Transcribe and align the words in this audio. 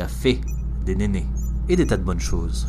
café, 0.00 0.40
des 0.86 0.96
nénés 0.96 1.26
et 1.68 1.76
des 1.76 1.86
tas 1.86 1.98
de 1.98 2.02
bonnes 2.02 2.20
choses. 2.20 2.68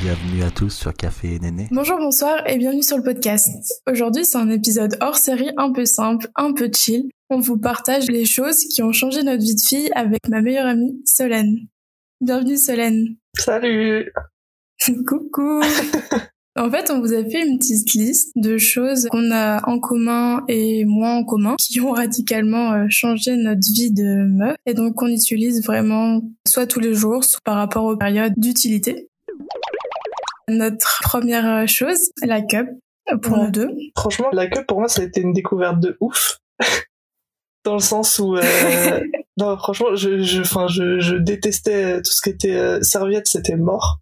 Bienvenue 0.00 0.44
à 0.44 0.52
tous 0.52 0.70
sur 0.70 0.94
Café 0.94 1.34
et 1.34 1.38
Néné. 1.40 1.66
Bonjour, 1.72 1.98
bonsoir 1.98 2.46
et 2.46 2.56
bienvenue 2.56 2.84
sur 2.84 2.96
le 2.96 3.02
podcast. 3.02 3.48
Aujourd'hui, 3.90 4.24
c'est 4.24 4.38
un 4.38 4.48
épisode 4.48 4.96
hors 5.00 5.16
série 5.16 5.50
un 5.56 5.72
peu 5.72 5.86
simple, 5.86 6.28
un 6.36 6.52
peu 6.52 6.70
chill. 6.72 7.10
On 7.30 7.40
vous 7.40 7.58
partage 7.58 8.06
les 8.06 8.26
choses 8.26 8.60
qui 8.72 8.80
ont 8.84 8.92
changé 8.92 9.24
notre 9.24 9.42
vie 9.42 9.56
de 9.56 9.60
fille 9.60 9.90
avec 9.96 10.28
ma 10.28 10.40
meilleure 10.40 10.66
amie, 10.66 11.02
Solène. 11.04 11.66
Bienvenue, 12.20 12.56
Solène. 12.56 13.16
Salut 13.36 14.12
Coucou 15.06 15.60
En 16.56 16.70
fait, 16.70 16.90
on 16.90 17.00
vous 17.00 17.12
a 17.12 17.24
fait 17.24 17.44
une 17.46 17.58
petite 17.58 17.94
liste 17.94 18.30
de 18.36 18.58
choses 18.58 19.08
qu'on 19.10 19.32
a 19.32 19.68
en 19.68 19.80
commun 19.80 20.44
et 20.46 20.84
moins 20.84 21.16
en 21.16 21.24
commun, 21.24 21.56
qui 21.58 21.80
ont 21.80 21.90
radicalement 21.92 22.72
euh, 22.72 22.86
changé 22.88 23.36
notre 23.36 23.66
vie 23.74 23.90
de 23.90 24.24
meuf, 24.28 24.56
et 24.66 24.74
donc 24.74 24.94
qu'on 24.94 25.08
utilise 25.08 25.64
vraiment 25.64 26.20
soit 26.46 26.66
tous 26.66 26.78
les 26.80 26.94
jours, 26.94 27.24
soit 27.24 27.40
par 27.44 27.56
rapport 27.56 27.84
aux 27.84 27.96
périodes 27.96 28.34
d'utilité. 28.36 29.08
Notre 30.48 31.00
première 31.02 31.66
chose, 31.66 32.10
la 32.22 32.40
cup, 32.42 32.68
pour 33.22 33.32
Ouais. 33.38 33.44
nous 33.46 33.50
deux. 33.50 33.70
Franchement, 33.98 34.28
la 34.32 34.46
queue 34.46 34.64
pour 34.66 34.78
moi, 34.78 34.88
ça 34.88 35.02
a 35.02 35.04
été 35.06 35.20
une 35.22 35.32
découverte 35.32 35.80
de 35.80 35.96
ouf. 36.00 36.38
Dans 37.64 37.74
le 37.74 37.80
sens 37.80 38.18
où, 38.18 38.36
euh, 38.36 38.42
non, 39.38 39.56
franchement, 39.56 39.96
je, 39.96 40.20
je, 40.22 40.42
je, 40.42 41.00
je 41.00 41.14
détestais 41.16 41.96
tout 42.02 42.10
ce 42.12 42.20
qui 42.22 42.28
était 42.30 42.54
euh, 42.54 42.80
serviette, 42.82 43.26
c'était 43.26 43.56
mort. 43.56 43.98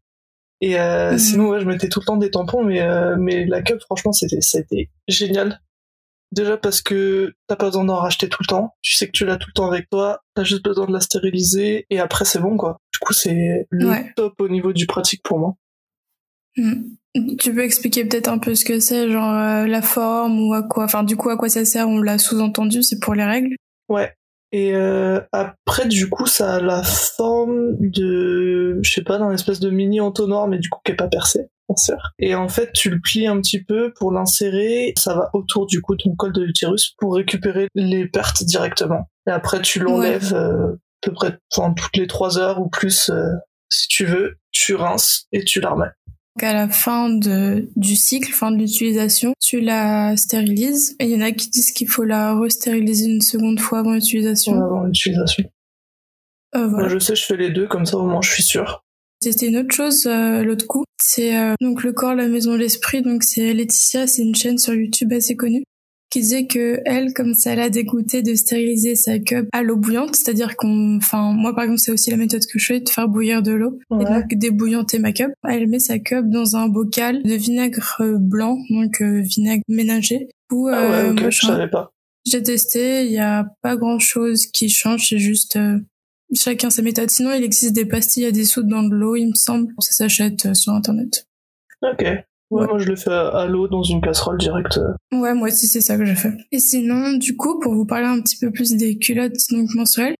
Et 0.64 0.78
euh, 0.80 1.12
Mhm. 1.12 1.18
sinon, 1.18 1.48
ouais, 1.50 1.60
je 1.60 1.66
mettais 1.66 1.88
tout 1.88 2.00
le 2.00 2.06
temps 2.06 2.16
des 2.16 2.30
tampons, 2.30 2.62
mais, 2.64 2.80
euh, 2.80 3.16
mais 3.18 3.44
la 3.46 3.60
cup, 3.62 3.80
franchement, 3.80 4.12
c'était, 4.12 4.40
ça 4.40 4.58
a 4.58 4.60
été 4.62 4.90
génial. 5.08 5.60
Déjà 6.30 6.56
parce 6.56 6.80
que 6.80 7.34
t'as 7.46 7.56
pas 7.56 7.66
besoin 7.66 7.84
d'en 7.84 7.96
racheter 7.96 8.28
tout 8.30 8.38
le 8.40 8.46
temps. 8.46 8.70
Tu 8.80 8.94
sais 8.94 9.04
que 9.06 9.10
tu 9.12 9.26
l'as 9.26 9.36
tout 9.36 9.48
le 9.48 9.52
temps 9.52 9.66
avec 9.66 9.90
toi. 9.90 10.20
T'as 10.34 10.44
juste 10.44 10.64
besoin 10.64 10.86
de 10.86 10.92
la 10.92 11.00
stériliser 11.00 11.84
et 11.90 11.98
après 12.00 12.24
c'est 12.24 12.38
bon 12.38 12.56
quoi. 12.56 12.78
Du 12.90 13.00
coup 13.00 13.12
c'est 13.12 13.66
le 13.68 13.90
Ouais. 13.90 14.12
top 14.16 14.40
au 14.40 14.48
niveau 14.48 14.72
du 14.72 14.86
pratique 14.86 15.22
pour 15.22 15.38
moi. 15.38 15.56
Hmm. 16.56 16.84
Tu 17.38 17.52
peux 17.54 17.62
expliquer 17.62 18.06
peut-être 18.06 18.28
un 18.28 18.38
peu 18.38 18.54
ce 18.54 18.64
que 18.64 18.80
c'est, 18.80 19.10
genre 19.10 19.30
euh, 19.30 19.66
la 19.66 19.82
forme 19.82 20.40
ou 20.48 20.54
à 20.54 20.62
quoi, 20.62 20.84
enfin 20.84 21.02
du 21.02 21.16
coup 21.16 21.28
à 21.28 21.36
quoi 21.36 21.50
ça 21.50 21.66
sert, 21.66 21.86
on 21.86 21.98
l'a 22.00 22.16
sous-entendu, 22.16 22.82
c'est 22.82 22.98
pour 22.98 23.12
les 23.14 23.24
règles? 23.24 23.54
Ouais. 23.90 24.14
Et 24.52 24.74
euh, 24.74 25.18
après, 25.32 25.88
du 25.88 26.10
coup, 26.10 26.26
ça 26.26 26.56
a 26.56 26.60
la 26.60 26.82
forme 26.82 27.76
de, 27.80 28.78
je 28.82 28.92
sais 28.92 29.02
pas, 29.02 29.18
d'un 29.18 29.32
espèce 29.32 29.60
de 29.60 29.70
mini 29.70 30.00
entonnoir, 30.00 30.46
mais 30.46 30.58
du 30.58 30.68
coup 30.68 30.78
qui 30.84 30.92
est 30.92 30.96
pas 30.96 31.08
percé, 31.08 31.48
bien 31.68 31.76
sûr. 31.76 31.96
Et 32.18 32.34
en 32.34 32.48
fait, 32.48 32.70
tu 32.74 32.90
le 32.90 33.00
plies 33.00 33.26
un 33.26 33.40
petit 33.40 33.64
peu 33.64 33.94
pour 33.94 34.12
l'insérer. 34.12 34.92
Ça 34.98 35.14
va 35.14 35.30
autour 35.32 35.66
du 35.66 35.80
coup 35.80 35.96
de 35.96 36.02
ton 36.02 36.14
col 36.14 36.34
de 36.34 36.42
l'utérus 36.42 36.94
pour 36.98 37.14
récupérer 37.14 37.68
les 37.74 38.06
pertes 38.06 38.44
directement. 38.44 39.08
Et 39.26 39.30
après, 39.30 39.62
tu 39.62 39.78
l'enlèves 39.78 40.34
euh, 40.34 40.74
à 40.74 41.06
peu 41.06 41.12
près 41.12 41.38
enfin, 41.56 41.72
toutes 41.72 41.96
les 41.96 42.06
trois 42.06 42.38
heures 42.38 42.60
ou 42.60 42.68
plus, 42.68 43.08
euh, 43.08 43.32
si 43.70 43.88
tu 43.88 44.04
veux. 44.04 44.36
Tu 44.54 44.74
rinces 44.74 45.28
et 45.32 45.44
tu 45.44 45.60
la 45.60 45.70
remets. 45.70 45.90
Donc 46.36 46.44
à 46.44 46.52
la 46.54 46.68
fin 46.68 47.10
de, 47.10 47.68
du 47.76 47.94
cycle, 47.94 48.32
fin 48.32 48.50
de 48.50 48.56
l'utilisation, 48.56 49.34
tu 49.40 49.60
la 49.60 50.16
stérilises. 50.16 50.96
Et 50.98 51.04
il 51.04 51.10
y 51.10 51.16
en 51.16 51.20
a 51.20 51.32
qui 51.32 51.50
disent 51.50 51.72
qu'il 51.72 51.88
faut 51.88 52.04
la 52.04 52.38
restériliser 52.38 53.06
une 53.06 53.20
seconde 53.20 53.60
fois 53.60 53.80
avant 53.80 53.92
l'utilisation. 53.92 54.54
avant 54.54 54.84
l'utilisation. 54.84 55.44
Euh, 56.54 56.68
Moi, 56.68 56.88
je 56.88 56.98
sais, 56.98 57.14
je 57.14 57.24
fais 57.24 57.36
les 57.36 57.50
deux, 57.50 57.66
comme 57.66 57.86
ça 57.86 57.96
au 57.96 58.06
moins 58.06 58.20
je 58.22 58.30
suis 58.30 58.42
sûr. 58.42 58.82
C'était 59.22 59.46
une 59.46 59.58
autre 59.58 59.74
chose 59.74 60.06
euh, 60.06 60.42
l'autre 60.42 60.66
coup. 60.66 60.84
C'est 61.00 61.36
euh, 61.36 61.54
donc 61.60 61.84
le 61.84 61.92
corps, 61.92 62.14
la 62.14 62.28
maison, 62.28 62.56
l'esprit. 62.56 63.02
Donc 63.02 63.22
c'est 63.22 63.52
Laetitia, 63.52 64.06
c'est 64.06 64.22
une 64.22 64.34
chaîne 64.34 64.58
sur 64.58 64.74
YouTube 64.74 65.12
assez 65.12 65.36
connue 65.36 65.62
qui 66.12 66.20
disait 66.20 66.46
que 66.46 66.80
elle, 66.84 67.14
comme 67.14 67.32
ça 67.32 67.54
l'a 67.54 67.70
dégoûté 67.70 68.22
de 68.22 68.34
stériliser 68.34 68.94
sa 68.96 69.18
cup 69.18 69.48
à 69.52 69.62
l'eau 69.62 69.76
bouillante, 69.76 70.14
c'est-à-dire 70.14 70.56
qu'on, 70.56 70.98
enfin 70.98 71.32
moi 71.32 71.54
par 71.54 71.64
exemple 71.64 71.80
c'est 71.80 71.90
aussi 71.90 72.10
la 72.10 72.18
méthode 72.18 72.44
que 72.44 72.58
je 72.58 72.66
fais 72.66 72.80
de 72.80 72.88
faire 72.88 73.08
bouillir 73.08 73.42
de 73.42 73.52
l'eau 73.52 73.78
et 73.98 74.04
donc 74.04 74.26
débouillanter 74.34 74.98
ma 74.98 75.12
cup. 75.12 75.32
Elle 75.48 75.68
met 75.68 75.78
sa 75.78 75.98
cup 75.98 76.26
dans 76.28 76.54
un 76.54 76.68
bocal 76.68 77.22
de 77.22 77.34
vinaigre 77.34 77.96
euh, 78.00 78.18
blanc, 78.18 78.58
donc 78.68 79.00
euh, 79.00 79.22
vinaigre 79.22 79.64
ménager. 79.68 80.28
Ou 80.52 80.68
Ah 80.68 80.90
ouais, 80.90 81.10
ok, 81.10 81.20
moi, 81.20 81.30
je 81.30 81.46
savais 81.46 81.68
pas. 81.70 81.92
j'ai 82.26 82.42
testé, 82.42 83.06
il 83.06 83.12
y 83.12 83.18
a 83.18 83.46
pas 83.62 83.76
grand 83.76 83.98
chose 83.98 84.46
qui 84.46 84.68
change, 84.68 85.08
c'est 85.08 85.18
juste 85.18 85.56
euh, 85.56 85.78
chacun 86.34 86.68
sa 86.68 86.82
méthode. 86.82 87.10
Sinon, 87.10 87.32
il 87.32 87.42
existe 87.42 87.72
des 87.72 87.86
pastilles 87.86 88.26
à 88.26 88.32
dissoudre 88.32 88.68
dans 88.68 88.82
de 88.82 88.94
l'eau, 88.94 89.16
il 89.16 89.28
me 89.28 89.34
semble. 89.34 89.72
Ça 89.78 89.92
s'achète 89.92 90.46
euh, 90.46 90.54
sur 90.54 90.72
internet. 90.74 91.26
Ok. 91.82 92.04
Ouais, 92.52 92.60
Ouais. 92.62 92.66
moi 92.68 92.78
je 92.78 92.88
le 92.88 92.96
fais 92.96 93.10
à, 93.10 93.46
l'eau 93.46 93.66
dans 93.68 93.82
une 93.82 94.00
casserole 94.00 94.38
directe. 94.38 94.78
euh. 94.78 95.18
Ouais, 95.18 95.34
moi 95.34 95.48
aussi, 95.48 95.66
c'est 95.68 95.80
ça 95.80 95.96
que 95.96 96.04
j'ai 96.04 96.14
fait. 96.14 96.32
Et 96.52 96.58
sinon, 96.58 97.12
du 97.14 97.36
coup, 97.36 97.58
pour 97.60 97.74
vous 97.74 97.86
parler 97.86 98.06
un 98.06 98.20
petit 98.20 98.36
peu 98.36 98.50
plus 98.50 98.72
des 98.72 98.98
culottes 98.98 99.36
donc 99.50 99.68
menstruelles, 99.74 100.14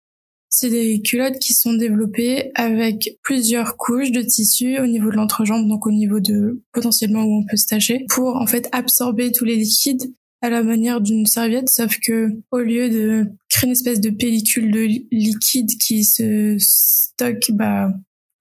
c'est 0.49 0.69
des 0.69 1.01
culottes 1.01 1.39
qui 1.39 1.53
sont 1.53 1.73
développées 1.73 2.51
avec 2.55 3.17
plusieurs 3.23 3.75
couches 3.75 4.11
de 4.11 4.21
tissu 4.21 4.79
au 4.79 4.85
niveau 4.85 5.09
de 5.09 5.15
l'entrejambe, 5.15 5.67
donc 5.67 5.87
au 5.87 5.91
niveau 5.91 6.19
de 6.19 6.61
potentiellement 6.73 7.23
où 7.23 7.39
on 7.41 7.45
peut 7.49 7.57
se 7.57 7.65
tacher, 7.67 8.05
pour 8.09 8.35
en 8.35 8.45
fait 8.45 8.69
absorber 8.71 9.31
tous 9.31 9.45
les 9.45 9.55
liquides 9.55 10.13
à 10.41 10.49
la 10.49 10.61
manière 10.61 11.01
d'une 11.01 11.25
serviette, 11.25 11.69
sauf 11.69 11.97
que 12.05 12.29
au 12.51 12.59
lieu 12.59 12.89
de 12.89 13.25
créer 13.49 13.65
une 13.67 13.71
espèce 13.71 13.99
de 14.01 14.09
pellicule 14.11 14.71
de 14.71 14.79
li- 14.81 15.07
liquide 15.11 15.69
qui 15.79 16.03
se 16.03 16.55
stocke 16.59 17.51
bah, 17.53 17.89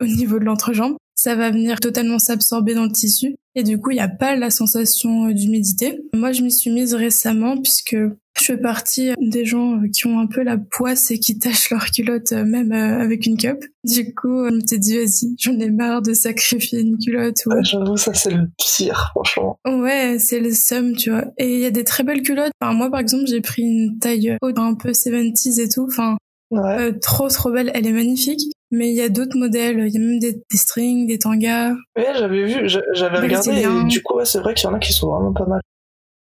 au 0.00 0.06
niveau 0.06 0.38
de 0.38 0.44
l'entrejambe, 0.44 0.96
ça 1.22 1.34
va 1.36 1.50
venir 1.50 1.78
totalement 1.80 2.18
s'absorber 2.18 2.74
dans 2.74 2.84
le 2.84 2.92
tissu 2.92 3.36
et 3.54 3.62
du 3.62 3.78
coup 3.78 3.90
il 3.90 3.94
n'y 3.94 4.00
a 4.00 4.08
pas 4.08 4.34
la 4.34 4.50
sensation 4.50 5.26
euh, 5.28 5.32
d'humidité. 5.32 6.00
Moi 6.14 6.32
je 6.32 6.42
m'y 6.42 6.50
suis 6.50 6.70
mise 6.70 6.94
récemment 6.94 7.56
puisque 7.60 7.94
je 8.40 8.44
fais 8.44 8.56
partie 8.56 9.10
des 9.20 9.44
gens 9.44 9.74
euh, 9.76 9.88
qui 9.94 10.06
ont 10.06 10.18
un 10.18 10.26
peu 10.26 10.42
la 10.42 10.56
poisse 10.56 11.10
et 11.10 11.18
qui 11.18 11.38
tachent 11.38 11.70
leur 11.70 11.84
culotte 11.90 12.32
euh, 12.32 12.44
même 12.44 12.72
euh, 12.72 12.98
avec 13.00 13.26
une 13.26 13.36
cup. 13.36 13.58
Du 13.84 14.14
coup 14.14 14.38
euh, 14.40 14.48
je 14.50 14.54
me 14.56 14.60
suis 14.66 14.78
dit 14.80 14.96
vas-y 14.96 15.34
j'en 15.38 15.58
ai 15.60 15.70
marre 15.70 16.02
de 16.02 16.12
sacrifier 16.14 16.80
une 16.80 16.98
culotte. 16.98 17.36
ou- 17.46 17.50
Ouais, 17.52 17.62
J'avoue, 17.62 17.96
ça 17.96 18.14
c'est 18.14 18.30
le 18.32 18.48
pire, 18.58 19.10
franchement. 19.14 19.58
Ouais, 19.66 20.16
c'est 20.18 20.40
le 20.40 20.52
seum, 20.52 20.96
tu 20.96 21.10
vois. 21.10 21.26
Et 21.38 21.54
il 21.54 21.60
y 21.60 21.66
a 21.66 21.70
des 21.70 21.84
très 21.84 22.02
belles 22.04 22.22
culottes. 22.22 22.52
Enfin, 22.60 22.72
moi, 22.74 22.90
par 22.90 23.00
exemple, 23.00 23.24
j'ai 23.28 23.40
pris 23.40 23.62
une 23.62 23.98
taille 24.00 24.36
haute, 24.42 24.58
un 24.58 24.74
peu 24.74 24.90
70s 24.90 25.60
et 25.60 25.68
tout. 25.68 25.86
Enfin, 25.88 26.16
Ouais. 26.52 26.78
euh, 26.78 26.92
trop, 27.00 27.28
trop 27.28 27.50
belle. 27.50 27.70
Elle 27.74 27.86
est 27.86 27.92
magnifique. 27.92 28.40
Mais 28.70 28.88
il 28.88 28.94
y 28.94 29.02
a 29.02 29.08
d'autres 29.08 29.36
modèles. 29.36 29.78
Il 29.86 29.92
y 29.92 29.96
a 29.96 30.00
même 30.00 30.18
des, 30.18 30.32
des 30.32 30.56
strings, 30.56 31.06
des 31.06 31.18
tangas. 31.18 31.72
Ouais, 31.96 32.06
j'avais 32.16 32.44
vu, 32.44 32.68
j'a- 32.68 32.80
j'avais 32.94 33.18
regardé, 33.18 33.50
et 33.62 33.84
du 33.88 34.02
coup, 34.02 34.14
ouais, 34.16 34.24
c'est 34.24 34.38
vrai 34.38 34.54
qu'il 34.54 34.68
y 34.68 34.72
en 34.72 34.74
a 34.74 34.78
qui 34.78 34.92
sont 34.92 35.10
vraiment 35.10 35.32
pas 35.34 35.44
mal. 35.46 35.60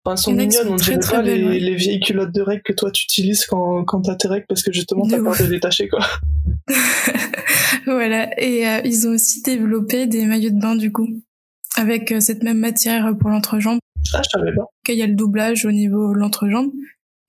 Enfin, 0.05 0.13
elles 0.13 0.17
sont 0.19 0.31
mignonnes, 0.33 0.67
on 0.69 0.75
dirait 0.75 1.00
pas 1.00 1.22
les, 1.22 1.44
ouais. 1.44 1.59
les 1.59 1.75
vieilles 1.75 2.00
culottes 2.00 2.33
de 2.33 2.41
règles 2.41 2.61
que 2.63 2.72
toi 2.73 2.91
tu 2.91 3.03
utilises 3.03 3.45
quand, 3.45 3.83
quand 3.83 4.01
t'as 4.03 4.16
tes 4.16 4.28
règles 4.29 4.45
parce 4.47 4.63
que 4.63 4.72
justement 4.72 5.05
t'as 5.05 5.22
peur 5.22 5.35
de 5.35 5.44
les 5.44 5.50
détacher, 5.50 5.89
quoi. 5.89 6.00
voilà. 7.85 8.29
Et 8.41 8.67
euh, 8.67 8.81
ils 8.85 9.07
ont 9.07 9.11
aussi 9.11 9.41
développé 9.41 10.07
des 10.07 10.25
maillots 10.25 10.51
de 10.51 10.59
bain, 10.59 10.75
du 10.75 10.91
coup. 10.91 11.07
Avec 11.75 12.11
euh, 12.11 12.19
cette 12.19 12.44
même 12.44 12.59
matière 12.59 13.11
pour 13.19 13.29
l'entrejambe. 13.29 13.79
Ah, 14.13 14.22
je 14.23 14.29
savais 14.29 14.53
pas. 14.55 14.63
Il 14.88 14.95
y 14.95 15.03
a 15.03 15.07
le 15.07 15.16
doublage 15.16 15.66
au 15.66 15.72
niveau 15.72 16.13
de 16.13 16.19
l'entrejambe. 16.19 16.72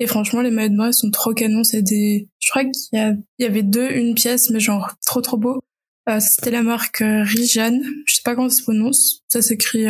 Et 0.00 0.06
franchement, 0.06 0.42
les 0.42 0.50
maillots 0.50 0.72
de 0.72 0.76
bain, 0.76 0.92
sont 0.92 1.10
trop 1.10 1.34
canons. 1.34 1.64
C'est 1.64 1.82
des, 1.82 2.28
je 2.40 2.50
crois 2.50 2.62
qu'il 2.62 2.72
y 2.92 2.98
a, 2.98 3.14
y 3.38 3.44
avait 3.44 3.62
deux, 3.62 3.90
une 3.90 4.14
pièce, 4.14 4.50
mais 4.50 4.60
genre 4.60 4.92
trop 5.04 5.20
trop 5.20 5.36
beau. 5.36 5.60
Euh, 6.08 6.20
c'était 6.20 6.50
la 6.50 6.62
marque 6.62 7.02
euh, 7.02 7.22
Rijan. 7.22 7.78
Je 8.06 8.14
sais 8.14 8.22
pas 8.24 8.34
comment 8.34 8.48
ça 8.48 8.56
se 8.56 8.62
prononce. 8.62 9.24
Ça 9.28 9.42
s'écrit 9.42 9.86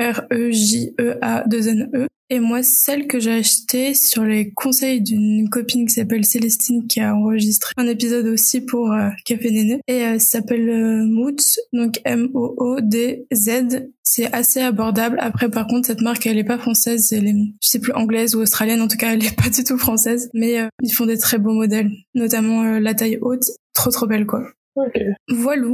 euh, 0.00 0.12
R-E-J-E-A-2-N-E. 0.12 2.08
Et 2.30 2.40
moi, 2.40 2.62
celle 2.62 3.06
que 3.06 3.18
j'ai 3.18 3.32
achetée 3.32 3.94
sur 3.94 4.22
les 4.22 4.52
conseils 4.52 5.00
d'une 5.00 5.48
copine 5.48 5.86
qui 5.86 5.94
s'appelle 5.94 6.26
Célestine 6.26 6.86
qui 6.86 7.00
a 7.00 7.14
enregistré 7.14 7.72
un 7.78 7.86
épisode 7.86 8.26
aussi 8.26 8.60
pour 8.60 8.92
euh, 8.92 9.08
Café 9.24 9.50
Néné. 9.50 9.80
Et 9.88 10.04
euh, 10.04 10.18
ça 10.18 10.40
s'appelle 10.40 10.68
euh, 10.68 11.06
Moods, 11.06 11.58
donc 11.72 12.00
M-O-O-D-Z. 12.04 13.88
C'est 14.02 14.32
assez 14.34 14.60
abordable. 14.60 15.16
Après, 15.20 15.50
par 15.50 15.66
contre, 15.66 15.86
cette 15.86 16.02
marque, 16.02 16.26
elle 16.26 16.38
est 16.38 16.44
pas 16.44 16.58
française. 16.58 17.12
Elle 17.12 17.28
est, 17.28 17.34
je 17.62 17.68
sais 17.68 17.78
plus, 17.78 17.92
anglaise 17.92 18.34
ou 18.34 18.40
australienne. 18.40 18.82
En 18.82 18.88
tout 18.88 18.98
cas, 18.98 19.14
elle 19.14 19.24
est 19.24 19.36
pas 19.42 19.48
du 19.48 19.64
tout 19.64 19.78
française. 19.78 20.30
Mais 20.34 20.60
euh, 20.60 20.68
ils 20.82 20.92
font 20.92 21.06
des 21.06 21.18
très 21.18 21.38
beaux 21.38 21.54
modèles. 21.54 21.90
Notamment 22.14 22.62
euh, 22.62 22.80
la 22.80 22.92
taille 22.92 23.18
haute. 23.22 23.44
Trop, 23.74 23.90
trop 23.90 24.06
belle, 24.06 24.26
quoi. 24.26 24.42
Ok. 24.76 25.00
Voilà. 25.28 25.66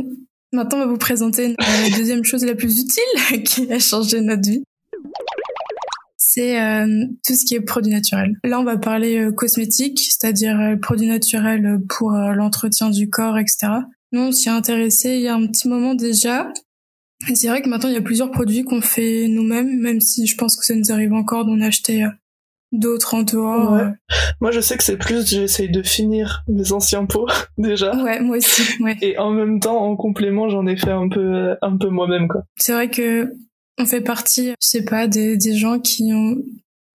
Maintenant, 0.55 0.79
on 0.79 0.81
va 0.83 0.87
vous 0.87 0.99
présenter 0.99 1.51
euh, 1.51 1.55
la 1.59 1.97
deuxième 1.97 2.25
chose 2.25 2.45
la 2.45 2.55
plus 2.55 2.81
utile 2.81 3.43
qui 3.45 3.71
a 3.73 3.81
changé 3.81 4.21
notre 4.21 4.49
vie. 4.49 4.63
C'est 6.17 6.61
euh, 6.61 7.07
tout 7.27 7.35
ce 7.35 7.45
qui 7.45 7.55
est 7.57 7.61
produit 7.61 7.93
naturel. 7.93 8.37
Là, 8.45 8.61
on 8.61 8.65
va 8.65 8.77
parler 8.77 9.19
euh, 9.19 9.33
cosmétique, 9.33 9.99
c'est-à-dire 10.01 10.59
euh, 10.61 10.77
produits 10.77 11.09
naturels 11.09 11.81
pour 11.89 12.15
euh, 12.15 12.33
l'entretien 12.35 12.91
du 12.91 13.11
corps, 13.11 13.37
etc. 13.37 13.73
Nous, 14.13 14.21
on 14.21 14.33
s'y 14.33 14.49
est 14.49 14.53
intéressé 14.53 15.17
il 15.17 15.23
y 15.23 15.29
a 15.29 15.35
un 15.35 15.47
petit 15.47 15.69
moment 15.69 15.95
déjà. 15.95 16.53
C'est 17.35 17.49
vrai 17.49 17.61
que 17.61 17.69
maintenant, 17.69 17.89
il 17.89 17.95
y 17.95 17.99
a 17.99 18.03
plusieurs 18.03 18.31
produits 18.31 18.65
qu'on 18.65 18.81
fait 18.81 19.27
nous-mêmes, 19.29 19.81
même 19.81 20.01
si 20.01 20.27
je 20.27 20.37
pense 20.37 20.57
que 20.57 20.65
ça 20.65 20.75
nous 20.75 20.93
arrive 20.93 21.13
encore 21.13 21.45
d'en 21.45 21.61
acheter 21.61 22.07
d'autres 22.75 23.15
en 23.15 23.23
dehors. 23.23 23.73
Ouais. 23.73 23.93
Moi, 24.41 24.51
je 24.51 24.61
sais 24.61 24.77
que 24.77 24.85
c'est 24.85 24.97
plus, 24.97 25.27
j'essaye 25.27 25.71
de 25.71 25.83
finir 25.83 26.45
mes 26.49 26.73
anciens 26.73 27.07
pots, 27.07 27.27
déjà. 27.59 27.97
Ouais, 28.03 28.21
moi 28.21 28.37
aussi, 28.37 28.63
ouais. 28.83 28.97
Et 29.01 29.19
en 29.19 29.31
même 29.31 29.61
temps, 29.61 29.79
en 29.79 29.97
complément, 29.97 30.49
j'en 30.49 30.67
ai 30.67 30.77
fait 30.77 30.91
un 30.91 31.09
peu, 31.09 31.57
un 31.63 31.77
peu 31.77 31.89
moi-même, 31.89 32.29
quoi. 32.29 32.43
C'est 32.57 32.73
vrai 32.73 32.91
que 32.91 33.33
on 33.79 33.87
fait 33.87 34.01
partie, 34.01 34.51
je 34.61 34.69
sais 34.69 34.85
pas, 34.85 35.09
des, 35.09 35.37
des 35.37 35.57
gens 35.57 35.81
qui 35.81 36.13
ont 36.13 36.37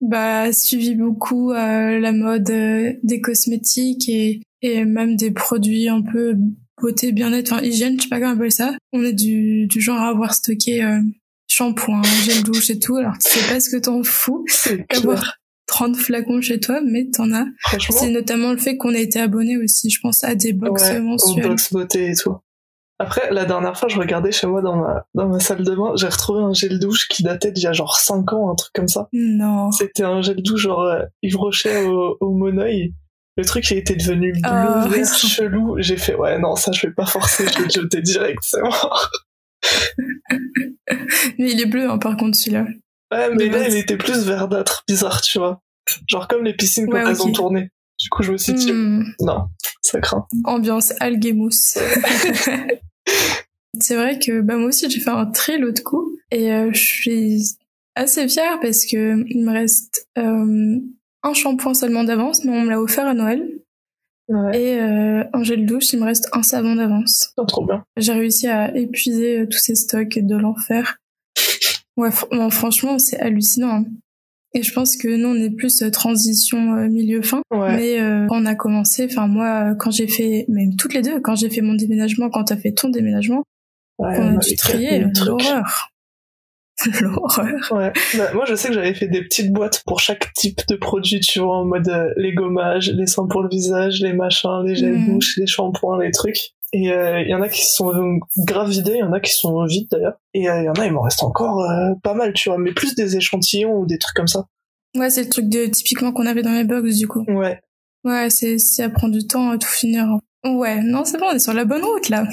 bah, 0.01 0.53
suivi 0.53 0.95
beaucoup 0.95 1.51
euh, 1.51 1.99
la 1.99 2.11
mode 2.11 2.49
euh, 2.49 2.93
des 3.03 3.19
cosmétiques 3.19 4.07
et, 4.07 4.41
et 4.61 4.85
même 4.85 5.15
des 5.15 5.31
produits 5.31 5.89
un 5.89 6.01
peu 6.01 6.35
beauté, 6.81 7.11
bien-être, 7.11 7.51
enfin 7.51 7.61
hygiène, 7.61 7.97
je 7.97 8.03
sais 8.03 8.09
pas 8.09 8.19
comment 8.19 8.33
appeler 8.33 8.49
ça. 8.49 8.75
On 8.93 9.03
est 9.03 9.13
du, 9.13 9.67
du 9.67 9.81
genre 9.81 9.99
à 9.99 10.07
avoir 10.07 10.33
stocké 10.33 10.83
euh, 10.83 11.01
shampoing, 11.49 12.01
gel 12.23 12.43
douche 12.43 12.69
et 12.69 12.79
tout, 12.79 12.95
alors 12.95 13.17
tu 13.17 13.29
sais 13.29 13.53
pas 13.53 13.59
ce 13.59 13.69
que 13.69 13.77
t'en 13.77 14.03
fous 14.03 14.45
d'avoir 14.93 15.38
30 15.69 15.95
flacons 15.95 16.41
chez 16.41 16.59
toi, 16.59 16.81
mais 16.83 17.05
t'en 17.05 17.31
as. 17.31 17.45
C'est 17.89 18.09
notamment 18.09 18.51
le 18.51 18.57
fait 18.57 18.75
qu'on 18.77 18.93
a 18.93 18.97
été 18.99 19.19
abonné 19.19 19.57
aussi, 19.57 19.89
je 19.89 19.99
pense, 20.01 20.23
à 20.23 20.35
des 20.35 20.51
box 20.53 20.83
ouais, 20.83 20.99
mensuelles. 20.99 21.45
Aux 21.45 21.49
box 21.49 21.71
beauté 21.71 22.09
et 22.11 22.15
tout. 22.15 22.37
Après, 23.01 23.31
la 23.31 23.45
dernière 23.45 23.77
fois, 23.77 23.87
je 23.87 23.97
regardais 23.97 24.31
chez 24.33 24.45
moi 24.45 24.61
dans 24.61 24.75
ma, 24.75 25.05
dans 25.13 25.29
ma 25.29 25.39
salle 25.39 25.63
de 25.63 25.73
bain, 25.73 25.93
j'ai 25.95 26.07
retrouvé 26.09 26.41
un 26.41 26.51
gel 26.53 26.79
douche 26.79 27.07
qui 27.07 27.23
datait 27.23 27.51
d'il 27.53 27.63
y 27.63 27.67
a 27.67 27.71
genre 27.71 27.95
5 27.97 28.33
ans, 28.33 28.51
un 28.51 28.55
truc 28.55 28.73
comme 28.73 28.89
ça. 28.89 29.07
Non. 29.13 29.71
C'était 29.71 30.03
un 30.03 30.21
gel 30.21 30.41
douche 30.43 30.61
genre 30.61 30.81
euh, 30.81 31.03
Yves 31.23 31.37
Rocher 31.37 31.85
au, 31.85 32.17
au 32.19 32.33
Monoeil. 32.33 32.93
Le 33.37 33.45
truc, 33.45 33.71
il 33.71 33.77
était 33.77 33.95
devenu 33.95 34.33
bleu, 34.33 34.41
Oh, 34.43 34.49
vert, 34.49 34.89
raison. 34.89 35.27
chelou. 35.27 35.75
J'ai 35.79 35.95
fait, 35.95 36.15
ouais, 36.15 36.37
non, 36.39 36.57
ça, 36.57 36.73
je 36.73 36.87
vais 36.87 36.93
pas 36.93 37.05
forcer, 37.05 37.47
je 37.47 37.59
vais 37.59 37.63
le 37.65 37.69
jeter 37.69 38.01
direct, 38.01 38.39
c'est 38.41 38.61
mort. 38.61 39.09
Mais 41.37 41.51
il 41.51 41.61
est 41.61 41.65
bleu, 41.65 41.89
hein, 41.89 41.99
par 41.99 42.17
contre, 42.17 42.37
celui-là. 42.37 42.65
Ouais, 43.11 43.29
mais 43.33 43.47
De 43.49 43.53
là, 43.53 43.67
il 43.67 43.75
était 43.77 43.97
plus 43.97 44.25
verdâtre, 44.25 44.83
bizarre, 44.87 45.21
tu 45.21 45.39
vois. 45.39 45.61
Genre 46.07 46.27
comme 46.27 46.43
les 46.43 46.53
piscines 46.53 46.87
quand 46.87 46.93
Ouais, 47.03 47.09
elles 47.09 47.21
ont 47.21 47.31
tourné. 47.31 47.69
Du 47.99 48.09
coup, 48.09 48.23
je 48.23 48.31
me 48.31 48.37
suis 48.37 48.53
dit, 48.53 48.71
Hmm, 48.71 49.03
non, 49.21 49.47
ça 49.81 49.99
craint. 49.99 50.25
ambiance 50.45 50.93
algues 50.99 51.35
mousse. 51.35 51.77
C'est 53.81 53.95
vrai 53.95 54.19
que 54.19 54.41
bah, 54.41 54.55
moi 54.57 54.67
aussi, 54.69 54.89
j'ai 54.89 54.99
fait 54.99 55.09
un 55.09 55.25
tri 55.27 55.57
l'autre 55.57 55.83
coup. 55.83 56.15
Et 56.31 56.51
euh, 56.51 56.71
je 56.73 56.79
suis 56.79 57.43
assez 57.95 58.27
fière 58.27 58.59
parce 58.61 58.85
que 58.85 59.23
il 59.27 59.43
me 59.43 59.51
reste 59.51 60.07
euh, 60.17 60.77
un 61.23 61.33
shampoing 61.33 61.73
seulement 61.73 62.03
d'avance, 62.03 62.43
mais 62.45 62.51
on 62.51 62.61
me 62.61 62.69
l'a 62.69 62.81
offert 62.81 63.07
à 63.07 63.13
Noël. 63.13 63.47
Ouais, 64.27 64.61
Et 64.61 64.79
euh, 64.79 65.23
en 65.33 65.43
gel 65.43 65.65
douche, 65.65 65.91
il 65.93 65.99
me 65.99 66.05
reste 66.05 66.29
un 66.33 66.43
savon 66.43 66.75
d'avance. 66.75 67.33
non, 67.37 67.45
trop 67.45 67.65
bien. 67.65 67.83
J'ai 67.97 68.13
réussi 68.13 68.47
à 68.47 68.75
épuiser 68.75 69.47
tous 69.49 69.57
ces 69.57 69.75
stocks 69.75 70.19
de 70.19 70.35
l'enfer. 70.35 70.97
Ouais, 71.99 72.09
fr- 72.09 72.49
franchement, 72.51 72.97
c'est 72.99 73.19
hallucinant. 73.19 73.69
hein. 73.69 73.85
Et 74.55 74.63
je 74.63 74.73
pense 74.73 74.97
que 74.97 75.07
nous, 75.07 75.27
on 75.29 75.35
est 75.35 75.51
plus 75.51 75.81
euh, 75.83 75.91
transition 75.91 76.73
euh, 76.75 76.87
milieu-fin. 76.89 77.41
Ouais, 77.51 77.75
Mais 77.75 77.99
euh, 77.99 78.25
quand 78.29 78.41
on 78.41 78.45
a 78.47 78.55
commencé, 78.55 79.05
enfin 79.11 79.27
moi, 79.27 79.75
quand 79.77 79.91
j'ai 79.91 80.07
fait, 80.07 80.45
même 80.47 80.75
toutes 80.75 80.93
les 80.95 81.01
deux, 81.03 81.19
quand 81.19 81.35
j'ai 81.35 81.49
fait 81.51 81.61
mon 81.61 81.75
déménagement, 81.75 82.29
quand 82.31 82.45
t'as 82.45 82.57
fait 82.57 82.71
ton 82.71 82.89
déménagement, 82.89 83.43
ouais, 83.99 84.17
on 84.19 84.35
a 84.35 84.37
dû 84.37 84.55
trier, 84.55 85.05
l'horreur. 85.25 85.89
l'horreur. 87.01 87.67
Ouais. 87.71 87.91
Bah, 88.17 88.33
moi, 88.33 88.45
je 88.47 88.55
sais 88.55 88.69
que 88.69 88.73
j'avais 88.73 88.93
fait 88.93 89.07
des 89.07 89.21
petites 89.21 89.51
boîtes 89.51 89.83
pour 89.85 89.99
chaque 89.99 90.31
type 90.33 90.61
de 90.67 90.75
produit, 90.77 91.19
tu 91.19 91.39
vois, 91.39 91.57
en 91.57 91.65
mode 91.65 91.87
euh, 91.89 92.09
les 92.17 92.33
gommages, 92.33 92.89
les 92.89 93.05
soins 93.05 93.27
pour 93.27 93.43
le 93.43 93.49
visage, 93.49 94.01
les 94.01 94.13
machins, 94.13 94.63
les 94.65 94.75
gels 94.75 94.97
Mhm. 94.97 95.13
douche, 95.15 95.37
les 95.37 95.45
shampoings, 95.47 96.01
les 96.01 96.11
trucs. 96.11 96.53
Et 96.71 96.91
euh, 96.91 97.21
il 97.21 97.29
y 97.29 97.33
en 97.33 97.41
a 97.41 97.49
qui 97.49 97.65
sont 97.65 97.93
euh, 97.93 98.19
grave 98.37 98.69
vidés, 98.69 98.93
il 98.93 98.99
y 98.99 99.03
en 99.03 99.13
a 99.13 99.19
qui 99.19 99.33
sont 99.33 99.65
vides 99.65 99.87
d'ailleurs. 99.89 100.19
Et 100.33 100.49
euh, 100.49 100.61
il 100.61 100.65
y 100.65 100.69
en 100.69 100.73
a, 100.73 100.85
il 100.85 100.93
m'en 100.93 101.01
reste 101.01 101.23
encore 101.23 101.61
euh, 101.63 101.93
pas 102.03 102.13
mal, 102.13 102.33
tu 102.33 102.49
vois, 102.49 102.59
mais 102.59 102.73
plus 102.73 102.95
des 102.95 103.17
échantillons 103.17 103.79
ou 103.79 103.85
des 103.87 103.97
trucs 103.97 104.15
comme 104.15 104.27
ça. 104.27 104.45
Ouais, 104.95 105.09
c'est 105.09 105.23
le 105.23 105.29
truc 105.29 105.49
de 105.49 105.65
typiquement 105.65 106.11
qu'on 106.11 106.25
avait 106.25 106.43
dans 106.43 106.53
les 106.53 106.63
box 106.63 106.97
du 106.97 107.07
coup. 107.07 107.23
Ouais. 107.27 107.59
Ouais, 108.03 108.29
c'est 108.29 108.59
ça 108.59 108.89
prend 108.89 109.09
du 109.09 109.25
temps 109.25 109.49
à 109.49 109.57
tout 109.57 109.67
finir. 109.67 110.07
Ouais, 110.45 110.81
non, 110.81 111.05
c'est 111.05 111.17
bon, 111.17 111.27
on 111.31 111.35
est 111.35 111.39
sur 111.39 111.53
la 111.53 111.65
bonne 111.65 111.83
route 111.83 112.09
là. 112.09 112.27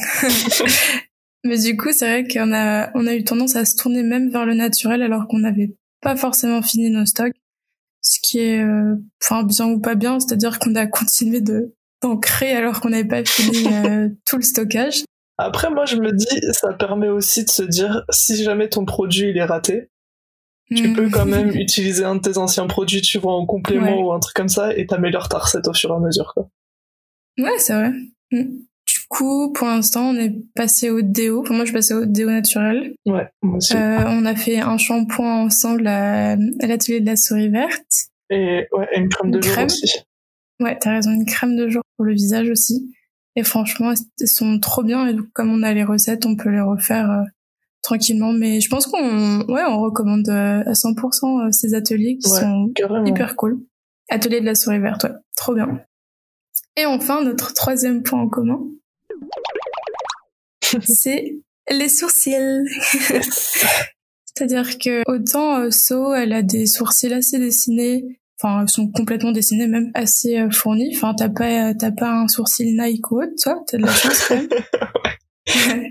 Mais 1.44 1.58
du 1.58 1.76
coup, 1.76 1.92
c'est 1.92 2.08
vrai 2.08 2.28
qu'on 2.28 2.52
a 2.52 2.90
on 2.94 3.06
a 3.06 3.14
eu 3.14 3.24
tendance 3.24 3.56
à 3.56 3.64
se 3.64 3.76
tourner 3.76 4.02
même 4.02 4.30
vers 4.30 4.44
le 4.44 4.54
naturel 4.54 5.02
alors 5.02 5.28
qu'on 5.28 5.38
n'avait 5.38 5.74
pas 6.02 6.16
forcément 6.16 6.62
fini 6.62 6.90
nos 6.90 7.06
stocks. 7.06 7.34
Ce 8.02 8.18
qui 8.22 8.38
est 8.38 8.62
euh, 8.62 8.96
enfin 9.22 9.42
bien 9.42 9.66
ou 9.66 9.80
pas 9.80 9.94
bien, 9.94 10.20
c'est-à-dire 10.20 10.58
qu'on 10.58 10.74
a 10.76 10.86
continué 10.86 11.40
de 11.40 11.74
d'en 12.02 12.16
créer 12.16 12.54
alors 12.54 12.80
qu'on 12.80 12.90
n'avait 12.90 13.04
pas 13.08 13.24
fini 13.24 13.66
euh, 13.72 14.08
tout 14.26 14.36
le 14.36 14.42
stockage. 14.42 15.04
Après, 15.38 15.70
moi, 15.70 15.84
je 15.84 15.96
me 15.96 16.12
dis, 16.12 16.26
ça 16.52 16.72
permet 16.72 17.08
aussi 17.08 17.44
de 17.44 17.50
se 17.50 17.62
dire, 17.62 18.04
si 18.10 18.42
jamais 18.42 18.68
ton 18.68 18.84
produit 18.84 19.28
il 19.30 19.36
est 19.36 19.44
raté, 19.44 19.88
tu 20.74 20.88
Mm. 20.88 20.94
peux 20.94 21.10
quand 21.10 21.26
même 21.26 21.50
utiliser 21.54 22.04
un 22.04 22.16
de 22.16 22.20
tes 22.20 22.38
anciens 22.38 22.66
produits, 22.66 23.02
tu 23.02 23.18
vois, 23.18 23.34
en 23.34 23.46
complément 23.46 23.96
Ouais. 23.98 24.02
ou 24.02 24.12
un 24.12 24.18
truc 24.18 24.34
comme 24.34 24.48
ça, 24.48 24.74
et 24.76 24.86
t'améliores 24.86 25.28
ta 25.28 25.38
recette 25.38 25.68
au 25.68 25.74
fur 25.74 25.90
et 25.90 25.94
à 25.94 25.98
mesure, 26.00 26.32
quoi. 26.34 26.48
Ouais, 27.38 27.58
c'est 27.58 27.74
vrai. 27.74 27.92
Mm. 28.32 28.42
Du 28.86 29.00
coup, 29.08 29.52
pour 29.52 29.66
l'instant, 29.66 30.10
on 30.10 30.14
est 30.16 30.34
passé 30.54 30.90
au 30.90 31.02
déo. 31.02 31.42
Enfin, 31.42 31.54
moi, 31.54 31.64
je 31.64 31.70
suis 31.70 31.74
passée 31.74 31.94
au 31.94 32.04
déo 32.06 32.30
naturel. 32.30 32.94
Ouais, 33.04 33.28
moi 33.42 33.56
aussi. 33.58 33.76
Euh, 33.76 34.04
on 34.06 34.24
a 34.24 34.34
fait 34.36 34.58
un 34.58 34.78
shampoing 34.78 35.42
ensemble 35.44 35.86
à, 35.86 36.32
à 36.32 36.66
l'atelier 36.66 37.00
de 37.00 37.06
la 37.06 37.16
souris 37.16 37.48
verte. 37.48 37.84
Et 38.30 38.66
ouais, 38.72 38.88
et 38.92 38.98
une 38.98 39.08
crème 39.08 39.30
de 39.32 39.40
jour 39.42 39.52
crème 39.52 39.66
aussi. 39.66 39.98
Ouais, 40.60 40.78
t'as 40.80 40.92
raison, 40.92 41.10
une 41.12 41.26
crème 41.26 41.56
de 41.56 41.68
jour 41.68 41.82
pour 41.96 42.04
le 42.06 42.14
visage 42.14 42.48
aussi. 42.48 42.92
Et 43.36 43.42
franchement, 43.42 43.92
elles 44.20 44.28
sont 44.28 44.58
trop 44.60 44.82
bien. 44.82 45.06
Et 45.06 45.14
donc, 45.14 45.26
comme 45.34 45.50
on 45.52 45.62
a 45.62 45.74
les 45.74 45.84
recettes, 45.84 46.24
on 46.26 46.36
peut 46.36 46.48
les 46.50 46.60
refaire 46.60 47.10
euh, 47.10 47.22
tranquillement. 47.82 48.32
Mais 48.32 48.60
je 48.60 48.68
pense 48.70 48.86
qu'on, 48.86 49.40
ouais, 49.42 49.64
on 49.68 49.80
recommande 49.80 50.28
euh, 50.28 50.62
à 50.64 50.72
100% 50.72 51.46
euh, 51.48 51.52
ces 51.52 51.74
ateliers 51.74 52.16
qui 52.18 52.30
Ouais. 52.30 52.40
sont 52.40 52.72
Carrément. 52.74 53.04
hyper 53.04 53.36
cool. 53.36 53.60
Atelier 54.08 54.40
de 54.40 54.46
la 54.46 54.54
souris 54.54 54.78
verte, 54.78 55.04
ouais, 55.04 55.10
trop 55.36 55.54
bien. 55.54 55.80
Et 56.78 56.86
enfin, 56.86 57.22
notre 57.22 57.52
troisième 57.52 58.02
point 58.02 58.20
en 58.20 58.28
commun, 58.28 58.60
c'est 60.82 61.36
les 61.70 61.88
sourcils. 61.88 62.64
C'est-à-dire 64.38 64.78
que 64.78 65.02
autant 65.10 65.60
euh, 65.60 65.70
So, 65.70 66.12
elle 66.14 66.32
a 66.32 66.42
des 66.42 66.66
sourcils 66.66 67.12
assez 67.12 67.38
dessinés, 67.38 68.20
enfin 68.40 68.64
ils 68.64 68.70
sont 68.70 68.88
complètement 68.90 69.32
dessinés, 69.32 69.66
même 69.66 69.90
assez 69.94 70.38
euh, 70.38 70.50
fournis. 70.50 70.92
Enfin 70.94 71.14
t'as 71.14 71.28
pas 71.28 71.74
t'as 71.74 71.90
pas 71.92 72.10
un 72.10 72.28
sourcil 72.28 72.76
Nike 72.76 73.10
ou 73.10 73.22
autre, 73.22 73.32
toi, 73.42 73.62
t'as 73.66 73.78
de 73.78 73.82
la 73.82 73.92
chance 73.92 74.24
quand 74.28 74.36
même. 74.36 74.48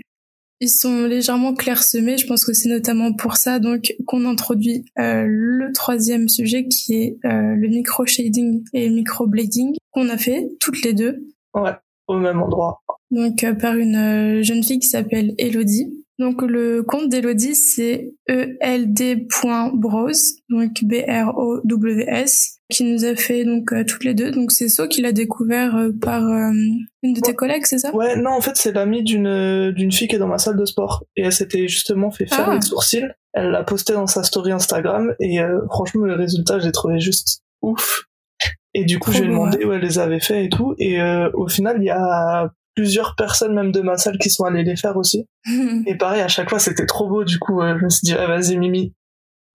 Ils 0.60 0.70
sont 0.70 1.04
légèrement 1.04 1.52
clairsemés, 1.54 2.16
je 2.16 2.26
pense 2.26 2.42
que 2.42 2.54
c'est 2.54 2.70
notamment 2.70 3.12
pour 3.12 3.36
ça 3.36 3.58
donc 3.58 3.94
qu'on 4.06 4.24
introduit 4.24 4.86
euh, 4.98 5.26
le 5.28 5.70
troisième 5.72 6.30
sujet 6.30 6.66
qui 6.66 6.94
est 6.94 7.18
euh, 7.26 7.54
le 7.54 7.68
micro 7.68 8.06
shading 8.06 8.64
et 8.72 8.88
le 8.88 8.94
micro 8.94 9.26
blading 9.26 9.74
qu'on 9.90 10.08
a 10.08 10.16
fait 10.16 10.48
toutes 10.58 10.82
les 10.82 10.94
deux 10.94 11.26
Ouais, 11.52 11.72
au 12.08 12.18
même 12.18 12.42
endroit. 12.42 12.80
donc 13.10 13.44
euh, 13.44 13.52
par 13.52 13.76
une 13.76 13.96
euh, 13.96 14.42
jeune 14.42 14.62
fille 14.64 14.78
qui 14.78 14.88
s'appelle 14.88 15.34
Elodie. 15.36 15.92
Donc 16.18 16.42
le 16.42 16.82
compte 16.82 17.08
d'Elodie 17.08 17.54
c'est 17.54 18.12
E 18.30 18.56
eld.bros 18.60 20.10
donc 20.48 20.70
B 20.82 20.94
R 21.06 21.36
O 21.36 21.60
W 21.64 22.04
S 22.08 22.58
qui 22.70 22.84
nous 22.84 23.04
a 23.04 23.14
fait 23.14 23.44
donc 23.44 23.72
euh, 23.72 23.84
toutes 23.84 24.02
les 24.04 24.14
deux 24.14 24.30
donc 24.30 24.50
c'est 24.50 24.68
ça 24.68 24.88
qu'il 24.88 25.06
a 25.06 25.12
découvert 25.12 25.76
euh, 25.76 25.90
par 26.00 26.24
euh, 26.28 26.50
une 27.02 27.12
de 27.14 27.20
tes 27.20 27.34
collègues 27.34 27.64
c'est 27.66 27.78
ça? 27.78 27.94
Ouais, 27.94 28.16
non, 28.16 28.30
en 28.30 28.40
fait, 28.40 28.56
c'est 28.56 28.72
l'amie 28.72 29.02
d'une 29.02 29.72
d'une 29.72 29.92
fille 29.92 30.08
qui 30.08 30.16
est 30.16 30.18
dans 30.18 30.26
ma 30.26 30.38
salle 30.38 30.56
de 30.56 30.64
sport. 30.64 31.04
Et 31.16 31.22
elle 31.22 31.32
s'était 31.32 31.68
justement 31.68 32.10
fait 32.10 32.26
faire 32.26 32.48
Ah. 32.48 32.54
les 32.54 32.60
sourcils. 32.60 33.06
Elle 33.32 33.50
l'a 33.50 33.62
posté 33.62 33.92
dans 33.92 34.06
sa 34.06 34.24
story 34.24 34.50
Instagram. 34.52 35.14
Et 35.20 35.40
euh, 35.40 35.60
franchement, 35.70 36.04
le 36.06 36.14
résultat, 36.14 36.58
j'ai 36.58 36.72
trouvé 36.72 36.98
juste 36.98 37.42
ouf. 37.62 38.04
Et 38.74 38.84
du 38.84 38.98
coup, 38.98 39.10
Trop 39.10 39.20
je 39.20 39.24
lui 39.24 39.32
ai 39.32 39.36
beau, 39.36 39.44
demandé 39.44 39.64
où 39.64 39.72
elle 39.72 39.82
les 39.82 39.98
avait 39.98 40.20
fait 40.20 40.44
et 40.46 40.48
tout. 40.48 40.74
Et 40.78 41.00
euh, 41.00 41.30
au 41.34 41.46
final, 41.48 41.76
il 41.80 41.84
y 41.84 41.90
a 41.90 42.50
plusieurs 42.76 43.16
personnes, 43.16 43.54
même 43.54 43.72
de 43.72 43.80
ma 43.80 43.96
salle, 43.96 44.18
qui 44.18 44.30
sont 44.30 44.44
allées 44.44 44.62
les 44.62 44.76
faire 44.76 44.96
aussi. 44.96 45.26
Et 45.86 45.96
pareil, 45.96 46.20
à 46.20 46.28
chaque 46.28 46.50
fois, 46.50 46.60
c'était 46.60 46.86
trop 46.86 47.08
beau. 47.08 47.24
Du 47.24 47.38
coup, 47.38 47.60
euh, 47.60 47.76
je 47.78 47.84
me 47.84 47.90
suis 47.90 48.04
dit, 48.04 48.12
ah, 48.12 48.26
vas-y, 48.26 48.56
Mimi, 48.56 48.92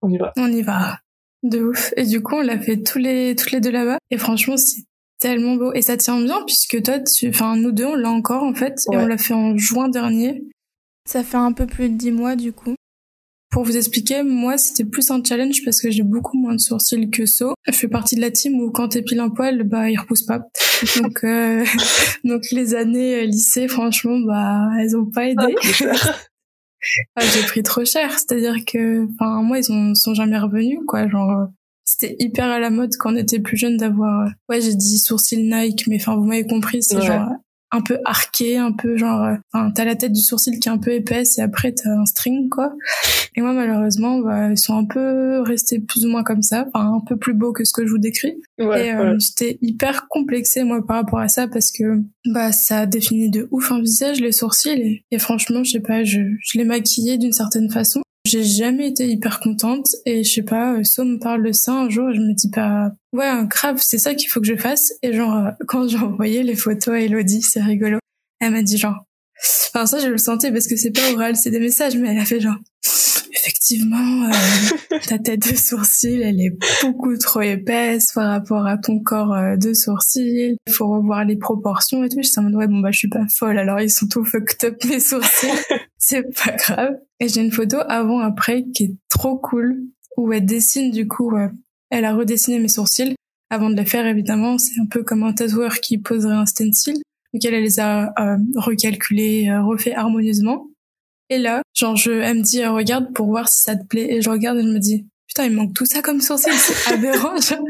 on 0.01 0.09
y 0.09 0.17
va. 0.17 0.33
On 0.37 0.51
y 0.51 0.61
va. 0.61 0.99
De 1.43 1.61
ouf. 1.61 1.93
Et 1.95 2.05
du 2.05 2.21
coup, 2.21 2.35
on 2.35 2.41
l'a 2.41 2.59
fait 2.59 2.81
tous 2.81 2.99
les, 2.99 3.35
toutes 3.35 3.51
les 3.51 3.61
deux 3.61 3.71
là-bas. 3.71 3.97
Et 4.09 4.17
franchement, 4.17 4.57
c'est 4.57 4.83
tellement 5.19 5.55
beau. 5.55 5.71
Et 5.73 5.81
ça 5.81 5.97
tient 5.97 6.19
bien 6.19 6.43
puisque 6.45 6.81
toi, 6.83 6.99
tu, 6.99 7.29
enfin, 7.29 7.55
nous 7.55 7.71
deux, 7.71 7.85
on 7.85 7.95
l'a 7.95 8.09
encore, 8.09 8.43
en 8.43 8.53
fait. 8.53 8.81
Et 8.91 8.97
on 8.97 9.05
l'a 9.05 9.17
fait 9.17 9.33
en 9.33 9.57
juin 9.57 9.87
dernier. 9.87 10.43
Ça 11.07 11.23
fait 11.23 11.37
un 11.37 11.53
peu 11.53 11.65
plus 11.65 11.89
de 11.89 11.95
dix 11.95 12.11
mois, 12.11 12.35
du 12.35 12.53
coup. 12.53 12.75
Pour 13.51 13.63
vous 13.65 13.75
expliquer, 13.75 14.23
moi, 14.23 14.57
c'était 14.57 14.85
plus 14.85 15.11
un 15.11 15.21
challenge 15.23 15.61
parce 15.65 15.81
que 15.81 15.91
j'ai 15.91 16.03
beaucoup 16.03 16.37
moins 16.37 16.55
de 16.55 16.59
sourcils 16.59 17.09
que 17.09 17.25
So. 17.25 17.53
Je 17.67 17.73
fais 17.73 17.89
partie 17.89 18.15
de 18.15 18.21
la 18.21 18.31
team 18.31 18.59
où 18.61 18.71
quand 18.71 18.87
t'épiles 18.89 19.19
un 19.19 19.29
poil, 19.29 19.63
bah, 19.63 19.89
il 19.89 19.99
repousse 19.99 20.23
pas. 20.23 20.39
Donc, 21.01 21.23
euh, 21.23 21.63
donc 22.23 22.41
les 22.51 22.73
années 22.73 23.21
euh, 23.21 23.25
lycée, 23.25 23.67
franchement, 23.67 24.17
bah, 24.25 24.69
elles 24.79 24.95
ont 24.97 25.05
pas 25.05 25.27
aidé. 25.27 25.55
Ah, 27.15 27.21
j'ai 27.23 27.43
pris 27.43 27.61
trop 27.61 27.85
cher, 27.85 28.17
c'est-à-dire 28.17 28.55
que, 28.65 29.05
enfin, 29.13 29.43
moi, 29.43 29.59
ils 29.59 29.71
ont, 29.71 29.93
sont 29.93 30.15
jamais 30.15 30.39
revenus, 30.39 30.79
quoi. 30.87 31.07
Genre, 31.07 31.47
c'était 31.85 32.15
hyper 32.17 32.45
à 32.45 32.57
la 32.59 32.71
mode 32.71 32.95
quand 32.97 33.13
on 33.13 33.17
était 33.17 33.39
plus 33.39 33.55
jeune 33.55 33.77
d'avoir, 33.77 34.29
ouais, 34.49 34.61
j'ai 34.61 34.73
dit 34.73 34.97
sourcils 34.97 35.43
Nike, 35.43 35.85
mais 35.87 35.97
enfin, 35.97 36.15
vous 36.15 36.23
m'avez 36.23 36.43
compris, 36.47 36.81
c'est 36.81 36.95
Ouais. 36.95 37.05
genre 37.05 37.29
un 37.71 37.81
peu 37.81 37.97
arqué, 38.05 38.57
un 38.57 38.71
peu 38.71 38.97
genre, 38.97 39.23
euh, 39.23 39.35
enfin, 39.53 39.71
t'as 39.73 39.85
la 39.85 39.95
tête 39.95 40.11
du 40.11 40.21
sourcil 40.21 40.59
qui 40.59 40.67
est 40.67 40.71
un 40.71 40.77
peu 40.77 40.91
épaisse 40.91 41.37
et 41.37 41.41
après 41.41 41.71
t'as 41.71 41.89
un 41.89 42.05
string, 42.05 42.49
quoi. 42.49 42.73
Et 43.35 43.41
moi, 43.41 43.53
malheureusement, 43.53 44.19
bah, 44.19 44.49
ils 44.49 44.57
sont 44.57 44.75
un 44.75 44.85
peu 44.85 45.39
restés 45.41 45.79
plus 45.79 46.05
ou 46.05 46.09
moins 46.09 46.23
comme 46.23 46.41
ça, 46.41 46.65
enfin, 46.73 46.93
un 46.95 47.01
peu 47.07 47.17
plus 47.17 47.33
beaux 47.33 47.53
que 47.53 47.63
ce 47.63 47.71
que 47.71 47.85
je 47.85 47.91
vous 47.91 47.97
décris. 47.97 48.35
Ouais, 48.59 48.87
et 48.87 48.93
euh, 48.93 49.13
ouais. 49.13 49.19
j'étais 49.19 49.57
hyper 49.61 50.07
complexée, 50.09 50.63
moi, 50.63 50.85
par 50.85 50.97
rapport 50.97 51.19
à 51.19 51.29
ça 51.29 51.47
parce 51.47 51.71
que, 51.71 52.01
bah, 52.25 52.51
ça 52.51 52.85
définit 52.85 53.29
de 53.29 53.47
ouf 53.51 53.71
un 53.71 53.81
visage, 53.81 54.19
les 54.19 54.33
sourcils. 54.33 54.69
Et, 54.69 55.05
et 55.11 55.19
franchement, 55.19 55.63
je 55.63 55.71
sais 55.71 55.79
pas, 55.79 56.03
je, 56.03 56.19
je 56.39 56.57
l'ai 56.57 56.65
maquillé 56.65 57.17
d'une 57.17 57.33
certaine 57.33 57.69
façon. 57.69 58.01
J'ai 58.25 58.43
jamais 58.43 58.87
été 58.89 59.07
hyper 59.07 59.39
contente 59.39 59.87
et 60.05 60.23
je 60.23 60.31
sais 60.31 60.43
pas, 60.43 60.75
euh, 60.75 60.83
So 60.83 61.03
me 61.03 61.17
parle 61.17 61.43
de 61.43 61.51
ça 61.51 61.73
un 61.73 61.89
jour 61.89 62.09
et 62.09 62.15
je 62.15 62.19
me 62.19 62.33
dis 62.33 62.49
pas, 62.49 62.91
ouais, 63.13 63.25
un 63.25 63.45
grave, 63.45 63.79
c'est 63.81 63.97
ça 63.97 64.13
qu'il 64.13 64.29
faut 64.29 64.39
que 64.39 64.47
je 64.47 64.55
fasse. 64.55 64.93
Et 65.01 65.13
genre, 65.13 65.35
euh, 65.35 65.51
quand 65.67 65.87
j'ai 65.87 65.97
envoyé 65.97 66.43
les 66.43 66.55
photos 66.55 66.95
à 66.95 66.99
Elodie, 66.99 67.41
c'est 67.41 67.61
rigolo. 67.61 67.97
Elle 68.39 68.51
m'a 68.51 68.61
dit 68.61 68.77
genre, 68.77 69.05
enfin 69.73 69.85
ça 69.85 69.99
je 69.99 70.07
le 70.07 70.17
sentais 70.17 70.51
parce 70.51 70.67
que 70.67 70.75
c'est 70.75 70.91
pas 70.91 71.11
oral, 71.13 71.35
c'est 71.35 71.51
des 71.51 71.59
messages, 71.59 71.97
mais 71.97 72.09
elle 72.09 72.19
a 72.19 72.25
fait 72.25 72.39
genre, 72.39 72.57
effectivement, 73.41 74.25
euh, 74.27 74.97
ta 75.07 75.17
tête 75.17 75.51
de 75.51 75.55
sourcil, 75.55 76.21
elle 76.21 76.39
est 76.39 76.55
beaucoup 76.83 77.17
trop 77.17 77.41
épaisse 77.41 78.11
par 78.13 78.29
rapport 78.29 78.65
à 78.65 78.77
ton 78.77 78.99
corps 78.99 79.33
euh, 79.33 79.55
de 79.55 79.73
sourcil. 79.73 80.57
Il 80.65 80.73
faut 80.73 80.87
revoir 80.87 81.25
les 81.25 81.35
proportions 81.35 82.03
et 82.03 82.09
tout. 82.09 82.21
J'étais 82.21 82.39
en 82.39 82.43
mode, 82.43 82.55
ouais, 82.55 82.67
bon, 82.67 82.79
bah, 82.79 82.91
je 82.91 82.99
suis 82.99 83.09
pas 83.09 83.25
folle, 83.29 83.57
alors 83.57 83.79
ils 83.79 83.89
sont 83.89 84.07
tout 84.07 84.23
fucked 84.23 84.63
up, 84.63 84.83
mes 84.85 84.99
sourcils. 84.99 85.47
c'est 85.97 86.23
pas 86.43 86.51
grave. 86.51 86.97
Et 87.19 87.27
j'ai 87.27 87.41
une 87.41 87.51
photo 87.51 87.77
avant-après 87.87 88.65
qui 88.75 88.83
est 88.85 88.95
trop 89.09 89.37
cool, 89.37 89.81
où 90.17 90.31
elle 90.33 90.45
dessine, 90.45 90.91
du 90.91 91.07
coup, 91.07 91.35
euh, 91.35 91.47
elle 91.89 92.05
a 92.05 92.13
redessiné 92.13 92.59
mes 92.59 92.69
sourcils. 92.69 93.15
Avant 93.49 93.69
de 93.69 93.75
les 93.75 93.85
faire, 93.85 94.05
évidemment, 94.05 94.57
c'est 94.57 94.79
un 94.79 94.85
peu 94.85 95.03
comme 95.03 95.23
un 95.23 95.33
tatoueur 95.33 95.79
qui 95.79 95.97
poserait 95.97 96.35
un 96.35 96.45
stencil. 96.45 96.95
Donc 97.33 97.45
elle, 97.45 97.53
elle 97.53 97.63
les 97.63 97.79
a 97.79 98.13
euh, 98.19 98.37
recalculés, 98.55 99.49
refait 99.57 99.93
harmonieusement. 99.93 100.70
Et 101.31 101.37
là, 101.37 101.61
genre, 101.73 101.95
je, 101.95 102.11
elle 102.11 102.39
me 102.39 102.41
dit, 102.41 102.61
euh, 102.61 102.71
regarde 102.71 103.13
pour 103.13 103.27
voir 103.27 103.47
si 103.47 103.61
ça 103.61 103.77
te 103.77 103.85
plaît. 103.85 104.15
Et 104.15 104.21
je 104.21 104.29
regarde 104.29 104.57
et 104.57 104.63
je 104.63 104.67
me 104.67 104.79
dis, 104.79 105.07
putain, 105.27 105.45
il 105.45 105.53
manque 105.55 105.73
tout 105.73 105.85
ça 105.85 106.01
comme 106.01 106.19
sourcils, 106.19 106.51
c'est 106.51 106.91
aberrant. 106.93 107.39
genre. 107.39 107.63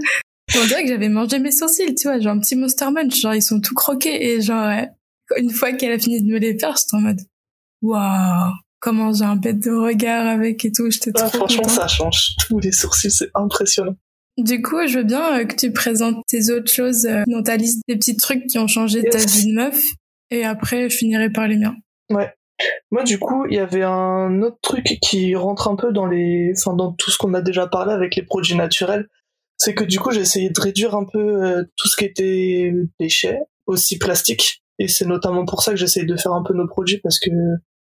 On 0.59 0.65
dirait 0.65 0.81
que 0.81 0.89
j'avais 0.89 1.09
mangé 1.09 1.37
mes 1.37 1.51
sourcils, 1.51 1.93
tu 1.93 2.07
vois, 2.07 2.19
genre 2.19 2.33
un 2.33 2.39
petit 2.39 2.55
Monster 2.55 2.89
Munch, 2.89 3.21
genre 3.21 3.35
ils 3.35 3.43
sont 3.43 3.61
tout 3.61 3.75
croqués. 3.75 4.31
Et 4.31 4.41
genre, 4.41 4.67
une 5.37 5.51
fois 5.51 5.73
qu'elle 5.73 5.91
a 5.91 5.99
fini 5.99 6.23
de 6.23 6.27
me 6.27 6.39
les 6.39 6.57
faire, 6.57 6.75
j'étais 6.75 6.95
en 6.95 7.01
mode, 7.01 7.21
waouh, 7.83 8.51
comment 8.79 9.13
j'ai 9.13 9.25
un 9.25 9.35
bête 9.35 9.59
de 9.59 9.71
regard 9.71 10.25
avec 10.25 10.65
et 10.65 10.71
tout, 10.71 10.89
j'étais 10.89 11.11
Ouais, 11.11 11.27
trop 11.27 11.37
franchement, 11.37 11.69
ça 11.69 11.87
change. 11.87 12.35
Tous 12.47 12.59
les 12.59 12.71
sourcils, 12.71 13.11
c'est 13.11 13.29
impressionnant. 13.35 13.95
Du 14.39 14.63
coup, 14.63 14.87
je 14.87 14.97
veux 14.97 15.03
bien 15.03 15.39
euh, 15.39 15.45
que 15.45 15.55
tu 15.55 15.71
présentes 15.71 16.17
tes 16.27 16.51
autres 16.51 16.71
choses 16.71 17.05
euh, 17.05 17.21
dans 17.27 17.43
ta 17.43 17.57
liste 17.57 17.81
des 17.87 17.95
petits 17.95 18.17
trucs 18.17 18.47
qui 18.47 18.57
ont 18.57 18.67
changé 18.67 19.03
ta 19.03 19.19
vie 19.19 19.45
de 19.45 19.53
meuf. 19.53 19.83
Et 20.31 20.45
après, 20.45 20.89
je 20.89 20.97
finirai 20.97 21.29
par 21.29 21.47
les 21.47 21.57
miens. 21.57 21.75
Moi, 22.91 23.03
du 23.03 23.19
coup, 23.19 23.45
il 23.47 23.55
y 23.55 23.59
avait 23.59 23.83
un 23.83 24.41
autre 24.41 24.57
truc 24.61 24.97
qui 25.01 25.35
rentre 25.35 25.67
un 25.67 25.75
peu 25.75 25.91
dans 25.91 26.05
les, 26.05 26.51
enfin, 26.57 26.75
dans 26.75 26.93
tout 26.93 27.11
ce 27.11 27.17
qu'on 27.17 27.33
a 27.33 27.41
déjà 27.41 27.67
parlé 27.67 27.93
avec 27.93 28.15
les 28.15 28.23
produits 28.23 28.55
naturels. 28.55 29.07
C'est 29.57 29.75
que 29.75 29.83
du 29.83 29.99
coup, 29.99 30.11
j'ai 30.11 30.21
essayé 30.21 30.49
de 30.49 30.59
réduire 30.59 30.95
un 30.95 31.05
peu 31.05 31.19
euh, 31.19 31.63
tout 31.77 31.87
ce 31.87 31.95
qui 31.95 32.05
était 32.05 32.73
déchets, 32.99 33.39
aussi 33.67 33.97
plastique. 33.97 34.63
Et 34.79 34.87
c'est 34.87 35.05
notamment 35.05 35.45
pour 35.45 35.61
ça 35.61 35.71
que 35.71 35.77
j'essaye 35.77 36.05
de 36.05 36.15
faire 36.15 36.33
un 36.33 36.43
peu 36.43 36.53
nos 36.55 36.67
produits 36.67 36.99
parce 36.99 37.19
que, 37.19 37.29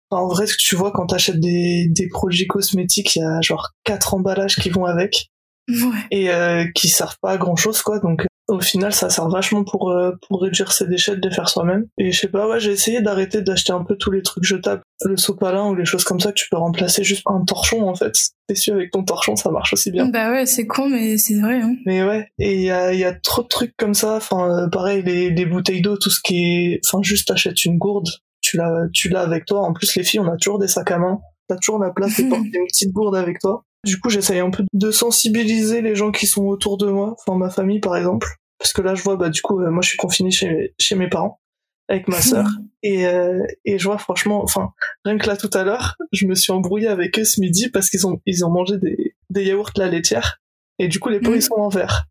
en 0.10 0.28
vrai, 0.28 0.46
ce 0.48 0.54
que 0.54 0.62
tu 0.62 0.76
vois 0.76 0.92
quand 0.92 1.08
t'achètes 1.08 1.40
des, 1.40 1.88
des 1.90 2.08
produits 2.10 2.48
cosmétiques, 2.48 3.16
il 3.16 3.20
y 3.20 3.26
a 3.26 3.40
genre 3.42 3.70
quatre 3.84 4.14
emballages 4.14 4.58
qui 4.58 4.70
vont 4.70 4.86
avec 4.86 5.30
Ouais. 5.70 6.00
et 6.10 6.32
euh, 6.32 6.66
qui 6.74 6.90
servent 6.90 7.18
pas 7.22 7.32
à 7.34 7.38
grand 7.38 7.56
chose, 7.56 7.82
quoi. 7.84 8.00
Donc, 8.00 8.26
au 8.50 8.60
final, 8.60 8.92
ça 8.94 9.10
sert 9.10 9.30
vachement 9.30 9.64
pour, 9.64 9.92
euh, 9.92 10.12
pour 10.28 10.42
réduire 10.42 10.72
ses 10.72 10.88
déchets, 10.88 11.16
de 11.16 11.28
les 11.28 11.34
faire 11.34 11.48
soi-même. 11.48 11.86
Et 11.98 12.12
je 12.12 12.20
sais 12.20 12.28
pas, 12.28 12.48
ouais, 12.48 12.60
j'ai 12.60 12.72
essayé 12.72 13.02
d'arrêter 13.02 13.42
d'acheter 13.42 13.72
un 13.72 13.84
peu 13.84 13.96
tous 13.96 14.12
les 14.12 14.22
trucs 14.22 14.44
jetables, 14.44 14.82
le 15.06 15.18
sopalin 15.18 15.70
ou 15.70 15.76
les 15.76 15.86
choses 15.86 16.04
comme 16.04 16.20
ça 16.20 16.30
que 16.30 16.36
tu 16.36 16.48
peux 16.50 16.58
remplacer 16.58 17.04
juste 17.04 17.24
un 17.28 17.44
torchon, 17.46 17.88
en 17.88 17.96
fait. 17.96 18.14
T'essuies 18.48 18.72
avec 18.72 18.92
ton 18.92 19.04
torchon, 19.04 19.36
ça 19.36 19.52
marche 19.52 19.74
aussi 19.74 19.92
bien. 19.92 20.08
Bah 20.08 20.32
ouais, 20.32 20.46
c'est 20.46 20.66
con, 20.66 20.90
mais 20.90 21.18
c'est 21.18 21.40
vrai. 21.40 21.62
Hein. 21.62 21.76
Mais 21.86 22.04
ouais, 22.04 22.28
et 22.40 22.56
il 22.56 22.62
y 22.62 22.72
a, 22.72 22.94
il 22.94 23.00
y 23.00 23.06
a 23.06 23.14
trop 23.14 23.44
de 23.44 23.48
trucs 23.48 23.76
comme 23.78 23.94
ça. 23.94 24.16
Enfin, 24.16 24.50
euh, 24.50 24.68
pareil, 24.68 25.04
les, 25.04 25.30
les 25.30 25.46
bouteilles 25.46 25.82
d'eau, 25.82 25.98
tout 25.98 26.10
ce 26.10 26.20
qui 26.22 26.44
est, 26.44 26.82
enfin, 26.86 27.04
juste 27.04 27.28
t'achètes 27.28 27.64
une 27.66 27.78
gourde, 27.78 28.10
tu 28.42 28.58
l'as, 28.58 28.88
tu 28.94 29.10
l'as 29.10 29.22
avec 29.22 29.46
toi. 29.46 29.62
En 29.62 29.74
plus, 29.74 29.96
les 29.96 30.04
filles, 30.04 30.20
on 30.20 30.28
a 30.28 30.38
toujours 30.38 30.60
des 30.60 30.68
sacs 30.68 30.92
à 30.92 30.98
main. 30.98 31.20
T'as 31.48 31.58
toujours 31.58 31.80
la 31.80 31.92
place 31.92 32.18
de 32.18 32.24
porter 32.30 32.50
une 32.54 32.68
petite 32.68 32.92
gourde 32.92 33.16
avec 33.16 33.40
toi. 33.40 33.64
Du 33.86 34.00
coup, 34.00 34.10
j'essaye 34.10 34.40
un 34.40 34.50
peu 34.50 34.66
de 34.74 34.92
sensibiliser 34.92 35.82
les 35.82 35.96
gens 35.96 36.12
qui 36.12 36.28
sont 36.28 36.46
autour 36.46 36.78
de 36.78 36.88
moi, 36.88 37.16
enfin 37.18 37.38
ma 37.38 37.50
famille 37.50 37.80
par 37.80 37.96
exemple, 37.96 38.28
parce 38.60 38.74
que 38.74 38.82
là, 38.82 38.94
je 38.94 39.02
vois, 39.02 39.16
bah 39.16 39.30
du 39.30 39.42
coup, 39.42 39.60
euh, 39.62 39.72
moi, 39.72 39.82
je 39.82 39.90
suis 39.90 39.98
confiné 39.98 40.30
chez 40.32 40.74
chez 40.80 40.96
mes 40.96 41.08
parents 41.10 41.40
avec 41.88 42.08
ma 42.08 42.22
sœur, 42.22 42.46
et 42.84 43.08
euh, 43.08 43.40
et 43.66 43.80
je 43.80 43.86
vois 43.86 43.98
franchement, 43.98 44.44
enfin, 44.44 44.70
rien 45.06 45.18
que 45.18 45.26
là 45.28 45.36
tout 45.38 45.50
à 45.54 45.64
l'heure, 45.64 45.96
je 46.12 46.26
me 46.28 46.36
suis 46.36 46.52
embrouillé 46.52 46.88
avec 46.88 47.18
eux 47.18 47.24
ce 47.26 47.40
midi 47.42 47.70
parce 47.70 47.90
qu'ils 47.90 48.06
ont 48.06 48.22
ils 48.26 48.46
ont 48.46 48.50
mangé 48.52 48.78
des 48.78 49.16
des 49.32 49.46
yaourts 49.46 49.72
la 49.78 49.88
laitière, 49.88 50.38
et 50.78 50.88
du 50.88 51.00
coup, 51.00 51.10
les 51.10 51.20
pots 51.20 51.32
Mhm. 51.32 51.36
ils 51.38 51.42
sont 51.42 51.56
en 51.56 51.70
verre. 51.70 52.06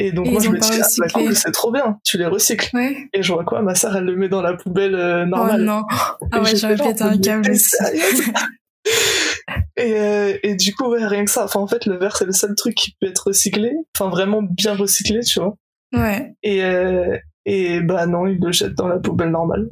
Et 0.00 0.12
donc 0.12 0.26
Et 0.28 0.30
moi 0.30 0.40
je 0.40 0.48
me 0.50 0.58
dis 0.60 0.68
ah, 0.80 0.86
bah, 0.98 1.06
cool, 1.12 1.34
c'est 1.34 1.50
trop 1.50 1.72
bien, 1.72 1.98
tu 2.04 2.18
les 2.18 2.26
recycles. 2.26 2.70
Ouais. 2.72 3.08
Et 3.12 3.24
je 3.24 3.32
vois 3.32 3.42
quoi, 3.44 3.62
ma 3.62 3.74
sœur 3.74 3.96
elle 3.96 4.04
le 4.04 4.14
met 4.14 4.28
dans 4.28 4.42
la 4.42 4.54
poubelle 4.54 4.94
euh, 4.94 5.24
Oh 5.24 5.28
normale. 5.30 5.62
non. 5.62 5.82
Ah 5.90 6.38
Et 6.38 6.40
ouais, 6.40 6.54
j'aurais 6.54 6.76
pété 6.76 7.02
un 7.02 7.18
câble 7.18 7.50
aussi. 7.50 7.74
et, 9.76 9.92
euh, 9.94 10.38
et 10.44 10.54
du 10.54 10.74
coup, 10.74 10.86
ouais, 10.88 11.04
rien 11.04 11.24
que 11.24 11.30
ça. 11.30 11.44
Enfin, 11.44 11.60
en 11.60 11.66
fait, 11.66 11.84
le 11.86 11.96
verre, 11.98 12.16
c'est 12.16 12.24
le 12.26 12.32
seul 12.32 12.54
truc 12.54 12.74
qui 12.76 12.94
peut 13.00 13.08
être 13.08 13.26
recyclé. 13.26 13.72
Enfin, 13.96 14.08
vraiment 14.08 14.40
bien 14.42 14.74
recyclé, 14.76 15.20
tu 15.20 15.40
vois. 15.40 15.56
Ouais. 15.92 16.34
Et, 16.42 16.62
euh, 16.64 17.16
et 17.44 17.80
bah 17.80 18.06
non, 18.06 18.26
il 18.26 18.38
le 18.40 18.52
jette 18.52 18.74
dans 18.74 18.88
la 18.88 18.98
poubelle 18.98 19.30
normale. 19.30 19.68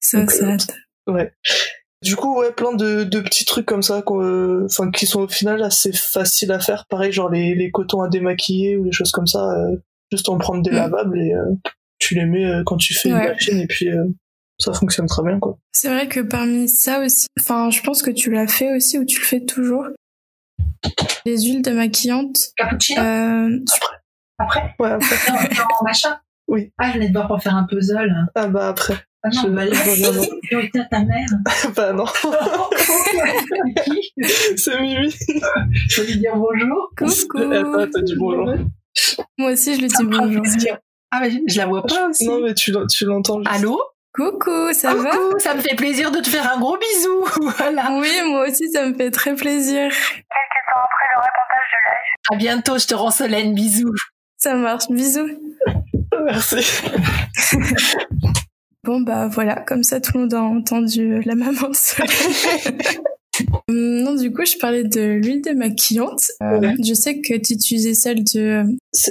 Ça, 0.00 0.26
ça. 0.26 0.56
Ouais. 1.06 1.32
Du 2.02 2.14
coup, 2.14 2.38
ouais, 2.38 2.52
plein 2.52 2.74
de, 2.74 3.04
de 3.04 3.20
petits 3.20 3.44
trucs 3.46 3.66
comme 3.66 3.82
ça, 3.82 4.02
euh, 4.08 4.66
qui 4.92 5.06
sont 5.06 5.22
au 5.22 5.28
final 5.28 5.62
assez 5.62 5.92
faciles 5.92 6.52
à 6.52 6.60
faire. 6.60 6.84
Pareil, 6.88 7.10
genre 7.10 7.30
les, 7.30 7.54
les 7.54 7.70
cotons 7.70 8.02
à 8.02 8.08
démaquiller 8.08 8.76
ou 8.76 8.84
les 8.84 8.92
choses 8.92 9.10
comme 9.12 9.26
ça. 9.26 9.50
euh, 9.50 9.76
juste 10.12 10.28
en 10.28 10.38
prendre 10.38 10.62
des 10.62 10.70
Mm. 10.70 10.74
lavables 10.76 11.18
et 11.18 11.34
euh, 11.34 11.54
tu 11.98 12.14
les 12.14 12.26
mets 12.26 12.44
euh, 12.44 12.62
quand 12.64 12.76
tu 12.76 12.94
fais 12.94 13.08
une 13.08 13.16
machine 13.16 13.58
et 13.58 13.66
puis 13.66 13.88
euh, 13.88 14.04
ça 14.58 14.72
fonctionne 14.72 15.06
très 15.06 15.22
bien, 15.24 15.40
quoi. 15.40 15.58
C'est 15.72 15.88
vrai 15.88 16.06
que 16.06 16.20
parmi 16.20 16.68
ça 16.68 17.00
aussi, 17.00 17.26
enfin, 17.40 17.70
je 17.70 17.80
pense 17.82 18.02
que 18.02 18.10
tu 18.10 18.30
l'as 18.30 18.46
fait 18.46 18.76
aussi 18.76 18.98
ou 18.98 19.04
tu 19.04 19.18
le 19.18 19.24
fais 19.26 19.40
toujours. 19.44 19.86
Les 21.24 21.40
huiles 21.42 21.62
démaquillantes. 21.62 22.38
Cappuccino 22.56 23.00
Euh, 23.02 23.58
Après 24.38 24.74
Ouais, 24.78 24.90
après. 24.90 25.16
Non, 25.32 25.38
non, 25.40 25.64
machin 25.84 26.18
Oui. 26.48 26.72
Ah, 26.78 26.88
je 26.90 26.94
venais 26.94 27.08
de 27.08 27.12
voir 27.12 27.26
pour 27.26 27.42
faire 27.42 27.56
un 27.56 27.64
puzzle. 27.64 28.14
Ah 28.36 28.46
bah 28.46 28.68
après. 28.68 28.94
Ah 29.24 29.28
non, 29.34 29.42
Je- 29.42 29.48
bah 29.48 29.64
là, 29.64 29.72
je 29.74 30.88
ta 30.88 31.00
mère. 31.00 31.26
bah 31.76 31.92
non, 31.92 32.04
Qui 33.84 34.56
c'est 34.56 34.80
Mimi. 34.80 35.10
Je 35.10 36.00
peux 36.00 36.06
lui 36.06 36.18
dire 36.18 36.36
bonjour. 36.36 36.90
coucou. 36.96 37.52
Attends, 37.52 37.90
t'as 37.92 38.00
dit 38.02 38.14
bonjour. 38.16 38.54
Moi 39.38 39.50
aussi, 39.52 39.74
je 39.74 39.80
lui 39.80 39.88
dis 39.88 40.04
bonjour. 40.04 40.44
Ah, 41.10 41.18
mais 41.20 41.30
je, 41.48 41.58
la 41.58 41.66
vois 41.66 41.82
pas 41.84 42.08
aussi. 42.08 42.26
Non, 42.28 42.40
mais 42.40 42.54
tu, 42.54 42.70
l'en- 42.72 42.86
tu 42.86 43.04
l'entends 43.06 43.38
juste. 43.42 43.50
Allô? 43.52 43.80
Coucou, 44.14 44.72
ça 44.72 44.94
va? 44.94 45.10
Coucou, 45.10 45.38
ça 45.38 45.54
me 45.54 45.60
fait 45.60 45.74
plaisir 45.76 46.10
de 46.12 46.20
te 46.20 46.28
faire 46.28 46.52
un 46.52 46.58
gros 46.60 46.76
bisou. 46.78 47.24
Voilà. 47.58 47.88
Oui, 47.92 48.10
moi 48.26 48.48
aussi, 48.48 48.70
ça 48.72 48.86
me 48.86 48.94
fait 48.94 49.10
très 49.10 49.34
plaisir. 49.34 49.90
À 52.32 52.36
bientôt, 52.36 52.78
je 52.78 52.86
te 52.86 52.94
rends 52.94 53.10
Solène, 53.10 53.54
bisous. 53.54 53.92
Ça 54.38 54.54
marche, 54.54 54.88
bisous. 54.90 55.28
Merci. 56.24 56.56
Bon, 58.84 59.00
bah 59.00 59.26
voilà, 59.26 59.56
comme 59.62 59.82
ça, 59.82 60.00
tout 60.00 60.12
le 60.14 60.20
monde 60.20 60.34
a 60.34 60.42
entendu 60.42 61.20
la 61.22 61.34
maman. 61.34 61.70
Hum, 63.68 64.02
non, 64.02 64.14
du 64.14 64.32
coup, 64.32 64.46
je 64.46 64.56
parlais 64.58 64.84
de 64.84 65.00
l'huile 65.20 65.42
démaquillante. 65.42 66.20
Euh, 66.42 66.58
Ouais. 66.58 66.74
Je 66.82 66.94
sais 66.94 67.20
que 67.20 67.36
tu 67.36 67.52
utilisais 67.52 67.92
celle 67.92 68.24
de 68.24 68.64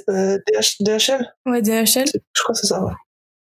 euh, 0.09 0.37
DH, 0.47 0.77
DHL 0.79 1.31
ouais, 1.45 1.61
DHL, 1.61 2.05
Je 2.07 2.41
crois 2.41 2.55
que 2.55 2.59
c'est 2.61 2.65
ça, 2.67 2.83
ouais. 2.83 2.93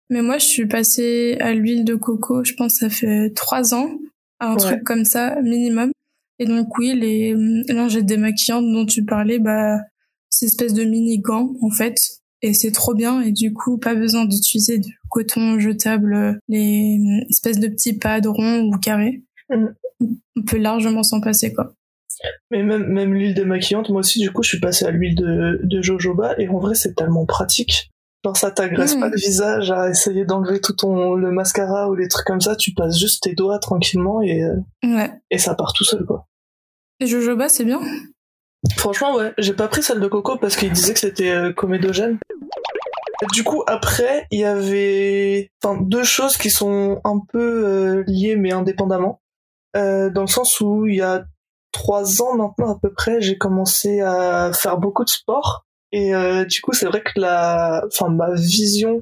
mais 0.10 0.22
moi, 0.22 0.38
je 0.38 0.44
suis 0.46 0.66
passée 0.66 1.38
à 1.40 1.54
l'huile 1.54 1.86
de 1.86 1.96
coco, 1.96 2.44
je 2.44 2.54
pense 2.56 2.74
que 2.74 2.80
ça 2.80 2.90
fait 2.90 3.30
trois 3.34 3.74
ans, 3.74 3.90
à 4.42 4.48
un 4.48 4.54
Ouais. 4.56 4.60
truc 4.60 4.84
comme 4.84 5.06
ça, 5.06 5.40
minimum. 5.42 5.92
Et 6.40 6.46
donc, 6.46 6.78
oui, 6.78 6.94
les 6.94 7.34
hum, 7.36 7.62
lingettes 7.70 8.06
démaquillantes 8.06 8.66
dont 8.70 8.86
tu 8.86 9.06
parlais, 9.06 9.40
bah, 9.40 9.78
c'est 10.38 10.48
espèce 10.48 10.74
de 10.74 10.84
mini 10.84 11.20
gants, 11.20 11.54
en 11.62 11.70
fait. 11.70 11.96
Et 12.42 12.54
c'est 12.54 12.72
trop 12.72 12.94
bien. 12.94 13.22
Et 13.22 13.32
du 13.32 13.54
coup, 13.54 13.78
pas 13.78 13.96
besoin 13.96 14.26
d'utiliser 14.26 14.78
du 14.78 15.00
coton 15.10 15.60
jetable, 15.60 16.40
les 16.50 16.98
hum, 17.00 17.26
espèces 17.30 17.60
de 17.60 17.68
petits 17.68 17.94
pads 17.98 18.22
ronds 18.26 18.70
ou 18.74 18.78
carrés. 18.78 19.24
Mhm. 19.50 19.76
On 20.38 20.42
peut 20.44 20.58
largement 20.58 21.04
s'en 21.04 21.22
passer, 21.22 21.54
quoi. 21.54 21.74
Mais 22.52 22.64
même, 22.64 22.86
même 22.88 23.14
l'huile 23.14 23.34
démaquillante, 23.34 23.90
moi 23.90 24.00
aussi, 24.00 24.20
du 24.20 24.32
coup, 24.32 24.44
je 24.44 24.50
suis 24.50 24.60
passé 24.60 24.86
à 24.86 24.92
l'huile 24.92 25.16
de, 25.16 25.60
de 25.64 25.82
jojoba, 25.82 26.36
et 26.38 26.48
en 26.50 26.60
vrai, 26.60 26.76
c'est 26.76 26.94
tellement 26.94 27.26
pratique. 27.26 27.92
Genre, 28.24 28.36
ça 28.38 28.52
t'agresse 28.52 28.96
Mm. 28.96 29.00
pas 29.00 29.10
le 29.10 29.18
visage 29.18 29.72
à 29.72 29.90
essayer 29.90 30.26
d'enlever 30.26 30.60
tout 30.60 30.74
ton, 30.74 31.14
le 31.14 31.32
mascara 31.32 31.90
ou 31.90 31.96
les 31.96 32.08
trucs 32.08 32.26
comme 32.26 32.42
ça, 32.42 32.56
tu 32.56 32.74
passes 32.74 32.98
juste 33.00 33.24
tes 33.24 33.34
doigts 33.36 33.60
tranquillement 33.60 34.22
et, 34.22 34.44
euh, 34.44 34.56
Ouais. 34.84 35.12
et 35.32 35.38
ça 35.38 35.56
part 35.56 35.74
tout 35.74 35.84
seul, 35.86 36.06
quoi. 36.06 36.28
Et 37.00 37.06
jojoba, 37.08 37.50
c'est 37.50 37.66
bien. 37.66 37.80
Franchement, 38.78 39.16
ouais, 39.16 39.34
j'ai 39.38 39.54
pas 39.54 39.68
pris 39.68 39.84
celle 39.84 40.00
de 40.00 40.08
coco 40.08 40.38
parce 40.38 40.56
qu'il 40.56 40.72
disait 40.72 40.94
que 40.94 41.00
c'était 41.00 41.32
euh, 41.32 41.54
comédogène. 41.54 42.20
Du 43.34 43.44
coup, 43.44 43.64
après, 43.68 44.28
il 44.32 44.40
y 44.40 44.46
avait 44.46 45.52
enfin, 45.64 45.80
deux 45.82 46.04
choses 46.04 46.38
qui 46.38 46.50
sont 46.50 47.00
un 47.04 47.20
peu 47.32 47.66
euh, 47.66 48.04
liées 48.08 48.36
mais 48.36 48.52
indépendamment. 48.52 49.22
Euh, 49.78 50.10
dans 50.10 50.22
le 50.22 50.28
sens 50.28 50.60
où 50.62 50.86
il 50.86 50.96
y 50.96 51.02
a 51.02 51.26
trois 51.72 52.22
ans 52.22 52.36
maintenant 52.36 52.72
à 52.72 52.80
peu 52.80 52.92
près, 52.92 53.22
j'ai 53.22 53.38
commencé 53.38 54.02
à 54.02 54.52
faire 54.54 54.78
beaucoup 54.78 55.04
de 55.04 55.10
sport. 55.10 55.66
Et 55.92 56.14
euh, 56.14 56.46
du 56.46 56.62
coup, 56.62 56.74
c'est 56.74 56.88
vrai 56.88 57.02
que 57.02 57.20
la, 57.20 57.84
enfin, 57.88 58.10
ma 58.10 58.34
vision 58.34 59.02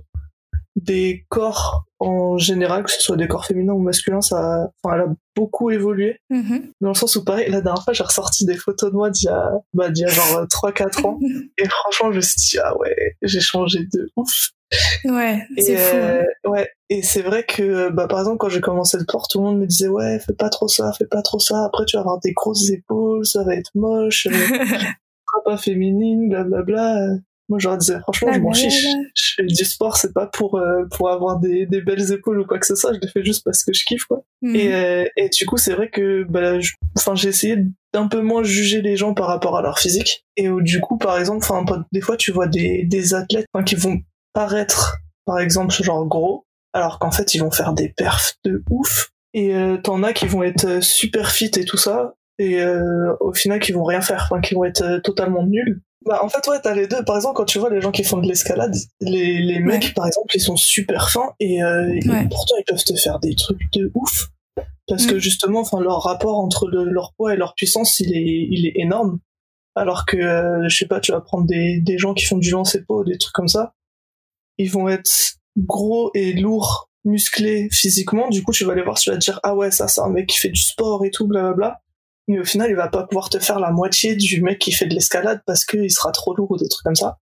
des 0.83 1.25
corps 1.29 1.85
en 1.99 2.37
général, 2.37 2.83
que 2.83 2.91
ce 2.91 3.01
soit 3.01 3.15
des 3.15 3.27
corps 3.27 3.45
féminins 3.45 3.73
ou 3.73 3.79
masculins, 3.79 4.21
ça, 4.21 4.69
enfin, 4.83 4.95
elle 4.95 5.01
a 5.01 5.13
beaucoup 5.35 5.71
évolué. 5.71 6.17
Mhm. 6.29 6.71
Dans 6.81 6.89
le 6.89 6.93
sens 6.95 7.15
où, 7.15 7.23
pareil, 7.23 7.49
la 7.49 7.61
dernière 7.61 7.83
fois, 7.83 7.93
j'ai 7.93 8.03
ressorti 8.03 8.45
des 8.45 8.57
photos 8.57 8.91
de 8.91 8.95
moi 8.95 9.09
d'il 9.09 9.25
y 9.25 9.29
a, 9.29 9.51
bah, 9.73 9.89
d'il 9.89 10.01
y 10.01 10.05
a 10.05 10.09
genre 10.09 10.45
3-4 10.47 11.05
ans. 11.05 11.19
Et 11.57 11.67
franchement, 11.67 12.11
je 12.11 12.17
me 12.17 12.21
suis 12.21 12.35
dit, 12.35 12.57
ah 12.61 12.77
ouais, 12.77 12.95
j'ai 13.21 13.39
changé 13.39 13.79
de 13.93 14.09
ouf. 14.17 14.49
Ouais, 15.05 15.43
c'est 15.57 15.77
fou. 15.77 15.95
hein. 15.95 16.23
euh, 16.45 16.49
ouais. 16.49 16.69
Et 16.89 17.03
c'est 17.03 17.21
vrai 17.21 17.45
que, 17.45 17.89
bah, 17.89 18.07
par 18.07 18.19
exemple, 18.19 18.37
quand 18.37 18.49
j'ai 18.49 18.61
commencé 18.61 18.97
le 18.97 19.03
sport, 19.03 19.27
tout 19.29 19.39
le 19.39 19.45
monde 19.45 19.59
me 19.59 19.67
disait, 19.67 19.87
ouais, 19.87 20.19
fais 20.19 20.33
pas 20.33 20.49
trop 20.49 20.67
ça, 20.67 20.91
fais 20.97 21.07
pas 21.07 21.21
trop 21.21 21.39
ça. 21.39 21.63
Après, 21.65 21.85
tu 21.85 21.95
vas 21.95 22.01
avoir 22.01 22.19
des 22.19 22.33
grosses 22.33 22.69
épaules, 22.69 23.25
ça 23.25 23.43
va 23.43 23.55
être 23.55 23.71
moche, 23.75 24.27
euh, 24.27 24.31
pas 25.45 25.57
féminine, 25.57 26.29
blablabla. 26.29 27.15
Moi, 27.49 27.59
je 27.59 27.67
leur 27.67 27.77
disais, 27.77 27.99
franchement, 27.99 28.29
Ah, 28.31 28.35
je 28.35 28.39
m'en 28.39 28.53
fiche. 28.53 28.85
Je 29.15 29.33
fais 29.35 29.43
du 29.45 29.65
sport, 29.65 29.97
c'est 29.97 30.13
pas 30.13 30.27
pour, 30.27 30.57
euh, 30.57 30.85
pour 30.95 31.09
avoir 31.09 31.39
des, 31.39 31.65
des 31.65 31.81
belles 31.81 32.11
épaules 32.11 32.39
ou 32.39 32.45
quoi 32.45 32.57
que 32.57 32.65
ce 32.65 32.75
soit. 32.75 32.93
Je 32.93 32.99
le 33.01 33.07
fais 33.07 33.23
juste 33.23 33.43
parce 33.43 33.63
que 33.63 33.73
je 33.73 33.83
kiffe, 33.83 34.05
quoi. 34.05 34.23
Mhm. 34.41 34.55
Et, 34.55 34.73
euh, 34.73 35.05
et 35.17 35.29
du 35.29 35.45
coup, 35.45 35.57
c'est 35.57 35.73
vrai 35.73 35.89
que 35.89 36.23
bah, 36.23 36.57
enfin, 36.97 37.15
j'ai 37.15 37.29
essayé 37.29 37.57
d'un 37.93 38.07
peu 38.07 38.21
moins 38.21 38.43
juger 38.43 38.81
les 38.81 38.95
gens 38.95 39.13
par 39.13 39.27
rapport 39.27 39.57
à 39.57 39.61
leur 39.61 39.77
physique. 39.79 40.25
Et 40.37 40.49
où, 40.49 40.61
du 40.61 40.79
coup, 40.79 40.97
par 40.97 41.17
exemple, 41.19 41.45
enfin, 41.47 41.85
des 41.91 42.01
fois, 42.01 42.17
tu 42.17 42.31
vois 42.31 42.47
des, 42.47 42.85
des 42.85 43.13
athlètes 43.13 43.45
qui 43.65 43.75
vont 43.75 44.01
paraître, 44.33 44.97
par 45.25 45.39
exemple, 45.39 45.73
genre 45.73 46.05
gros, 46.07 46.45
alors 46.73 46.97
qu'en 46.99 47.11
fait, 47.11 47.35
ils 47.35 47.39
vont 47.39 47.51
faire 47.51 47.73
des 47.73 47.89
perfs 47.89 48.35
de 48.43 48.63
ouf. 48.69 49.09
Et 49.33 49.55
euh, 49.55 49.77
t'en 49.77 50.03
as 50.03 50.13
qui 50.13 50.27
vont 50.27 50.43
être 50.43 50.65
euh, 50.65 50.81
super 50.81 51.31
fit 51.31 51.51
et 51.57 51.65
tout 51.65 51.77
ça, 51.77 52.13
et 52.39 52.61
euh, 52.61 53.15
au 53.19 53.33
final, 53.33 53.59
qui 53.59 53.71
vont 53.71 53.83
rien 53.83 54.01
faire, 54.01 54.27
enfin, 54.29 54.41
qui 54.41 54.53
vont 54.55 54.63
être 54.65 54.81
euh, 54.81 54.99
totalement 54.99 55.45
nuls. 55.45 55.81
Bah, 56.05 56.19
en 56.23 56.27
fait, 56.29 56.45
ouais, 56.49 56.57
t'as 56.61 56.73
les 56.75 56.87
deux. 56.87 57.03
Par 57.05 57.15
exemple, 57.15 57.35
quand 57.37 57.45
tu 57.45 57.59
vois 57.59 57.69
les 57.69 57.79
gens 57.79 57.91
qui 57.91 58.03
font 58.03 58.17
de 58.17 58.27
l'escalade, 58.27 58.75
les, 58.99 59.39
les 59.39 59.59
mecs, 59.59 59.83
Ouais. 59.83 59.91
par 59.95 60.05
exemple, 60.07 60.35
ils 60.35 60.41
sont 60.41 60.57
super 60.57 61.09
fins 61.09 61.31
et, 61.39 61.63
euh, 61.63 61.93
et 61.93 61.99
pourtant 62.29 62.55
ils 62.59 62.63
peuvent 62.67 62.83
te 62.83 62.95
faire 62.95 63.19
des 63.19 63.35
trucs 63.35 63.71
de 63.73 63.89
ouf. 63.93 64.27
Parce 64.87 65.05
que 65.05 65.15
Mm. 65.15 65.19
justement, 65.19 65.59
enfin, 65.61 65.79
leur 65.79 66.01
rapport 66.03 66.39
entre 66.39 66.67
le- 66.67 66.89
leur 66.89 67.13
poids 67.13 67.33
et 67.33 67.37
leur 67.37 67.53
puissance, 67.55 68.01
il 68.01 68.13
est, 68.17 68.47
il 68.51 68.65
est 68.67 68.73
énorme. 68.75 69.19
Alors 69.75 70.05
que, 70.05 70.17
euh, 70.17 70.67
je 70.67 70.75
sais 70.75 70.87
pas, 70.87 70.99
tu 70.99 71.13
vas 71.13 71.21
prendre 71.21 71.45
des, 71.47 71.79
des 71.79 71.97
gens 71.97 72.13
qui 72.13 72.25
font 72.25 72.37
du 72.37 72.49
lancer 72.51 72.83
pot, 72.83 73.05
des 73.05 73.17
trucs 73.17 73.33
comme 73.33 73.47
ça. 73.47 73.73
Ils 74.57 74.69
vont 74.69 74.89
être 74.89 75.09
gros 75.57 76.11
et 76.13 76.33
lourds, 76.33 76.89
musclés 77.05 77.69
physiquement. 77.71 78.27
Du 78.29 78.43
coup, 78.43 78.51
tu 78.51 78.65
vas 78.65 78.75
les 78.75 78.81
voir, 78.83 78.99
tu 78.99 79.09
vas 79.09 79.15
te 79.17 79.21
dire, 79.23 79.39
ah 79.43 79.55
ouais, 79.55 79.71
ça, 79.71 79.87
c'est 79.87 80.01
un 80.01 80.09
mec 80.09 80.27
qui 80.27 80.37
fait 80.37 80.49
du 80.49 80.61
sport 80.61 81.05
et 81.05 81.11
tout, 81.11 81.27
blablabla. 81.27 81.79
Mais 82.27 82.39
au 82.39 82.45
final, 82.45 82.69
il 82.69 82.75
va 82.75 82.87
pas 82.87 83.03
pouvoir 83.05 83.29
te 83.29 83.39
faire 83.39 83.59
la 83.59 83.71
moitié 83.71 84.15
du 84.15 84.41
mec 84.41 84.59
qui 84.59 84.71
fait 84.71 84.85
de 84.85 84.93
l'escalade 84.93 85.41
parce 85.45 85.65
qu'il 85.65 85.91
sera 85.91 86.11
trop 86.11 86.33
lourd 86.35 86.51
ou 86.51 86.57
des 86.57 86.69
trucs 86.69 86.83
comme 86.83 86.95
ça. 86.95 87.17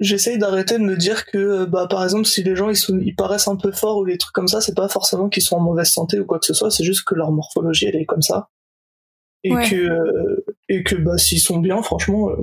J'essaye 0.00 0.38
d'arrêter 0.38 0.74
de 0.78 0.82
me 0.84 0.96
dire 0.96 1.24
que, 1.26 1.38
euh, 1.38 1.66
bah, 1.66 1.86
par 1.88 2.04
exemple, 2.04 2.26
si 2.26 2.42
les 2.42 2.54
gens 2.54 2.68
ils, 2.68 2.76
sont, 2.76 2.98
ils 3.02 3.14
paraissent 3.14 3.48
un 3.48 3.56
peu 3.56 3.72
forts 3.72 3.98
ou 3.98 4.06
des 4.06 4.18
trucs 4.18 4.32
comme 4.34 4.48
ça, 4.48 4.60
c'est 4.60 4.74
pas 4.74 4.88
forcément 4.88 5.28
qu'ils 5.28 5.42
sont 5.42 5.56
en 5.56 5.60
mauvaise 5.60 5.88
santé 5.90 6.20
ou 6.20 6.26
quoi 6.26 6.38
que 6.38 6.46
ce 6.46 6.52
soit, 6.54 6.70
c'est 6.70 6.84
juste 6.84 7.04
que 7.04 7.14
leur 7.14 7.32
morphologie 7.32 7.86
elle 7.86 7.96
est 7.96 8.04
comme 8.04 8.22
ça. 8.22 8.48
Et 9.44 9.52
Ouais. 9.52 9.68
que, 9.68 9.74
euh, 9.76 10.44
et 10.68 10.82
que 10.82 10.96
bah, 10.96 11.16
s'ils 11.18 11.40
sont 11.40 11.58
bien, 11.58 11.82
franchement, 11.82 12.30
euh, 12.30 12.36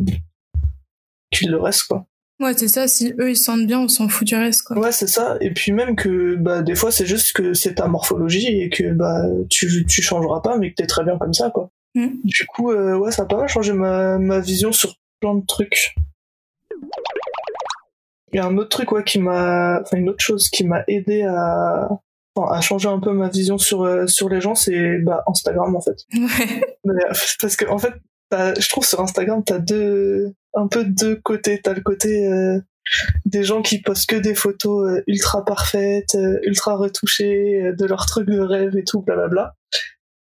qu'ils 1.32 1.52
le 1.52 1.60
restent, 1.60 1.84
quoi. 1.84 2.06
Ouais, 2.40 2.54
c'est 2.58 2.68
ça. 2.68 2.88
Si 2.88 3.14
eux 3.20 3.30
ils 3.30 3.38
se 3.38 3.44
sentent 3.44 3.68
bien, 3.68 3.80
on 3.82 3.88
s'en 3.88 4.08
fout 4.10 4.28
du 4.28 4.36
reste, 4.36 4.64
quoi. 4.64 4.78
Ouais, 4.80 4.92
c'est 4.92 5.08
ça. 5.08 5.38
Et 5.42 5.52
puis 5.52 5.72
même 5.72 5.96
que 5.96 6.36
bah, 6.36 6.62
des 6.64 6.76
fois, 6.76 6.92
c'est 6.92 7.06
juste 7.06 7.34
que 7.34 7.54
c'est 7.54 7.76
ta 7.76 7.88
morphologie 7.88 8.48
et 8.62 8.70
que 8.70 8.92
bah, 8.94 9.24
tu, 9.50 9.86
tu 9.88 10.02
changeras 10.02 10.42
pas, 10.42 10.58
mais 10.58 10.72
que 10.72 10.76
t'es 10.76 10.88
très 10.88 11.04
bien 11.04 11.18
comme 11.18 11.34
ça, 11.34 11.52
quoi. 11.52 11.70
Mm. 11.96 12.08
Du 12.24 12.46
coup, 12.48 12.72
euh, 12.72 12.98
ouais, 12.98 13.12
ça 13.12 13.24
a 13.24 13.26
pas 13.26 13.38
mal 13.38 13.48
changé 13.48 13.74
ma, 13.74 14.18
ma 14.18 14.40
vision 14.40 14.72
sur 14.72 14.96
plein 15.20 15.36
de 15.36 15.46
trucs. 15.46 15.96
Il 18.32 18.38
y 18.38 18.40
a 18.40 18.46
un 18.46 18.58
autre 18.58 18.70
truc, 18.70 18.92
ouais, 18.92 19.04
qui 19.04 19.20
m'a, 19.20 19.82
enfin, 19.82 19.98
une 19.98 20.10
autre 20.10 20.24
chose 20.24 20.50
qui 20.50 20.64
m'a 20.66 20.84
aidé 20.88 21.22
à, 21.22 21.88
enfin, 22.36 22.52
à 22.52 22.62
changer 22.62 22.90
un 22.90 23.00
peu 23.00 23.14
ma 23.14 23.30
vision 23.30 23.58
sur, 23.60 23.84
euh, 23.84 24.08
sur 24.08 24.28
les 24.28 24.42
gens, 24.42 24.56
c'est 24.56 24.98
bah, 25.00 25.24
Instagram, 25.28 25.76
en 25.76 25.82
fait. 25.82 25.98
Ouais. 26.14 26.76
Mais, 26.84 26.94
euh, 27.06 27.14
parce 27.40 27.56
que 27.56 27.66
en 27.70 27.78
fait, 27.78 27.94
t'as- 28.30 28.60
je 28.60 28.70
trouve 28.70 28.86
sur 28.86 29.00
Instagram, 29.00 29.44
t'as 29.46 29.60
deux, 29.60 30.34
un 30.56 30.68
peu 30.68 30.84
deux 30.84 31.16
côtés. 31.18 31.62
T'as 31.62 31.74
le 31.74 31.82
côté 31.82 32.26
euh, 32.28 32.60
des 33.26 33.44
gens 33.44 33.62
qui 33.62 33.80
postent 33.82 34.10
que 34.10 34.16
des 34.16 34.34
photos 34.36 35.02
ultra 35.08 35.46
parfaites, 35.46 36.18
ultra 36.42 36.76
retouchées, 36.76 37.72
de 37.78 37.86
leurs 37.86 38.06
trucs 38.08 38.28
de 38.28 38.40
rêve 38.40 38.76
et 38.76 38.84
tout, 38.84 39.02
blablabla. 39.02 39.56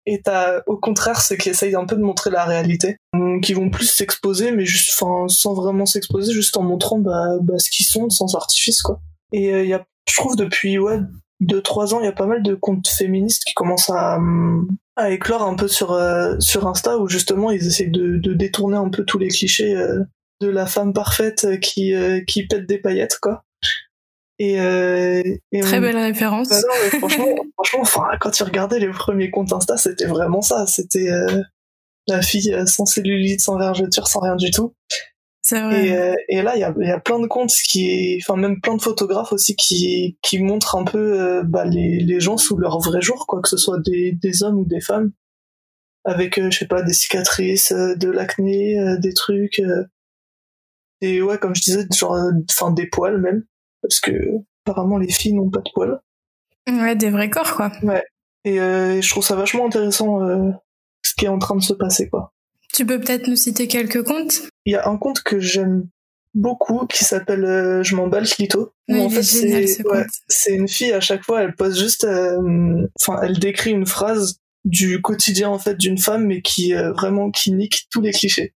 Et 0.07 0.21
t'as 0.23 0.61
au 0.67 0.77
contraire 0.77 1.21
ceux 1.21 1.37
qui 1.37 1.49
essayent 1.49 1.75
un 1.75 1.87
peu 1.87 1.97
de 1.97 2.03
montrer 2.03 2.31
la 2.31 2.45
réalité, 2.45 2.97
hum, 3.15 3.41
qui 3.41 3.55
vont 3.55 3.71
plus 3.71 3.87
s'exposer, 3.87 4.53
mais 4.53 4.67
juste, 4.67 4.91
enfin, 4.95 5.27
sans 5.29 5.55
vraiment 5.55 5.87
s'exposer, 5.87 6.33
juste 6.33 6.57
en 6.57 6.63
montrant 6.63 6.99
bah, 6.99 7.39
bah, 7.41 7.59
ce 7.59 7.71
qu'ils 7.71 7.87
sont, 7.87 8.11
sans 8.11 8.35
artifice, 8.35 8.83
quoi. 8.83 9.01
Et 9.33 9.53
euh, 9.53 9.63
il 9.63 9.69
y 9.69 9.75
a, 9.75 9.85
je 10.09 10.17
trouve 10.17 10.37
depuis 10.37 10.79
ouais 10.79 11.01
deux 11.41 11.63
trois 11.63 11.95
ans, 11.95 12.01
il 12.01 12.05
y 12.05 12.09
a 12.09 12.13
pas 12.13 12.27
mal 12.27 12.43
de 12.43 12.55
comptes 12.55 12.89
féministes 12.89 13.45
qui 13.45 13.55
commencent 13.55 13.91
à, 13.91 14.17
hum, 14.17 14.69
à 14.97 15.11
éclore 15.11 15.43
un 15.43 15.55
peu 15.55 15.69
sur 15.69 15.93
euh, 15.93 16.37
sur 16.39 16.67
Insta 16.67 16.99
où 16.99 17.09
justement 17.09 17.51
ils 17.51 17.67
essayent 17.67 17.91
de, 17.91 18.19
de 18.19 18.35
détourner 18.35 18.77
un 18.77 18.89
peu 18.89 19.05
tous 19.05 19.19
les 19.19 19.29
clichés 19.29 19.77
euh, 19.77 20.01
de 20.41 20.49
la 20.49 20.67
femme 20.67 20.93
parfaite 20.93 21.45
euh, 21.45 21.57
qui 21.57 21.95
euh, 21.95 22.21
qui 22.27 22.47
pète 22.47 22.67
des 22.67 22.79
paillettes 22.79 23.19
quoi. 23.21 23.45
Et, 24.39 24.61
euh, 24.61 25.23
et 25.53 25.61
Très 25.61 25.79
on- 25.79 25.81
belle 25.81 25.97
référence. 25.97 26.49
Bah 26.49 26.61
non, 26.61 26.99
franchement, 26.99 27.35
franchement, 27.55 27.81
enfin, 27.83 28.07
quand 28.21 28.31
tu 28.31 28.43
regardais 28.43 28.81
les 28.81 28.89
premiers 28.89 29.31
comptes 29.31 29.53
Insta, 29.53 29.77
c'était 29.77 30.07
vraiment 30.07 30.43
ça. 30.43 30.67
C'était 30.67 31.09
euh, 31.11 31.41
la 32.09 32.21
fille 32.21 32.53
euh, 32.53 32.67
sans 32.67 32.85
cellulite, 32.87 33.41
sans 33.41 33.57
vergeture, 33.59 34.09
sans 34.09 34.21
rien 34.21 34.37
du 34.37 34.51
tout. 34.51 34.75
C'est 35.43 35.61
vrai. 35.61 35.87
Et, 35.87 35.93
euh, 35.97 36.15
et 36.31 36.43
là, 36.43 36.57
il 36.57 36.61
y 36.61 36.65
a, 36.65 36.75
y 36.79 36.91
a 36.91 36.99
plein 36.99 37.21
de 37.21 37.27
comptes 37.27 37.53
qui, 37.53 38.19
enfin 38.23 38.35
même 38.41 38.61
plein 38.61 38.77
de 38.77 38.83
photographes 38.83 39.33
aussi 39.33 39.55
qui, 39.55 40.19
qui 40.23 40.39
montrent 40.41 40.75
un 40.75 40.85
peu 40.85 41.21
euh, 41.21 41.43
bah, 41.45 41.65
les, 41.67 41.99
les 42.01 42.19
gens 42.19 42.37
sous 42.39 42.57
leur 42.57 42.81
vrai 42.81 43.03
jour, 43.03 43.27
quoi 43.29 43.41
que 43.43 43.49
ce 43.49 43.57
soit 43.59 43.79
des, 43.85 44.13
des 44.13 44.43
hommes 44.43 44.59
ou 44.59 44.65
des 44.65 44.81
femmes, 44.81 45.13
avec 46.05 46.39
euh, 46.39 46.51
je 46.51 46.59
sais 46.61 46.67
pas 46.67 46.83
des 46.83 46.95
cicatrices, 46.95 47.73
euh, 47.73 47.95
de 47.95 48.11
l'acné, 48.11 48.79
euh, 48.81 48.97
des 48.99 49.13
trucs, 49.13 49.59
euh, 49.61 49.85
et 51.03 51.21
ouais 51.21 51.39
comme 51.39 51.55
je 51.55 51.61
disais, 51.61 51.87
genre, 51.95 52.17
enfin 52.51 52.71
des 52.73 52.87
poils 52.87 53.21
même, 53.21 53.45
parce 53.85 54.01
que 54.01 54.13
apparemment 54.65 54.99
les 54.99 55.11
filles 55.11 55.35
n'ont 55.35 55.51
pas 55.51 55.61
de 55.61 55.71
poils. 55.75 56.01
Ouais, 56.69 56.97
des 56.97 57.11
vrais 57.11 57.31
corps, 57.31 57.55
quoi. 57.55 57.71
Et 58.45 58.61
euh, 58.61 59.01
je 59.01 59.11
trouve 59.11 59.25
ça 59.25 59.37
vachement 59.37 59.67
intéressant 59.67 60.23
euh, 60.23 60.51
ce 61.03 61.15
qui 61.15 61.27
est 61.27 61.29
en 61.29 61.39
train 61.39 61.57
de 61.57 61.63
se 61.63 61.75
passer, 61.75 62.09
quoi. 62.09 62.33
Tu 62.73 62.85
peux 62.85 62.99
peut-être 62.99 63.29
nous 63.29 63.37
citer 63.37 63.69
quelques 63.69 64.03
comptes 64.03 64.43
Il 64.65 64.73
y 64.73 64.77
a 64.77 64.89
un 64.89 64.97
compte 64.97 65.23
que 65.23 65.39
j'aime 65.39 65.89
beaucoup 66.35 66.87
qui 66.87 67.05
s'appelle 67.05 67.45
euh, 67.45 67.83
Je 67.83 67.95
m'emballe 67.95 68.27
Clito. 68.27 68.73
Oui, 68.89 69.01
en 69.01 69.11
fait, 69.11 69.23
c'est 69.23 69.67
ce 69.67 69.83
ouais, 69.83 70.55
une 70.55 70.69
fille 70.69 70.93
à 70.93 71.01
chaque 71.01 71.23
fois, 71.23 71.43
elle 71.43 71.55
pose 71.55 71.79
juste, 71.79 72.05
euh, 72.05 72.87
enfin, 73.01 73.21
elle 73.23 73.39
décrit 73.39 73.71
une 73.71 73.87
phrase 73.87 74.41
du 74.65 75.03
quotidien 75.03 75.51
en 75.51 75.59
fait 75.59 75.77
d'une 75.77 75.99
femme, 75.99 76.27
mais 76.27 76.41
qui 76.41 76.73
vraiment 76.73 77.31
qui 77.31 77.53
nique 77.53 77.87
tous 77.91 78.01
les 78.01 78.13
clichés. 78.13 78.55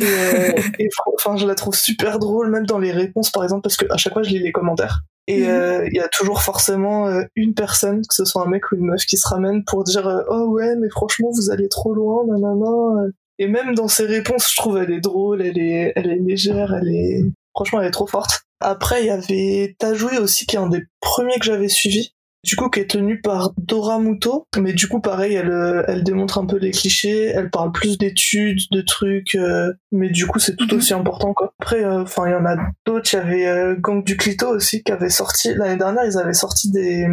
Et, 0.00 0.04
euh, 0.06 0.52
et 0.78 0.88
enfin, 1.16 1.36
je 1.36 1.46
la 1.46 1.54
trouve 1.54 1.74
super 1.74 2.18
drôle, 2.18 2.50
même 2.50 2.66
dans 2.66 2.78
les 2.78 2.92
réponses, 2.92 3.30
par 3.30 3.42
exemple, 3.42 3.62
parce 3.62 3.76
que 3.76 3.86
à 3.92 3.96
chaque 3.96 4.12
fois, 4.12 4.22
je 4.22 4.30
lis 4.30 4.38
les 4.38 4.52
commentaires. 4.52 5.00
Et 5.26 5.42
Mhm. 5.42 5.48
euh, 5.48 5.88
il 5.90 5.96
y 5.96 6.00
a 6.00 6.08
toujours 6.08 6.40
forcément 6.42 7.06
euh, 7.08 7.22
une 7.36 7.52
personne, 7.54 8.00
que 8.00 8.14
ce 8.14 8.24
soit 8.24 8.42
un 8.42 8.48
mec 8.48 8.70
ou 8.72 8.76
une 8.76 8.86
meuf, 8.86 9.04
qui 9.04 9.16
se 9.18 9.28
ramène 9.28 9.64
pour 9.64 9.84
dire 9.84 10.06
euh, 10.06 10.22
oh 10.30 10.46
ouais, 10.50 10.74
mais 10.76 10.88
franchement, 10.88 11.30
vous 11.34 11.50
allez 11.50 11.68
trop 11.68 11.92
loin, 11.94 12.24
nanana. 12.26 13.08
Et 13.38 13.46
même 13.46 13.74
dans 13.74 13.88
ses 13.88 14.06
réponses, 14.06 14.50
je 14.50 14.56
trouve 14.56 14.78
elle 14.78 14.90
est 14.90 15.00
drôle, 15.00 15.42
elle 15.42 15.58
est, 15.58 15.92
elle 15.96 16.10
est 16.10 16.16
légère, 16.18 16.74
elle 16.74 16.88
est, 16.88 17.24
franchement, 17.54 17.80
elle 17.80 17.88
est 17.88 17.92
trop 17.92 18.06
forte. 18.06 18.42
Après, 18.60 19.02
il 19.02 19.06
y 19.06 19.10
avait 19.10 19.76
Tajoui 19.78 20.18
aussi, 20.18 20.46
qui 20.46 20.56
est 20.56 20.58
un 20.58 20.68
des 20.68 20.82
premiers 21.00 21.38
que 21.38 21.44
j'avais 21.44 21.68
suivi. 21.68 22.14
Du 22.44 22.54
coup, 22.54 22.70
qui 22.70 22.78
est 22.80 22.88
tenu 22.90 23.20
par 23.20 23.52
Dora 23.58 23.98
Muto. 23.98 24.46
Mais 24.58 24.72
du 24.72 24.86
coup, 24.88 25.00
pareil, 25.00 25.34
elle, 25.34 25.50
euh, 25.50 25.82
elle 25.88 26.04
démontre 26.04 26.38
un 26.38 26.46
peu 26.46 26.56
les 26.56 26.70
clichés, 26.70 27.24
elle 27.26 27.50
parle 27.50 27.72
plus 27.72 27.98
d'études, 27.98 28.60
de 28.70 28.80
trucs, 28.80 29.34
euh, 29.34 29.72
mais 29.90 30.08
du 30.08 30.24
coup, 30.26 30.38
c'est 30.38 30.54
tout 30.56 30.68
Mhm. 30.70 30.78
aussi 30.78 30.94
important, 30.94 31.34
quoi. 31.34 31.52
Après, 31.60 31.84
euh, 31.84 32.02
enfin, 32.02 32.28
il 32.28 32.32
y 32.32 32.34
en 32.36 32.44
a 32.46 32.56
d'autres. 32.86 33.12
Il 33.12 33.16
y 33.16 33.18
avait 33.18 33.46
euh, 33.48 33.74
Gang 33.78 34.04
du 34.04 34.16
Clito 34.16 34.46
aussi, 34.48 34.82
qui 34.84 34.92
avait 34.92 35.10
sorti, 35.10 35.52
l'année 35.54 35.76
dernière, 35.78 36.04
ils 36.04 36.16
avaient 36.16 36.32
sorti 36.32 36.70
des, 36.70 37.06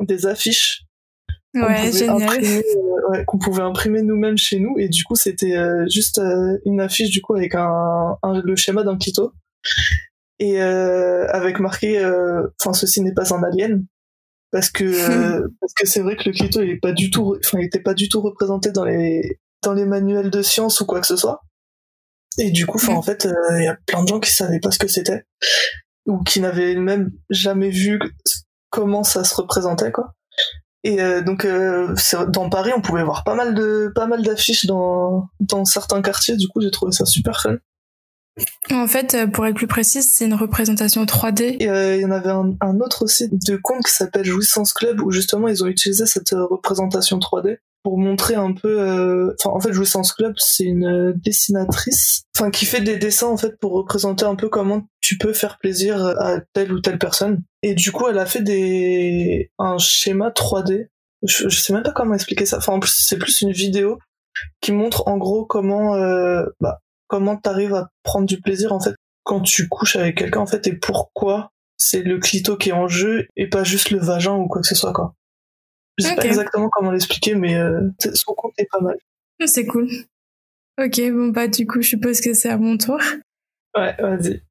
des 0.00 0.26
affiches 0.26 0.82
qu'on 1.54 1.66
Ouais, 1.66 1.76
pouvait 1.86 1.92
génial. 1.92 2.22
imprimer, 2.22 2.62
ouais, 3.10 3.24
qu'on 3.26 3.38
pouvait 3.38 3.62
imprimer 3.62 4.02
nous-mêmes 4.02 4.36
chez 4.36 4.58
nous 4.58 4.74
et 4.76 4.88
du 4.88 5.04
coup 5.04 5.14
c'était 5.14 5.56
euh, 5.56 5.86
juste 5.88 6.18
euh, 6.18 6.58
une 6.66 6.80
affiche 6.80 7.10
du 7.10 7.20
coup 7.22 7.36
avec 7.36 7.54
un, 7.54 8.16
un- 8.24 8.42
le 8.44 8.56
schéma 8.56 8.82
d'un 8.82 8.98
clito 8.98 9.32
et 10.40 10.60
euh, 10.60 11.28
avec 11.28 11.60
marqué 11.60 12.04
euh, 12.04 12.42
enfin 12.60 12.72
ceci 12.72 13.02
n'est 13.02 13.14
pas 13.14 13.32
un 13.32 13.40
alien 13.44 13.84
parce 14.54 14.70
que 14.70 14.84
euh, 14.84 15.48
parce 15.60 15.74
que 15.74 15.84
c'est 15.84 16.00
vrai 16.00 16.14
que 16.14 16.28
le 16.28 16.32
clito 16.32 16.62
il 16.62 16.70
est 16.70 16.78
pas 16.78 16.92
du 16.92 17.10
tout 17.10 17.36
enfin 17.44 17.58
il 17.58 17.64
était 17.64 17.80
pas 17.80 17.92
du 17.92 18.08
tout 18.08 18.20
représenté 18.20 18.70
dans 18.70 18.84
les 18.84 19.40
dans 19.64 19.72
les 19.72 19.84
manuels 19.84 20.30
de 20.30 20.42
science 20.42 20.80
ou 20.80 20.86
quoi 20.86 21.00
que 21.00 21.08
ce 21.08 21.16
soit 21.16 21.40
et 22.38 22.52
du 22.52 22.64
coup 22.64 22.76
enfin 22.76 22.92
Mm. 22.92 22.98
en 22.98 23.02
fait 23.02 23.26
euh, 23.26 23.58
il 23.58 23.64
y 23.64 23.66
a 23.66 23.76
plein 23.84 24.04
de 24.04 24.08
gens 24.08 24.20
qui 24.20 24.30
savaient 24.30 24.60
pas 24.60 24.70
ce 24.70 24.78
que 24.78 24.86
c'était 24.86 25.24
ou 26.06 26.22
qui 26.22 26.40
n'avaient 26.40 26.76
même 26.76 27.10
jamais 27.30 27.68
vu 27.68 27.98
comment 28.70 29.02
ça 29.02 29.24
se 29.24 29.34
représentait 29.34 29.90
quoi. 29.90 30.14
Et 30.84 31.00
euh, 31.00 31.20
donc 31.22 31.46
dans 32.28 32.50
Paris, 32.50 32.72
on 32.76 32.82
pouvait 32.82 33.02
voir 33.02 33.24
pas 33.24 33.34
mal 33.34 33.54
de 33.54 33.90
pas 33.94 34.06
mal 34.06 34.22
d'affiches 34.22 34.66
dans 34.66 35.30
dans 35.40 35.64
certains 35.64 36.02
quartiers. 36.02 36.36
Du 36.36 36.46
coup, 36.46 36.60
j'ai 36.60 36.70
trouvé 36.70 36.92
ça 36.92 37.06
super 37.06 37.40
fun. 37.40 37.56
En 38.70 38.86
fait, 38.86 39.14
euh, 39.14 39.26
pour 39.26 39.46
être 39.46 39.54
plus 39.54 39.66
précise, 39.66 40.12
c'est 40.12 40.24
une 40.24 40.34
représentation 40.34 41.04
3D. 41.04 41.56
Et 41.60 41.96
il 41.96 42.00
y 42.00 42.04
en 42.04 42.10
avait 42.10 42.30
un, 42.30 42.80
autre 42.80 43.04
aussi 43.04 43.28
de 43.30 43.56
compte 43.56 43.84
qui 43.84 43.92
s'appelle 43.92 44.24
Jouissance 44.24 44.72
Club 44.72 45.00
où 45.00 45.10
justement 45.10 45.48
ils 45.48 45.62
ont 45.62 45.68
utilisé 45.68 46.06
cette 46.06 46.30
représentation 46.30 47.18
3D 47.18 47.58
pour 47.84 47.98
montrer 47.98 48.34
un 48.34 48.52
peu 48.52 48.80
euh, 48.80 49.34
enfin 49.38 49.54
en 49.54 49.60
fait 49.60 49.72
Jouissance 49.72 50.12
Club 50.12 50.34
c'est 50.38 50.64
une 50.64 51.12
dessinatrice 51.22 52.22
enfin 52.34 52.50
qui 52.50 52.64
fait 52.64 52.80
des 52.80 52.96
dessins 52.96 53.28
en 53.28 53.36
fait 53.36 53.58
pour 53.60 53.72
représenter 53.72 54.24
un 54.24 54.36
peu 54.36 54.48
comment 54.48 54.86
tu 55.02 55.18
peux 55.18 55.34
faire 55.34 55.58
plaisir 55.58 56.02
à 56.18 56.40
telle 56.54 56.72
ou 56.72 56.80
telle 56.80 56.98
personne. 56.98 57.42
Et 57.62 57.74
du 57.74 57.92
coup 57.92 58.08
elle 58.08 58.18
a 58.18 58.26
fait 58.26 58.42
des 58.42 59.50
un 59.58 59.78
schéma 59.78 60.30
3D 60.30 60.88
je, 61.26 61.48
je 61.48 61.60
sais 61.60 61.72
même 61.72 61.82
pas 61.82 61.92
comment 61.92 62.14
expliquer 62.14 62.46
ça. 62.46 62.58
Enfin 62.58 62.72
en 62.72 62.80
plus 62.80 62.94
c'est 62.96 63.18
plus 63.18 63.42
une 63.42 63.52
vidéo 63.52 63.98
qui 64.60 64.72
montre 64.72 65.06
en 65.06 65.16
gros 65.16 65.44
comment 65.44 65.94
euh, 65.94 66.44
bah, 66.60 66.80
comment 67.06 67.36
t'arrives 67.36 67.74
à 67.74 67.90
prendre 68.02 68.26
du 68.26 68.40
plaisir 68.40 68.72
en 68.72 68.80
fait 68.80 68.94
quand 69.22 69.40
tu 69.40 69.68
couches 69.68 69.96
avec 69.96 70.18
quelqu'un 70.18 70.40
en 70.40 70.46
fait 70.46 70.66
et 70.66 70.74
pourquoi 70.74 71.50
c'est 71.76 72.02
le 72.02 72.18
clito 72.18 72.56
qui 72.56 72.70
est 72.70 72.72
en 72.72 72.88
jeu 72.88 73.26
et 73.36 73.48
pas 73.48 73.64
juste 73.64 73.90
le 73.90 73.98
vagin 73.98 74.34
ou 74.34 74.46
quoi 74.46 74.60
que 74.60 74.68
ce 74.68 74.74
soit 74.74 74.92
quoi 74.92 75.14
je 75.98 76.06
sais 76.06 76.16
pas 76.16 76.26
exactement 76.26 76.68
comment 76.70 76.90
l'expliquer, 76.90 77.34
mais 77.34 77.54
euh, 77.54 77.88
son 78.14 78.34
compte 78.34 78.54
est 78.58 78.68
pas 78.70 78.80
mal. 78.80 78.96
Ah, 79.40 79.46
c'est 79.46 79.66
cool. 79.66 79.88
Ok, 80.80 81.00
bon 81.12 81.28
bah 81.28 81.46
du 81.46 81.66
coup, 81.66 81.80
je 81.82 81.88
suppose 81.88 82.20
que 82.20 82.34
c'est 82.34 82.48
à 82.48 82.58
mon 82.58 82.76
tour. 82.76 82.98
Ouais, 83.76 83.94
vas-y. 83.98 84.42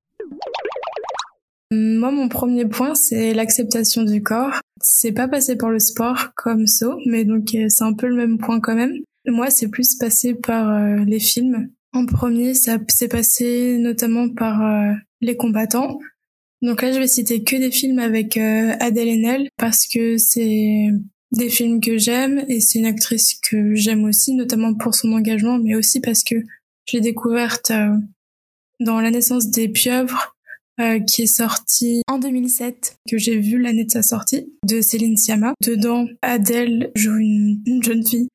Moi, 1.72 2.12
mon 2.12 2.30
premier 2.30 2.66
point, 2.66 2.96
c'est 2.96 3.34
l'acceptation 3.34 4.04
du 4.04 4.22
corps. 4.22 4.60
C'est 4.82 5.12
pas 5.12 5.28
passé 5.28 5.58
par 5.58 5.70
le 5.70 5.80
sport 5.80 6.30
comme 6.36 6.68
ça, 6.68 6.96
mais 7.06 7.26
donc 7.26 7.54
euh, 7.56 7.66
c'est 7.68 7.84
un 7.84 7.94
peu 7.94 8.08
le 8.08 8.16
même 8.16 8.38
point 8.38 8.62
quand 8.62 8.76
même. 8.76 8.94
Moi, 9.26 9.50
c'est 9.50 9.70
plus 9.70 9.96
passé 9.96 10.34
par 10.34 10.70
euh, 10.70 11.04
les 11.06 11.20
films. 11.20 11.70
En 11.94 12.06
premier, 12.06 12.54
ça 12.54 12.78
s'est 12.90 13.08
passé 13.08 13.78
notamment 13.78 14.30
par 14.30 14.66
euh, 14.66 14.94
les 15.22 15.38
combattants. 15.38 16.00
Donc 16.62 16.82
là, 16.82 16.92
je 16.92 17.00
vais 17.00 17.08
citer 17.08 17.44
que 17.44 17.56
des 17.56 17.72
films 17.72 18.00
avec 18.00 18.38
Adèle 18.38 19.10
Haenel 19.10 19.50
parce 19.58 19.86
que 19.86 20.18
c'est 20.18 20.88
des 21.34 21.50
films 21.50 21.82
que 21.82 21.98
j'aime 21.98 22.46
et 22.48 22.62
c'est 22.62 22.80
une 22.80 22.86
actrice 22.86 23.36
que 23.50 23.76
j'aime 23.76 24.06
aussi, 24.06 24.34
notamment 24.34 24.74
pour 24.74 24.96
son 24.96 25.12
engagement, 25.12 25.58
mais 25.58 25.76
aussi 25.76 26.00
parce 26.00 26.24
que 26.24 26.36
je 26.88 26.98
l'ai 26.98 27.02
découverte 27.02 27.72
euh, 27.72 27.96
dans 28.80 29.00
La 29.02 29.12
naissance 29.12 29.50
des 29.50 29.68
pieuvres, 29.68 30.36
euh, 30.80 31.00
qui 31.00 31.24
est 31.24 31.28
sortie 31.28 32.02
en 32.08 32.20
2007, 32.20 32.98
que 33.10 33.18
j'ai 33.18 33.38
vu 33.38 33.60
l'année 33.60 33.86
de 33.86 33.92
sa 33.92 34.04
sortie, 34.04 34.52
de 34.66 34.82
Céline 34.82 35.18
Sciamma. 35.18 35.54
Dedans, 35.64 36.08
Adèle 36.22 36.92
joue 36.96 37.16
une, 37.16 37.82
jeune 37.84 38.06
fille 38.06 38.28
euh, 38.28 38.33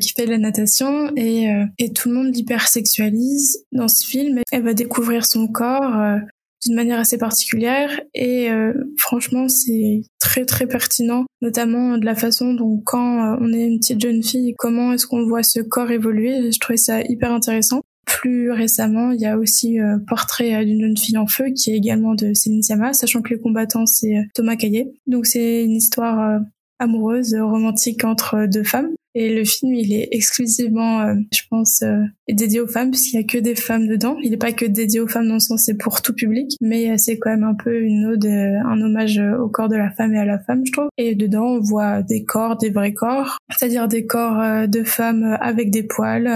qui 0.00 0.12
fait 0.16 0.26
de 0.26 0.30
la 0.30 0.38
natation 0.38 1.12
et, 1.16 1.48
et 1.78 1.92
tout 1.92 2.08
le 2.08 2.14
monde 2.14 2.34
l'hypersexualise 2.34 3.64
dans 3.72 3.88
ce 3.88 4.06
film. 4.06 4.40
Elle 4.50 4.62
va 4.62 4.74
découvrir 4.74 5.26
son 5.26 5.46
corps, 5.48 6.20
d'une 6.64 6.74
manière 6.74 6.98
assez 6.98 7.18
particulière 7.18 8.00
et 8.14 8.50
euh, 8.50 8.72
franchement 8.98 9.48
c'est 9.48 10.02
très 10.18 10.44
très 10.44 10.66
pertinent 10.66 11.26
notamment 11.42 11.98
de 11.98 12.04
la 12.04 12.14
façon 12.14 12.54
dont 12.54 12.80
quand 12.84 13.34
euh, 13.34 13.36
on 13.40 13.52
est 13.52 13.66
une 13.66 13.78
petite 13.78 14.00
jeune 14.00 14.22
fille 14.22 14.54
comment 14.58 14.92
est-ce 14.92 15.06
qu'on 15.06 15.26
voit 15.26 15.42
ce 15.42 15.60
corps 15.60 15.90
évoluer. 15.90 16.50
Je 16.50 16.58
trouvais 16.58 16.76
ça 16.76 17.02
hyper 17.02 17.32
intéressant. 17.32 17.80
Plus 18.06 18.50
récemment 18.50 19.10
il 19.12 19.20
y 19.20 19.26
a 19.26 19.36
aussi 19.36 19.80
euh, 19.80 19.98
portrait 20.06 20.64
d'une 20.64 20.80
jeune 20.80 20.96
fille 20.96 21.18
en 21.18 21.26
feu 21.26 21.46
qui 21.54 21.70
est 21.70 21.76
également 21.76 22.14
de 22.14 22.32
Céline 22.32 22.62
Sciamma 22.62 22.92
sachant 22.92 23.20
que 23.20 23.30
les 23.30 23.40
combattants 23.40 23.86
c'est 23.86 24.14
Thomas 24.34 24.56
Caillet. 24.56 24.92
Donc 25.06 25.26
c'est 25.26 25.64
une 25.64 25.76
histoire 25.76 26.40
amoureuse 26.78 27.34
romantique 27.34 28.04
entre 28.04 28.46
deux 28.46 28.64
femmes 28.64 28.90
et 29.16 29.32
le 29.32 29.44
film, 29.44 29.72
il 29.74 29.92
est 29.92 30.08
exclusivement, 30.10 31.02
euh, 31.02 31.14
je 31.32 31.42
pense, 31.48 31.82
euh, 31.82 32.00
dédié 32.28 32.60
aux 32.60 32.66
femmes, 32.66 32.90
puisqu'il 32.90 33.16
y 33.16 33.20
a 33.20 33.22
que 33.22 33.38
des 33.38 33.54
femmes 33.54 33.86
dedans. 33.86 34.16
Il 34.24 34.30
n'est 34.30 34.36
pas 34.36 34.50
que 34.50 34.64
dédié 34.64 34.98
aux 34.98 35.06
femmes 35.06 35.28
dans 35.28 35.34
le 35.34 35.40
sens 35.40 35.62
c'est 35.64 35.76
pour 35.76 36.02
tout 36.02 36.14
public, 36.14 36.56
mais 36.60 36.90
euh, 36.90 36.94
c'est 36.96 37.18
quand 37.18 37.30
même 37.30 37.44
un 37.44 37.54
peu 37.54 37.80
une 37.80 38.06
ode, 38.06 38.26
un 38.26 38.80
hommage 38.80 39.20
au 39.40 39.48
corps 39.48 39.68
de 39.68 39.76
la 39.76 39.92
femme 39.92 40.14
et 40.14 40.18
à 40.18 40.24
la 40.24 40.40
femme, 40.40 40.62
je 40.66 40.72
trouve. 40.72 40.88
Et 40.98 41.14
dedans, 41.14 41.44
on 41.44 41.60
voit 41.60 42.02
des 42.02 42.24
corps, 42.24 42.56
des 42.56 42.70
vrais 42.70 42.92
corps, 42.92 43.38
c'est-à-dire 43.56 43.86
des 43.86 44.04
corps 44.04 44.66
de 44.66 44.82
femmes 44.82 45.38
avec 45.40 45.70
des 45.70 45.84
poils, 45.84 46.26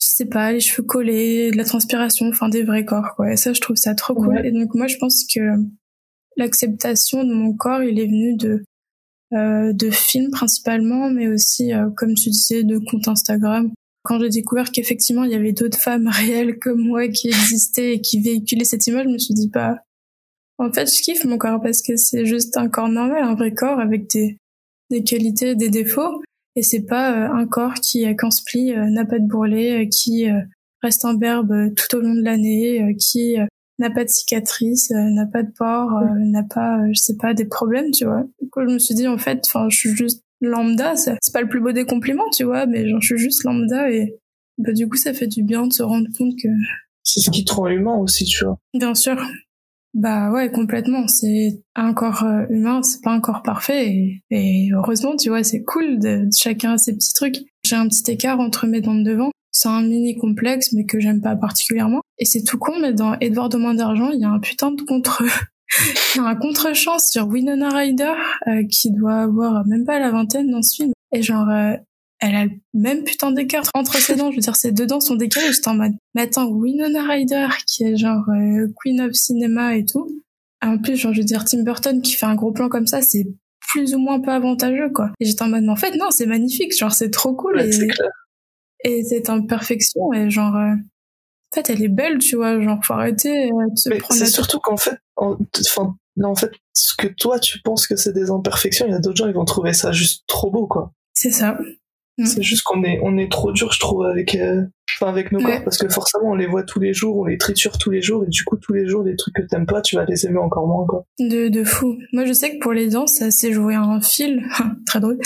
je 0.00 0.06
sais 0.06 0.24
pas, 0.24 0.50
les 0.50 0.60
cheveux 0.60 0.86
collés, 0.86 1.50
de 1.50 1.58
la 1.58 1.64
transpiration, 1.64 2.26
enfin 2.28 2.48
des 2.48 2.62
vrais 2.62 2.86
corps, 2.86 3.14
quoi. 3.16 3.32
Et 3.32 3.36
ça, 3.36 3.52
je 3.52 3.60
trouve 3.60 3.76
ça 3.76 3.94
trop 3.94 4.14
cool. 4.14 4.46
Et 4.46 4.50
donc 4.50 4.74
moi, 4.74 4.86
je 4.86 4.96
pense 4.96 5.26
que 5.34 5.40
l'acceptation 6.36 7.24
de 7.24 7.34
mon 7.34 7.54
corps, 7.54 7.82
il 7.82 8.00
est 8.00 8.06
venu 8.06 8.34
de 8.36 8.48
euh, 8.48 8.64
de 9.32 9.90
films 9.90 10.30
principalement, 10.30 11.10
mais 11.10 11.28
aussi, 11.28 11.72
euh, 11.72 11.90
comme 11.96 12.14
tu 12.14 12.30
disais, 12.30 12.62
de 12.62 12.78
comptes 12.78 13.08
Instagram. 13.08 13.72
Quand 14.02 14.20
j'ai 14.20 14.28
découvert 14.28 14.70
qu'effectivement 14.70 15.24
il 15.24 15.30
y 15.30 15.34
avait 15.34 15.52
d'autres 15.52 15.78
femmes 15.78 16.08
réelles 16.12 16.58
comme 16.58 16.80
moi 16.80 17.08
qui 17.08 17.28
existaient 17.28 17.94
et 17.94 18.00
qui 18.00 18.20
véhiculaient 18.20 18.64
cette 18.64 18.86
image, 18.86 19.04
je 19.04 19.10
me 19.10 19.18
suis 19.18 19.34
dit 19.34 19.50
pas. 19.50 19.78
Bah, 20.58 20.66
en 20.66 20.72
fait, 20.72 20.86
je 20.86 21.02
kiffe 21.02 21.24
mon 21.24 21.38
corps 21.38 21.60
parce 21.60 21.82
que 21.82 21.96
c'est 21.96 22.26
juste 22.26 22.56
un 22.56 22.68
corps 22.68 22.88
normal, 22.88 23.24
un 23.24 23.34
vrai 23.34 23.52
corps 23.52 23.80
avec 23.80 24.08
des, 24.10 24.36
des 24.90 25.02
qualités, 25.02 25.54
des 25.54 25.70
défauts. 25.70 26.22
Et 26.56 26.62
c'est 26.62 26.82
pas 26.82 27.12
euh, 27.12 27.32
un 27.32 27.46
corps 27.46 27.74
qui, 27.74 28.04
quand 28.16 28.30
se 28.30 28.42
plie, 28.44 28.72
n'a 28.72 29.04
pas 29.04 29.18
de 29.18 29.26
bourrelet, 29.26 29.88
qui 29.88 30.26
reste 30.82 31.04
en 31.04 31.14
berbe 31.14 31.74
tout 31.74 31.96
au 31.96 32.00
long 32.00 32.14
de 32.14 32.22
l'année, 32.22 32.94
qui 33.00 33.36
n'a 33.78 33.90
pas 33.90 34.04
de 34.04 34.08
cicatrice, 34.08 34.90
euh, 34.90 35.10
n'a 35.10 35.26
pas 35.26 35.42
de 35.42 35.50
pores, 35.50 35.98
euh, 35.98 36.18
n'a 36.18 36.42
pas, 36.42 36.80
euh, 36.80 36.90
je 36.92 37.00
sais 37.00 37.16
pas, 37.16 37.34
des 37.34 37.44
problèmes, 37.44 37.90
tu 37.90 38.04
vois. 38.04 38.24
Du 38.40 38.48
coup, 38.48 38.60
je 38.60 38.72
me 38.72 38.78
suis 38.78 38.94
dit, 38.94 39.08
en 39.08 39.18
fait, 39.18 39.42
enfin, 39.46 39.68
je 39.70 39.76
suis 39.76 39.94
juste 39.94 40.22
lambda, 40.40 40.94
c'est 40.96 41.16
pas 41.32 41.40
le 41.40 41.48
plus 41.48 41.60
beau 41.60 41.72
des 41.72 41.84
compliments, 41.84 42.28
tu 42.36 42.44
vois, 42.44 42.66
mais 42.66 42.88
genre, 42.88 43.00
je 43.00 43.14
suis 43.14 43.18
juste 43.18 43.44
lambda 43.44 43.90
et 43.90 44.16
bah, 44.58 44.72
du 44.72 44.88
coup, 44.88 44.96
ça 44.96 45.12
fait 45.12 45.26
du 45.26 45.42
bien 45.42 45.66
de 45.66 45.72
se 45.72 45.82
rendre 45.82 46.08
compte 46.16 46.34
que... 46.40 46.48
C'est 47.02 47.20
ce 47.20 47.30
qui 47.30 47.44
te 47.44 47.52
rend 47.52 47.68
humain 47.68 47.96
aussi, 47.96 48.24
tu 48.24 48.44
vois. 48.44 48.58
Bien 48.72 48.94
sûr. 48.94 49.16
Bah 49.92 50.32
ouais, 50.32 50.50
complètement. 50.50 51.06
C'est 51.06 51.62
un 51.74 51.92
corps 51.92 52.24
humain, 52.48 52.82
c'est 52.82 53.02
pas 53.02 53.12
un 53.12 53.20
corps 53.20 53.42
parfait. 53.42 53.88
Et, 53.88 54.22
et 54.30 54.70
heureusement, 54.72 55.14
tu 55.14 55.28
vois, 55.28 55.44
c'est 55.44 55.62
cool 55.62 55.98
de, 55.98 56.26
chacun 56.36 56.72
a 56.72 56.78
ses 56.78 56.94
petits 56.94 57.12
trucs. 57.14 57.36
J'ai 57.64 57.76
un 57.76 57.86
petit 57.88 58.10
écart 58.10 58.40
entre 58.40 58.66
mes 58.66 58.80
dents 58.80 58.94
de 58.94 59.04
devant. 59.04 59.30
C'est 59.54 59.68
un 59.68 59.82
mini 59.82 60.16
complexe, 60.16 60.72
mais 60.72 60.84
que 60.84 60.98
j'aime 60.98 61.20
pas 61.20 61.36
particulièrement. 61.36 62.00
Et 62.18 62.24
c'est 62.24 62.42
tout 62.42 62.58
con, 62.58 62.72
mais 62.80 62.92
dans 62.92 63.16
Edward 63.20 63.52
de 63.52 63.56
moins 63.56 63.74
d'argent, 63.74 64.10
il 64.10 64.20
y 64.20 64.24
a 64.24 64.28
un 64.28 64.40
putain 64.40 64.72
de 64.72 64.82
contre, 64.82 65.22
il 66.16 66.18
y 66.18 66.20
a 66.20 66.24
un 66.24 66.34
contre-chance 66.34 67.08
sur 67.08 67.28
Winona 67.28 67.68
Ryder, 67.70 68.14
euh, 68.48 68.64
qui 68.68 68.90
doit 68.90 69.22
avoir 69.22 69.64
même 69.66 69.84
pas 69.84 70.00
la 70.00 70.10
vingtaine 70.10 70.50
dans 70.50 70.60
ce 70.60 70.74
film. 70.74 70.92
Et 71.12 71.22
genre, 71.22 71.48
euh, 71.48 71.74
elle 72.18 72.34
a 72.34 72.46
le 72.46 72.50
même 72.72 73.04
putain 73.04 73.30
d'écart 73.30 73.62
entre 73.74 73.96
ses 73.98 74.16
dents. 74.16 74.32
Je 74.32 74.36
veux 74.36 74.42
dire, 74.42 74.56
ses 74.56 74.72
deux 74.72 74.86
dents 74.86 75.00
sont 75.00 75.14
décalées. 75.14 75.52
J'étais 75.52 75.68
en 75.68 75.74
mode, 75.74 75.92
mais 76.16 76.22
attends, 76.22 76.48
Winona 76.48 77.04
Ryder, 77.04 77.46
qui 77.68 77.84
est 77.84 77.96
genre 77.96 78.24
euh, 78.30 78.66
Queen 78.82 79.00
of 79.02 79.12
Cinema 79.12 79.76
et 79.76 79.84
tout. 79.84 80.20
En 80.62 80.78
plus, 80.78 80.96
genre, 80.96 81.14
je 81.14 81.20
veux 81.20 81.24
dire, 81.24 81.44
Tim 81.44 81.62
Burton 81.62 82.02
qui 82.02 82.14
fait 82.14 82.26
un 82.26 82.34
gros 82.34 82.50
plan 82.50 82.68
comme 82.68 82.88
ça, 82.88 83.02
c'est 83.02 83.28
plus 83.60 83.94
ou 83.94 83.98
moins 83.98 84.18
pas 84.20 84.34
avantageux, 84.34 84.90
quoi. 84.92 85.12
Et 85.20 85.26
j'étais 85.26 85.42
en 85.42 85.48
mode, 85.48 85.62
mais 85.62 85.72
en 85.72 85.76
fait, 85.76 85.94
non, 85.96 86.10
c'est 86.10 86.26
magnifique. 86.26 86.76
Genre, 86.76 86.92
c'est 86.92 87.10
trop 87.10 87.34
cool. 87.34 87.60
et... 87.60 87.70
Et 88.84 89.02
cette 89.02 89.30
imperfection 89.30 90.12
et 90.12 90.30
genre 90.30 90.54
euh, 90.54 90.74
en 90.74 91.54
fait 91.54 91.70
elle 91.70 91.82
est 91.82 91.88
belle 91.88 92.18
tu 92.18 92.36
vois 92.36 92.60
genre 92.60 92.84
faut 92.84 92.94
arrêter 92.94 93.46
euh, 93.46 93.70
de 93.70 93.76
se 93.76 93.88
prendre 93.88 94.14
c'est 94.14 94.26
surtout 94.26 94.58
qu'en 94.60 94.76
fait 94.76 94.98
enfin 95.16 95.96
en 96.22 96.34
fait 96.34 96.52
ce 96.74 96.94
que 96.96 97.06
toi 97.06 97.38
tu 97.38 97.60
penses 97.62 97.86
que 97.86 97.96
c'est 97.96 98.12
des 98.12 98.30
imperfections 98.30 98.86
il 98.86 98.92
y 98.92 98.94
a 98.94 98.98
d'autres 98.98 99.16
gens 99.16 99.26
ils 99.26 99.34
vont 99.34 99.44
trouver 99.44 99.72
ça 99.72 99.92
juste 99.92 100.24
trop 100.26 100.50
beau 100.50 100.66
quoi 100.66 100.92
c'est 101.14 101.30
ça 101.30 101.56
Mm. 102.18 102.26
C'est 102.26 102.42
juste 102.42 102.62
qu'on 102.62 102.84
est, 102.84 103.00
on 103.02 103.18
est 103.18 103.30
trop 103.30 103.50
dur, 103.52 103.72
je 103.72 103.80
trouve, 103.80 104.04
avec, 104.04 104.36
euh, 104.36 104.62
enfin, 104.96 105.10
avec 105.10 105.32
nos 105.32 105.40
corps, 105.40 105.64
parce 105.64 105.78
que 105.78 105.88
forcément, 105.88 106.30
on 106.30 106.34
les 106.34 106.46
voit 106.46 106.62
tous 106.62 106.78
les 106.78 106.94
jours, 106.94 107.16
on 107.18 107.24
les 107.24 107.38
triture 107.38 107.76
tous 107.76 107.90
les 107.90 108.02
jours, 108.02 108.24
et 108.24 108.28
du 108.28 108.44
coup, 108.44 108.56
tous 108.56 108.72
les 108.72 108.86
jours, 108.86 109.02
les 109.02 109.16
trucs 109.16 109.34
que 109.34 109.42
t'aimes 109.42 109.66
pas, 109.66 109.82
tu 109.82 109.96
vas 109.96 110.04
les 110.04 110.24
aimer 110.26 110.38
encore 110.38 110.66
moins, 110.66 110.86
quoi. 110.86 111.04
De, 111.18 111.48
de 111.48 111.64
fou. 111.64 111.98
Moi, 112.12 112.24
je 112.24 112.32
sais 112.32 112.52
que 112.52 112.62
pour 112.62 112.72
les 112.72 112.90
dents, 112.90 113.08
ça 113.08 113.30
s'est 113.32 113.52
joué 113.52 113.74
un 113.74 114.00
fil, 114.00 114.44
très 114.86 115.00
drôle, 115.00 115.18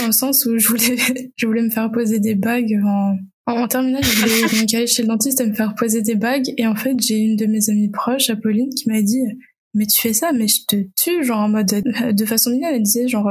dans 0.00 0.06
le 0.06 0.12
sens 0.12 0.46
où 0.46 0.58
je 0.58 0.68
voulais, 0.68 0.96
je 1.36 1.46
voulais 1.46 1.62
me 1.62 1.70
faire 1.70 1.90
poser 1.90 2.20
des 2.20 2.34
bagues 2.34 2.80
en, 2.84 3.16
en, 3.46 3.68
terminale, 3.68 4.04
je 4.04 4.20
voulais 4.20 4.42
donc 4.60 4.74
aller 4.74 4.86
chez 4.86 5.02
le 5.02 5.08
dentiste 5.08 5.40
et 5.40 5.46
me 5.46 5.54
faire 5.54 5.74
poser 5.74 6.02
des 6.02 6.16
bagues, 6.16 6.52
et 6.56 6.66
en 6.66 6.74
fait, 6.74 6.96
j'ai 7.00 7.18
une 7.18 7.36
de 7.36 7.46
mes 7.46 7.70
amies 7.70 7.90
proches, 7.90 8.30
Apolline, 8.30 8.70
qui 8.74 8.88
m'a 8.88 9.02
dit, 9.02 9.22
mais 9.74 9.86
tu 9.86 10.00
fais 10.00 10.12
ça, 10.12 10.32
mais 10.32 10.48
je 10.48 10.64
te 10.66 10.76
tue, 11.00 11.24
genre 11.24 11.40
en 11.40 11.48
mode, 11.48 11.66
de 11.66 12.24
façon 12.24 12.50
mignonne, 12.50 12.74
elle 12.74 12.82
disait, 12.82 13.08
genre, 13.08 13.30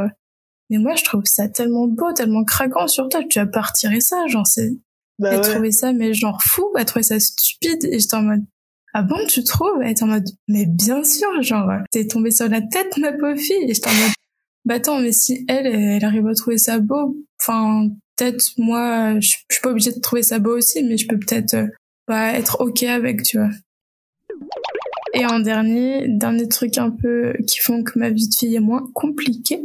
mais 0.69 0.77
moi, 0.77 0.95
je 0.95 1.03
trouve 1.03 1.23
ça 1.25 1.47
tellement 1.47 1.87
beau, 1.87 2.11
tellement 2.13 2.43
craquant 2.43 2.87
sur 2.87 3.07
toi. 3.09 3.21
Tu 3.29 3.39
vas 3.39 3.45
pas 3.45 3.61
retirer 3.61 4.01
ça, 4.01 4.25
genre, 4.27 4.47
c'est... 4.47 4.71
Bah 5.17 5.29
elle 5.31 5.41
trouvait 5.41 5.71
ça, 5.71 5.93
mais 5.93 6.13
genre 6.13 6.41
fou, 6.43 6.65
elle 6.77 6.83
trouvait 6.83 7.03
ça 7.03 7.19
stupide. 7.19 7.85
Et 7.85 7.99
j'étais 7.99 8.17
en 8.17 8.23
mode, 8.23 8.43
ah 8.93 9.01
bon, 9.01 9.17
tu 9.27 9.43
trouves? 9.43 9.81
Elle 9.81 9.91
était 9.91 10.03
en 10.03 10.07
mode, 10.07 10.27
mais 10.49 10.65
bien 10.65 11.03
sûr, 11.03 11.41
genre, 11.41 11.69
t'es 11.91 12.05
tombée 12.07 12.31
sur 12.31 12.49
la 12.49 12.61
tête, 12.61 12.97
ma 12.97 13.13
pauvre 13.13 13.37
fille. 13.37 13.63
Et 13.63 13.73
j'étais 13.73 13.89
en 13.89 13.93
mode, 13.93 14.11
bah 14.65 14.75
attends, 14.75 14.99
mais 14.99 15.11
si 15.11 15.45
elle, 15.47 15.67
elle 15.67 16.03
arrive 16.03 16.27
à 16.27 16.33
trouver 16.33 16.57
ça 16.57 16.79
beau, 16.79 17.15
enfin, 17.39 17.89
peut-être 18.15 18.43
moi, 18.57 19.19
je, 19.19 19.27
suis 19.27 19.61
pas 19.61 19.69
obligée 19.69 19.91
de 19.91 19.99
trouver 19.99 20.23
ça 20.23 20.39
beau 20.39 20.57
aussi, 20.57 20.83
mais 20.83 20.97
je 20.97 21.07
peux 21.07 21.19
peut-être 21.19 21.53
euh, 21.53 21.67
pas 22.07 22.33
être 22.33 22.61
ok 22.61 22.83
avec, 22.83 23.23
tu 23.23 23.37
vois. 23.37 23.51
Et 25.13 25.25
en 25.25 25.39
dernier, 25.39 26.07
dernier 26.07 26.47
truc 26.47 26.77
un 26.77 26.89
peu 26.89 27.33
qui 27.47 27.59
font 27.59 27.83
que 27.83 27.97
ma 27.97 28.09
vie 28.09 28.27
de 28.27 28.33
fille 28.33 28.55
est 28.55 28.59
moins 28.59 28.89
compliquée, 28.93 29.61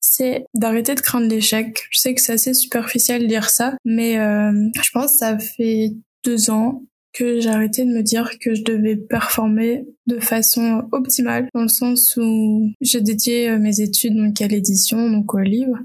c'est 0.00 0.44
d'arrêter 0.54 0.94
de 0.94 1.00
craindre 1.00 1.28
l'échec. 1.28 1.86
Je 1.90 1.98
sais 1.98 2.14
que 2.14 2.20
c'est 2.20 2.32
assez 2.32 2.54
superficiel 2.54 3.22
de 3.22 3.26
dire 3.26 3.50
ça, 3.50 3.76
mais 3.84 4.18
euh, 4.18 4.52
je 4.82 4.90
pense 4.90 5.12
que 5.12 5.18
ça 5.18 5.38
fait 5.38 5.92
deux 6.24 6.50
ans 6.50 6.82
que 7.12 7.40
j'ai 7.40 7.48
arrêté 7.48 7.84
de 7.84 7.90
me 7.90 8.02
dire 8.02 8.38
que 8.40 8.54
je 8.54 8.62
devais 8.62 8.96
performer 8.96 9.86
de 10.06 10.18
façon 10.18 10.88
optimale, 10.92 11.48
dans 11.54 11.62
le 11.62 11.68
sens 11.68 12.16
où 12.16 12.70
j'ai 12.80 13.00
dédié 13.00 13.50
euh, 13.50 13.58
mes 13.58 13.80
études 13.80 14.16
donc 14.16 14.40
à 14.40 14.46
l'édition, 14.46 15.10
donc 15.10 15.34
au 15.34 15.38
livre, 15.38 15.78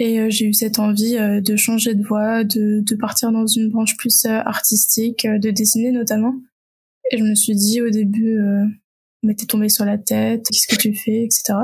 et 0.00 0.18
euh, 0.18 0.30
j'ai 0.30 0.46
eu 0.46 0.54
cette 0.54 0.78
envie 0.78 1.18
euh, 1.18 1.42
de 1.42 1.56
changer 1.56 1.94
de 1.94 2.02
voie, 2.02 2.42
de, 2.42 2.82
partir 2.96 3.30
dans 3.32 3.46
une 3.46 3.68
branche 3.68 3.96
plus 3.98 4.24
artistique, 4.24 5.26
de 5.26 5.50
dessiner 5.50 5.92
notamment. 5.92 6.34
Et 7.12 7.18
je 7.18 7.24
me 7.24 7.34
suis 7.34 7.54
dit 7.54 7.82
au 7.82 7.90
début, 7.90 8.40
euh, 8.40 8.64
mais 9.22 9.34
t'es 9.34 9.44
tombé 9.44 9.68
sur 9.68 9.84
la 9.84 9.98
tête, 9.98 10.46
qu'est-ce 10.50 10.74
que 10.74 10.80
tu 10.80 10.94
fais, 10.94 11.24
etc. 11.24 11.54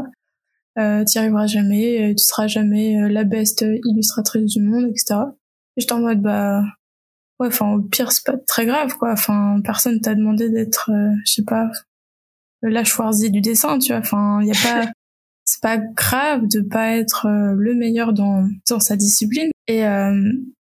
Euh, 0.79 1.03
t'y 1.05 1.19
arriveras 1.19 1.47
jamais, 1.47 2.15
tu 2.15 2.25
seras 2.25 2.47
jamais 2.47 3.09
la 3.09 3.25
best 3.25 3.65
illustratrice 3.85 4.53
du 4.53 4.61
monde, 4.61 4.87
etc. 4.91 5.21
Et 5.77 5.81
j'étais 5.81 5.93
en 5.93 6.01
mode, 6.01 6.21
bah, 6.21 6.63
ouais, 7.41 7.49
enfin, 7.49 7.73
au 7.73 7.83
pire, 7.83 8.13
c'est 8.13 8.25
pas 8.25 8.37
très 8.47 8.67
grave, 8.67 8.97
quoi. 8.97 9.13
Enfin, 9.13 9.61
personne 9.65 10.01
t'a 10.01 10.15
demandé 10.15 10.51
d'être, 10.51 10.91
euh, 10.93 11.15
je 11.25 11.33
sais 11.33 11.45
pas, 11.45 11.71
la 12.63 12.85
Schwarzy 12.85 13.31
du 13.31 13.41
dessin, 13.41 13.79
tu 13.79 13.93
vois. 13.93 14.01
Enfin, 14.01 14.43
y 14.43 14.51
a 14.51 14.55
pas, 14.63 14.91
c'est 15.45 15.63
pas 15.63 15.79
grave 15.79 16.47
de 16.49 16.61
pas 16.61 16.97
être 16.97 17.27
euh, 17.27 17.55
le 17.57 17.75
meilleur 17.75 18.13
dans, 18.13 18.49
dans 18.69 18.81
sa 18.81 18.97
discipline. 18.97 19.51
Et, 19.69 19.87
euh, 19.87 20.33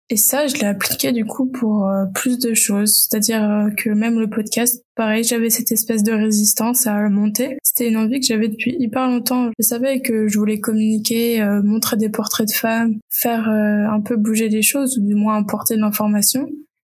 et 0.09 0.17
ça, 0.17 0.47
je 0.47 0.55
l'ai 0.55 0.65
appliqué 0.65 1.11
du 1.11 1.25
coup 1.25 1.45
pour 1.45 1.89
plus 2.13 2.39
de 2.39 2.53
choses. 2.53 3.07
C'est-à-dire 3.07 3.69
que 3.77 3.89
même 3.89 4.19
le 4.19 4.29
podcast, 4.29 4.83
pareil, 4.95 5.23
j'avais 5.23 5.49
cette 5.49 5.71
espèce 5.71 6.03
de 6.03 6.11
résistance 6.11 6.87
à 6.87 7.07
monter. 7.09 7.57
C'était 7.63 7.89
une 7.89 7.97
envie 7.97 8.19
que 8.19 8.25
j'avais 8.25 8.47
depuis 8.47 8.75
hyper 8.79 9.07
longtemps. 9.07 9.51
Je 9.59 9.63
savais 9.63 10.01
que 10.01 10.27
je 10.27 10.37
voulais 10.39 10.59
communiquer, 10.59 11.43
montrer 11.63 11.97
des 11.97 12.09
portraits 12.09 12.47
de 12.47 12.53
femmes, 12.53 12.97
faire 13.09 13.47
un 13.47 14.01
peu 14.01 14.15
bouger 14.15 14.49
les 14.49 14.61
choses, 14.61 14.97
ou 14.97 15.05
du 15.05 15.15
moins 15.15 15.37
apporter 15.37 15.75
de 15.75 15.81
l'information. 15.81 16.49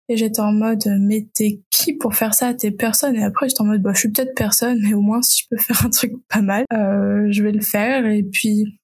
Et 0.09 0.19
j'étais 0.19 0.41
en 0.41 0.53
mode, 0.53 0.85
mais 1.01 1.27
t'es 1.35 1.63
qui 1.71 1.95
pour 1.95 2.15
faire 2.15 2.35
ça? 2.35 2.53
T'es 2.53 2.71
personne. 2.71 3.17
Et 3.17 3.25
après, 3.25 3.49
j'étais 3.49 3.63
en 3.63 3.67
mode, 3.67 3.81
bah, 3.81 3.93
je 3.95 4.01
suis 4.01 4.11
peut-être 4.11 4.35
personne, 4.35 4.79
mais 4.83 4.93
au 4.93 5.01
moins, 5.01 5.23
si 5.23 5.43
je 5.43 5.49
peux 5.51 5.63
faire 5.63 5.87
un 5.87 5.91
truc 5.91 6.13
pas 6.29 6.43
mal, 6.43 6.65
euh, 6.75 7.29
je 7.31 7.43
vais 7.43 7.53
le 7.53 7.63
faire. 7.63 8.07
Et 8.07 8.23
puis, 8.23 8.79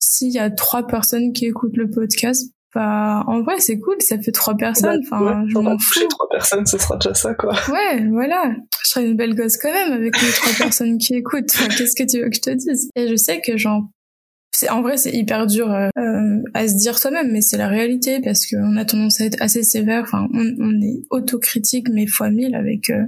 s'il 0.00 0.32
y 0.32 0.38
a 0.38 0.50
trois 0.50 0.86
personnes 0.86 1.32
qui 1.32 1.46
écoutent 1.46 1.76
le 1.76 1.88
podcast, 1.88 2.50
bah, 2.74 3.22
en 3.28 3.42
vrai, 3.42 3.60
c'est 3.60 3.78
cool, 3.78 3.96
ça 4.00 4.18
fait 4.18 4.32
trois 4.32 4.56
personnes. 4.56 5.00
Enfin, 5.04 5.44
je 5.46 5.58
m'en 5.58 5.78
fous. 5.78 6.06
trois 6.08 6.28
personnes, 6.28 6.66
ce 6.66 6.76
sera 6.76 6.96
déjà 6.96 7.14
ça, 7.14 7.34
quoi. 7.34 7.54
Ouais, 7.68 8.04
voilà. 8.10 8.52
Je 8.82 8.88
serais 8.88 9.06
une 9.06 9.16
belle 9.16 9.34
gosse 9.34 9.56
quand 9.56 9.72
même 9.72 9.92
avec 9.92 10.20
les 10.20 10.28
trois 10.28 10.52
personnes 10.58 10.98
qui 10.98 11.14
écoutent. 11.14 11.56
Qu'est-ce 11.76 11.94
que 11.94 12.08
tu 12.08 12.20
veux 12.20 12.28
que 12.28 12.36
je 12.36 12.40
te 12.40 12.50
dise? 12.50 12.90
Et 12.96 13.08
je 13.08 13.14
sais 13.14 13.40
que 13.40 13.56
c'est 14.54 14.70
en 14.70 14.82
vrai 14.82 14.96
c'est 14.96 15.12
hyper 15.12 15.46
dur 15.46 15.70
euh, 15.72 15.88
euh, 15.98 16.42
à 16.54 16.68
se 16.68 16.74
dire 16.76 16.96
soi-même 16.96 17.32
mais 17.32 17.40
c'est 17.40 17.56
la 17.56 17.66
réalité 17.66 18.20
parce 18.20 18.46
qu'on 18.46 18.76
a 18.76 18.84
tendance 18.84 19.20
à 19.20 19.24
être 19.24 19.42
assez 19.42 19.64
sévère 19.64 20.04
enfin 20.04 20.28
on, 20.32 20.54
on 20.60 20.80
est 20.80 21.02
autocritique 21.10 21.88
mais 21.88 22.06
fois 22.06 22.30
mille 22.30 22.54
avec 22.54 22.88
euh, 22.90 23.02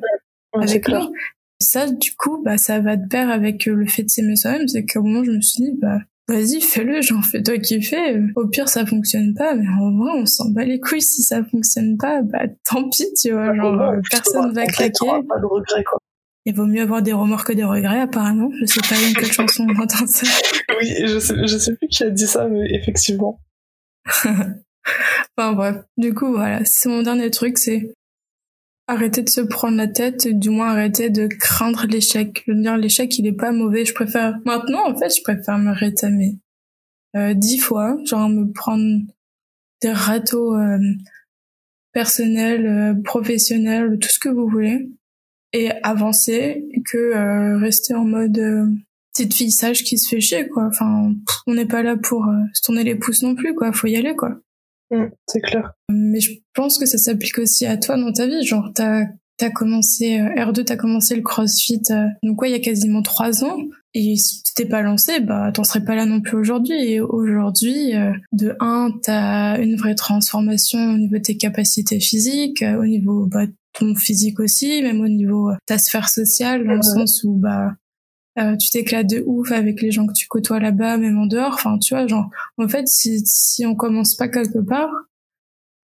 avec 0.60 0.88
nous 0.88 1.12
ça 1.60 1.88
du 1.88 2.12
coup 2.16 2.42
bah 2.44 2.58
ça 2.58 2.80
va 2.80 2.96
de 2.96 3.06
pair 3.06 3.30
avec 3.30 3.66
le 3.66 3.86
fait 3.86 4.02
de 4.02 4.08
s'aimer 4.08 4.34
soi-même 4.34 4.66
c'est 4.66 4.84
qu'au 4.86 5.02
moment 5.02 5.22
je 5.22 5.30
me 5.30 5.40
suis 5.40 5.62
dit 5.62 5.78
bah 5.80 6.00
vas-y 6.28 6.60
fais-le 6.60 7.02
j'en 7.02 7.22
fais 7.22 7.42
toi 7.42 7.58
qui 7.58 7.80
fais 7.82 8.20
au 8.34 8.46
pire 8.48 8.68
ça 8.68 8.84
fonctionne 8.84 9.34
pas 9.34 9.54
mais 9.54 9.68
en 9.68 9.96
vrai 9.96 10.10
on 10.16 10.26
s'en 10.26 10.50
bat 10.50 10.64
les 10.64 10.80
couilles 10.80 11.02
si 11.02 11.22
ça 11.22 11.44
fonctionne 11.44 11.96
pas 11.96 12.22
bah 12.22 12.46
tant 12.64 12.88
pis 12.88 13.06
tu 13.20 13.32
vois 13.32 13.54
genre 13.54 13.94
personne 14.10 14.52
va 14.52 14.66
claquer 14.66 15.06
pas 15.28 15.38
de 15.38 15.46
regret 15.46 15.84
quoi 15.84 15.98
il 16.46 16.54
vaut 16.54 16.64
mieux 16.64 16.82
avoir 16.82 17.02
des 17.02 17.12
remords 17.12 17.44
que 17.44 17.52
des 17.52 17.64
regrets, 17.64 18.00
apparemment. 18.00 18.50
Je 18.60 18.66
sais 18.66 18.80
pas 18.80 18.94
dans 18.94 19.20
quelle 19.20 19.32
chanson 19.32 19.66
on 19.68 19.82
entend 19.82 20.06
ça. 20.06 20.28
Oui, 20.80 20.94
je 21.04 21.18
sais, 21.18 21.34
je 21.44 21.58
sais 21.58 21.74
plus 21.74 21.88
qui 21.88 22.04
a 22.04 22.10
dit 22.10 22.26
ça, 22.26 22.46
mais 22.46 22.72
effectivement. 22.72 23.40
enfin 24.16 25.52
bref. 25.54 25.76
Du 25.96 26.14
coup, 26.14 26.30
voilà. 26.30 26.64
C'est 26.64 26.88
mon 26.88 27.02
dernier 27.02 27.32
truc, 27.32 27.58
c'est 27.58 27.92
arrêter 28.86 29.22
de 29.22 29.28
se 29.28 29.40
prendre 29.40 29.76
la 29.76 29.88
tête, 29.88 30.28
du 30.28 30.50
moins 30.50 30.68
arrêter 30.68 31.10
de 31.10 31.26
craindre 31.26 31.86
l'échec. 31.86 32.44
Je 32.46 32.52
veux 32.52 32.60
dire, 32.60 32.76
l'échec, 32.76 33.18
il 33.18 33.26
est 33.26 33.32
pas 33.32 33.52
mauvais. 33.52 33.84
Je 33.84 33.94
préfère, 33.94 34.38
maintenant, 34.44 34.88
en 34.88 34.96
fait, 34.96 35.14
je 35.16 35.22
préfère 35.22 35.58
me 35.58 35.72
rétamer. 35.72 36.38
Euh, 37.16 37.34
dix 37.34 37.58
fois, 37.58 37.96
genre 38.04 38.28
me 38.28 38.52
prendre 38.52 39.00
des 39.82 39.92
râteaux 39.92 40.54
euh, 40.54 40.78
personnels, 41.92 42.66
euh, 42.66 42.94
professionnels, 43.02 43.98
tout 43.98 44.08
ce 44.08 44.18
que 44.18 44.28
vous 44.28 44.48
voulez 44.48 44.88
et 45.52 45.70
avancer 45.82 46.68
que 46.84 46.98
euh, 46.98 47.58
rester 47.58 47.94
en 47.94 48.04
mode 48.04 48.38
euh, 48.38 48.66
petite 49.12 49.34
fille 49.34 49.50
sage 49.50 49.84
qui 49.84 49.96
se 49.98 50.08
fait 50.08 50.20
chier 50.20 50.48
quoi 50.48 50.66
enfin 50.66 51.14
on 51.46 51.54
n'est 51.54 51.66
pas 51.66 51.82
là 51.82 51.96
pour 51.96 52.26
euh, 52.26 52.42
se 52.52 52.62
tourner 52.62 52.84
les 52.84 52.94
pouces 52.94 53.22
non 53.22 53.34
plus 53.34 53.54
quoi 53.54 53.72
faut 53.72 53.86
y 53.86 53.96
aller 53.96 54.14
quoi 54.14 54.36
mmh, 54.90 55.04
c'est 55.26 55.40
clair. 55.40 55.72
Mais 55.90 56.20
je 56.20 56.32
pense 56.54 56.78
que 56.78 56.86
ça 56.86 56.98
s'applique 56.98 57.38
aussi 57.38 57.66
à 57.66 57.76
toi 57.76 57.96
dans 57.96 58.12
ta 58.12 58.26
vie. 58.26 58.44
Genre 58.44 58.70
t'as 58.74 59.04
t'as 59.38 59.50
commencé 59.50 60.18
R2 60.18 60.64
t'as 60.64 60.76
commencé 60.76 61.14
le 61.14 61.20
CrossFit 61.20 61.82
donc 62.22 62.38
quoi 62.38 62.48
il 62.48 62.52
y 62.52 62.54
a 62.54 62.60
quasiment 62.60 63.02
trois 63.02 63.44
ans. 63.44 63.58
Et 63.92 64.16
si 64.16 64.42
tu 64.42 64.52
t'es 64.54 64.66
pas 64.66 64.82
lancé 64.82 65.20
bah 65.20 65.50
t'en 65.52 65.64
serais 65.64 65.84
pas 65.84 65.94
là 65.94 66.06
non 66.06 66.20
plus 66.20 66.36
aujourd'hui. 66.36 66.74
Et 66.74 67.00
aujourd'hui 67.00 67.92
de 68.32 68.56
un 68.60 68.90
t'as 69.02 69.60
une 69.60 69.76
vraie 69.76 69.94
transformation 69.94 70.78
au 70.78 70.98
niveau 70.98 71.16
de 71.16 71.22
tes 71.22 71.36
capacités 71.36 72.00
physiques 72.00 72.64
au 72.78 72.84
niveau 72.84 73.26
bah, 73.26 73.46
ton 73.78 73.94
physique 73.94 74.40
aussi, 74.40 74.82
même 74.82 75.00
au 75.00 75.08
niveau 75.08 75.50
de 75.50 75.54
euh, 75.54 75.58
ta 75.66 75.78
sphère 75.78 76.08
sociale, 76.08 76.66
dans 76.66 76.74
le 76.74 76.82
sens 76.82 77.22
où 77.24 77.34
bah 77.34 77.74
euh, 78.38 78.56
tu 78.56 78.70
t'éclates 78.70 79.08
de 79.08 79.22
ouf 79.26 79.50
avec 79.52 79.80
les 79.80 79.90
gens 79.90 80.06
que 80.06 80.12
tu 80.12 80.28
côtoies 80.28 80.60
là-bas, 80.60 80.98
même 80.98 81.18
en 81.18 81.26
dehors. 81.26 81.54
Enfin, 81.54 81.78
tu 81.78 81.94
vois, 81.94 82.06
genre, 82.06 82.28
en 82.58 82.68
fait, 82.68 82.86
si, 82.86 83.22
si 83.24 83.64
on 83.64 83.74
commence 83.74 84.14
pas 84.14 84.28
quelque 84.28 84.58
part, 84.58 84.90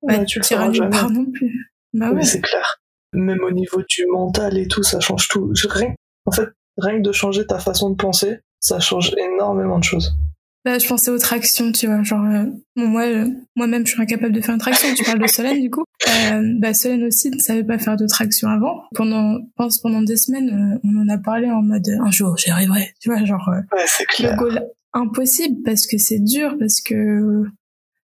bah, 0.03 0.25
tu 0.25 0.41
le 0.41 0.71
nulle 0.71 0.91
part 0.91 1.11
non 1.11 1.27
plus. 1.31 1.73
Bah 1.95 2.11
oui, 2.13 2.25
c'est 2.25 2.41
clair. 2.41 2.81
Même 3.13 3.43
au 3.45 3.51
niveau 3.51 3.83
du 3.89 4.07
mental 4.07 4.57
et 4.59 4.67
tout, 4.67 4.83
ça 4.83 5.01
change 5.01 5.29
tout. 5.29 5.53
Rien, 5.69 5.95
en 6.27 6.33
fait, 6.33 6.49
rien 6.79 6.99
que 6.99 7.03
de 7.03 7.13
changer 7.13 7.47
ta 7.47 7.59
façon 7.59 7.91
de 7.91 7.97
penser, 7.97 8.41
ça 8.61 8.81
change 8.81 9.15
énormément 9.17 9.79
de 9.79 9.85
choses. 9.85 10.17
Bah, 10.65 10.79
je 10.79 10.87
pensais 10.87 11.11
aux 11.11 11.19
tractions, 11.19 11.73
tu 11.73 11.87
vois, 11.87 12.05
genre 12.05 12.25
euh, 12.25 12.45
moi 12.77 13.03
euh, 13.03 13.27
moi-même 13.57 13.85
je 13.85 13.93
suis 13.93 14.03
incapable 14.03 14.33
de 14.33 14.41
faire 14.41 14.55
une 14.55 14.61
traction. 14.61 14.95
Tu 14.95 15.03
parles 15.03 15.19
de 15.19 15.27
Solène 15.27 15.61
du 15.61 15.71
coup. 15.71 15.85
Euh, 16.09 16.43
bah 16.61 16.73
Solène 16.73 17.03
aussi 17.03 17.31
ne 17.31 17.39
savait 17.39 17.65
pas 17.65 17.79
faire 17.79 17.97
de 17.97 18.07
traction 18.07 18.49
avant. 18.49 18.85
Pendant 18.95 19.39
je 19.39 19.45
pense 19.57 19.81
pendant 19.81 20.03
des 20.03 20.17
semaines, 20.17 20.81
on 20.85 21.03
en 21.03 21.09
a 21.09 21.19
parlé 21.19 21.51
en 21.51 21.63
mode 21.63 21.89
un 21.89 22.11
jour 22.13 22.37
j'y 22.37 22.51
arriverai, 22.51 22.95
tu 23.01 23.09
vois, 23.09 23.25
genre 23.25 23.45
ouais, 23.49 23.85
clair. 24.11 24.33
le 24.33 24.39
goal 24.39 24.69
impossible 24.93 25.63
parce 25.65 25.87
que 25.87 25.99
c'est 25.99 26.21
dur 26.21 26.55
parce 26.57 26.81
que 26.81 27.43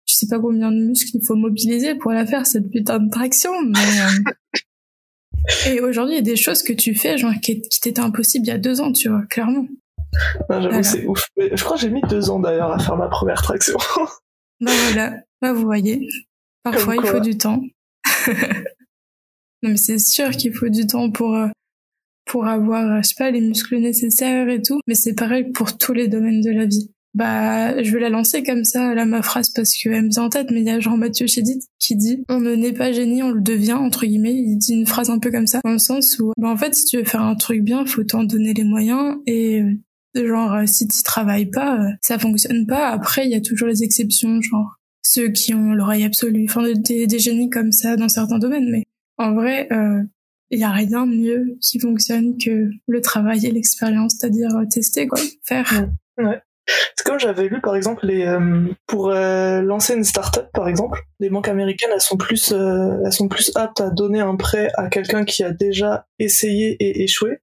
je 0.06 0.14
sais 0.14 0.28
pas 0.28 0.38
combien 0.38 0.70
de 0.70 0.76
muscles 0.76 1.16
il 1.16 1.26
faut 1.26 1.34
mobiliser 1.34 1.96
pour 1.96 2.12
la 2.12 2.24
faire 2.24 2.46
cette 2.46 2.70
putain 2.70 3.00
de 3.00 3.10
traction, 3.10 3.50
mais 3.62 3.80
et 5.72 5.80
aujourd'hui 5.80 6.14
il 6.14 6.18
y 6.18 6.20
a 6.20 6.22
des 6.22 6.36
choses 6.36 6.62
que 6.62 6.72
tu 6.72 6.94
fais 6.94 7.18
genre 7.18 7.34
qui, 7.42 7.62
qui 7.62 7.80
t'étaient 7.80 8.00
impossibles 8.00 8.46
il 8.46 8.50
y 8.50 8.52
a 8.52 8.58
deux 8.58 8.80
ans, 8.80 8.92
tu 8.92 9.08
vois, 9.08 9.22
clairement. 9.28 9.66
J'avoue, 10.50 10.82
c'est 10.82 11.06
ouf. 11.06 11.22
Mais 11.36 11.56
je 11.56 11.62
crois 11.64 11.76
que 11.76 11.82
j'ai 11.82 11.90
mis 11.90 12.02
deux 12.02 12.30
ans 12.30 12.38
d'ailleurs 12.38 12.72
à 12.72 12.78
faire 12.78 12.96
ma 12.96 13.08
première 13.08 13.42
traction. 13.42 13.76
bah 14.60 14.72
voilà, 14.88 15.14
bah 15.40 15.52
vous 15.52 15.62
voyez. 15.62 16.08
Parfois, 16.62 16.96
il 16.96 17.06
faut 17.06 17.20
du 17.20 17.36
temps. 17.36 17.62
non, 18.26 19.70
mais 19.70 19.76
c'est 19.76 19.98
sûr 19.98 20.30
qu'il 20.30 20.54
faut 20.54 20.68
du 20.68 20.86
temps 20.86 21.10
pour, 21.10 21.34
euh, 21.34 21.48
pour 22.24 22.46
avoir, 22.46 23.02
je 23.02 23.08
sais 23.08 23.14
pas, 23.16 23.30
les 23.30 23.40
muscles 23.40 23.76
nécessaires 23.78 24.48
et 24.48 24.62
tout. 24.62 24.80
Mais 24.86 24.94
c'est 24.94 25.14
pareil 25.14 25.50
pour 25.52 25.76
tous 25.76 25.92
les 25.92 26.08
domaines 26.08 26.40
de 26.40 26.50
la 26.50 26.66
vie. 26.66 26.90
Bah, 27.14 27.80
je 27.80 27.92
vais 27.92 28.00
la 28.00 28.08
lancer 28.08 28.42
comme 28.42 28.64
ça, 28.64 28.92
là, 28.92 29.06
ma 29.06 29.22
phrase, 29.22 29.50
parce 29.50 29.72
qu'elle 29.74 30.02
me 30.02 30.08
vient 30.08 30.24
en 30.24 30.28
tête, 30.30 30.48
mais 30.50 30.62
il 30.62 30.66
y 30.66 30.70
a 30.70 30.80
Jean-Mathieu 30.80 31.28
Chédid 31.28 31.62
qui 31.78 31.94
dit, 31.94 32.24
on 32.28 32.40
ne 32.40 32.56
naît 32.56 32.72
pas 32.72 32.90
génie, 32.90 33.22
on 33.22 33.30
le 33.30 33.40
devient, 33.40 33.74
entre 33.74 34.04
guillemets. 34.04 34.34
Il 34.34 34.56
dit 34.56 34.72
une 34.72 34.86
phrase 34.86 35.10
un 35.10 35.20
peu 35.20 35.30
comme 35.30 35.46
ça, 35.46 35.60
dans 35.64 35.70
le 35.70 35.78
sens 35.78 36.18
où, 36.18 36.32
bah, 36.36 36.48
en 36.48 36.56
fait, 36.56 36.74
si 36.74 36.86
tu 36.86 36.96
veux 36.96 37.04
faire 37.04 37.22
un 37.22 37.36
truc 37.36 37.62
bien, 37.62 37.86
faut 37.86 38.02
t'en 38.02 38.24
donner 38.24 38.52
les 38.52 38.64
moyens 38.64 39.16
et 39.26 39.62
euh, 40.16 40.28
genre 40.28 40.52
euh, 40.52 40.66
si 40.66 40.86
tu 40.86 41.02
travailles 41.02 41.50
pas 41.50 41.78
euh, 41.78 41.90
ça 42.00 42.18
fonctionne 42.18 42.66
pas. 42.66 42.88
Après 42.88 43.24
il 43.24 43.30
y 43.30 43.34
a 43.34 43.40
toujours 43.40 43.68
les 43.68 43.82
exceptions 43.82 44.40
genre 44.40 44.76
ceux 45.02 45.28
qui 45.28 45.54
ont 45.54 45.72
l'oreille 45.72 46.04
absolue. 46.04 46.46
Enfin 46.48 46.62
des, 46.74 47.06
des 47.06 47.18
génies 47.18 47.50
comme 47.50 47.72
ça 47.72 47.96
dans 47.96 48.08
certains 48.08 48.38
domaines 48.38 48.70
mais 48.70 48.84
en 49.18 49.34
vrai 49.34 49.68
euh, 49.72 50.02
il 50.50 50.58
y 50.58 50.64
a 50.64 50.70
rien 50.70 51.06
de 51.06 51.16
mieux 51.16 51.58
qui 51.60 51.80
fonctionne 51.80 52.36
que 52.38 52.70
le 52.86 53.00
travail 53.00 53.44
et 53.46 53.50
l'expérience 53.50 54.16
c'est-à-dire 54.18 54.50
tester 54.70 55.06
quoi 55.06 55.20
faire. 55.42 55.88
Ouais. 56.18 56.40
C'est 56.96 57.04
comme 57.04 57.18
j'avais 57.18 57.48
lu 57.48 57.60
par 57.60 57.76
exemple 57.76 58.06
les 58.06 58.24
pour 58.86 59.10
lancer 59.10 59.94
une 59.94 60.04
start-up 60.04 60.48
par 60.54 60.68
exemple, 60.68 61.02
les 61.18 61.28
banques 61.28 61.48
américaines 61.48 61.90
elles 61.92 62.00
sont 62.00 62.16
plus 62.16 62.52
elles 62.52 63.12
sont 63.12 63.28
plus 63.28 63.52
aptes 63.54 63.80
à 63.80 63.90
donner 63.90 64.20
un 64.20 64.36
prêt 64.36 64.70
à 64.76 64.88
quelqu'un 64.88 65.24
qui 65.24 65.42
a 65.42 65.50
déjà 65.50 66.06
essayé 66.18 66.76
et 66.80 67.02
échoué 67.02 67.40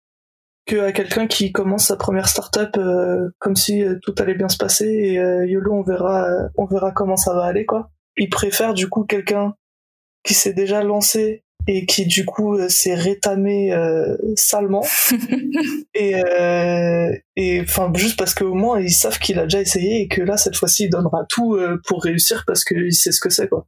que 0.71 0.79
à 0.79 0.91
quelqu'un 0.93 1.27
qui 1.27 1.51
commence 1.51 1.87
sa 1.87 1.97
première 1.97 2.29
startup 2.29 2.77
euh, 2.77 3.29
comme 3.39 3.55
si 3.55 3.83
euh, 3.83 3.99
tout 4.01 4.15
allait 4.19 4.35
bien 4.35 4.47
se 4.47 4.57
passer 4.57 4.85
et 4.85 5.19
euh, 5.19 5.45
yolo 5.45 5.73
on 5.73 5.83
verra 5.83 6.25
on 6.55 6.65
verra 6.65 6.91
comment 6.91 7.17
ça 7.17 7.33
va 7.33 7.43
aller 7.43 7.65
quoi. 7.65 7.91
Ils 8.17 8.29
préfèrent 8.29 8.73
du 8.73 8.87
coup 8.87 9.03
quelqu'un 9.03 9.53
qui 10.23 10.33
s'est 10.33 10.53
déjà 10.53 10.81
lancé 10.83 11.43
et 11.67 11.85
qui 11.85 12.05
du 12.05 12.25
coup 12.25 12.55
euh, 12.55 12.69
s'est 12.69 12.95
rétamé 12.95 13.73
euh, 13.73 14.15
salement 14.35 14.85
et 15.93 16.15
euh, 16.15 17.11
et 17.35 17.61
enfin 17.61 17.91
juste 17.93 18.17
parce 18.17 18.33
qu'au 18.33 18.53
moins 18.53 18.79
ils 18.79 18.91
savent 18.91 19.19
qu'il 19.19 19.39
a 19.39 19.43
déjà 19.43 19.61
essayé 19.61 20.01
et 20.01 20.07
que 20.07 20.21
là 20.21 20.37
cette 20.37 20.55
fois-ci 20.55 20.85
il 20.85 20.89
donnera 20.89 21.25
tout 21.29 21.55
euh, 21.55 21.79
pour 21.85 22.03
réussir 22.03 22.43
parce 22.47 22.63
qu'il 22.63 22.93
sait 22.93 23.11
ce 23.11 23.19
que 23.19 23.29
c'est 23.29 23.47
quoi. 23.47 23.67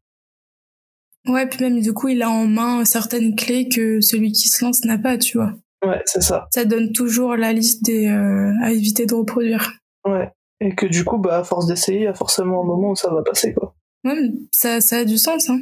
Ouais, 1.25 1.47
puis 1.47 1.63
même 1.63 1.81
du 1.81 1.93
coup 1.93 2.09
il 2.09 2.21
a 2.21 2.29
en 2.29 2.47
main 2.47 2.83
certaines 2.85 3.35
clés 3.35 3.69
que 3.69 4.01
celui 4.01 4.31
qui 4.31 4.49
se 4.49 4.63
lance 4.63 4.83
n'a 4.83 4.97
pas, 4.97 5.17
tu 5.17 5.37
vois. 5.37 5.53
Ouais, 5.85 6.01
c'est 6.05 6.21
ça. 6.21 6.47
Ça 6.53 6.65
donne 6.65 6.91
toujours 6.91 7.35
la 7.35 7.53
liste 7.53 7.83
des 7.83 8.07
euh, 8.07 8.53
à 8.61 8.71
éviter 8.71 9.05
de 9.05 9.13
reproduire. 9.13 9.73
Ouais. 10.05 10.31
Et 10.59 10.75
que 10.75 10.85
du 10.85 11.03
coup, 11.03 11.17
bah, 11.17 11.39
à 11.39 11.43
force 11.43 11.67
d'essayer, 11.67 11.99
il 11.99 12.03
y 12.03 12.07
a 12.07 12.13
forcément 12.13 12.61
un 12.61 12.65
moment 12.65 12.91
où 12.91 12.95
ça 12.95 13.11
va 13.13 13.21
passer, 13.21 13.53
quoi. 13.53 13.75
Ouais, 14.05 14.31
ça, 14.51 14.81
ça 14.81 14.97
a 14.97 15.05
du 15.05 15.17
sens, 15.17 15.49
hein. 15.49 15.59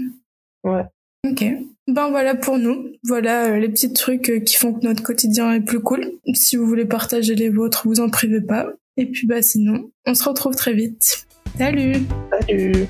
Ouais. 0.64 0.84
Ok. 1.30 1.46
Ben 1.88 2.10
voilà 2.10 2.36
pour 2.36 2.58
nous. 2.58 2.88
Voilà 3.04 3.48
euh, 3.48 3.60
les 3.60 3.70
petits 3.70 3.94
trucs 3.94 4.30
euh, 4.30 4.40
qui 4.40 4.56
font 4.56 4.74
que 4.74 4.86
notre 4.86 5.04
quotidien 5.04 5.52
est 5.54 5.62
plus 5.62 5.80
cool. 5.80 6.14
Si 6.34 6.56
vous 6.56 6.66
voulez 6.66 6.86
partager 6.86 7.36
les 7.36 7.50
vôtres, 7.50 7.84
vous 7.86 8.00
en 8.00 8.10
privez 8.10 8.42
pas. 8.42 8.68
Et 8.98 9.06
puis 9.06 9.28
bah 9.28 9.42
sinon, 9.42 9.92
on 10.06 10.14
se 10.14 10.28
retrouve 10.28 10.56
très 10.56 10.74
vite. 10.74 11.26
Salut 11.58 11.96
Salut 12.32 12.88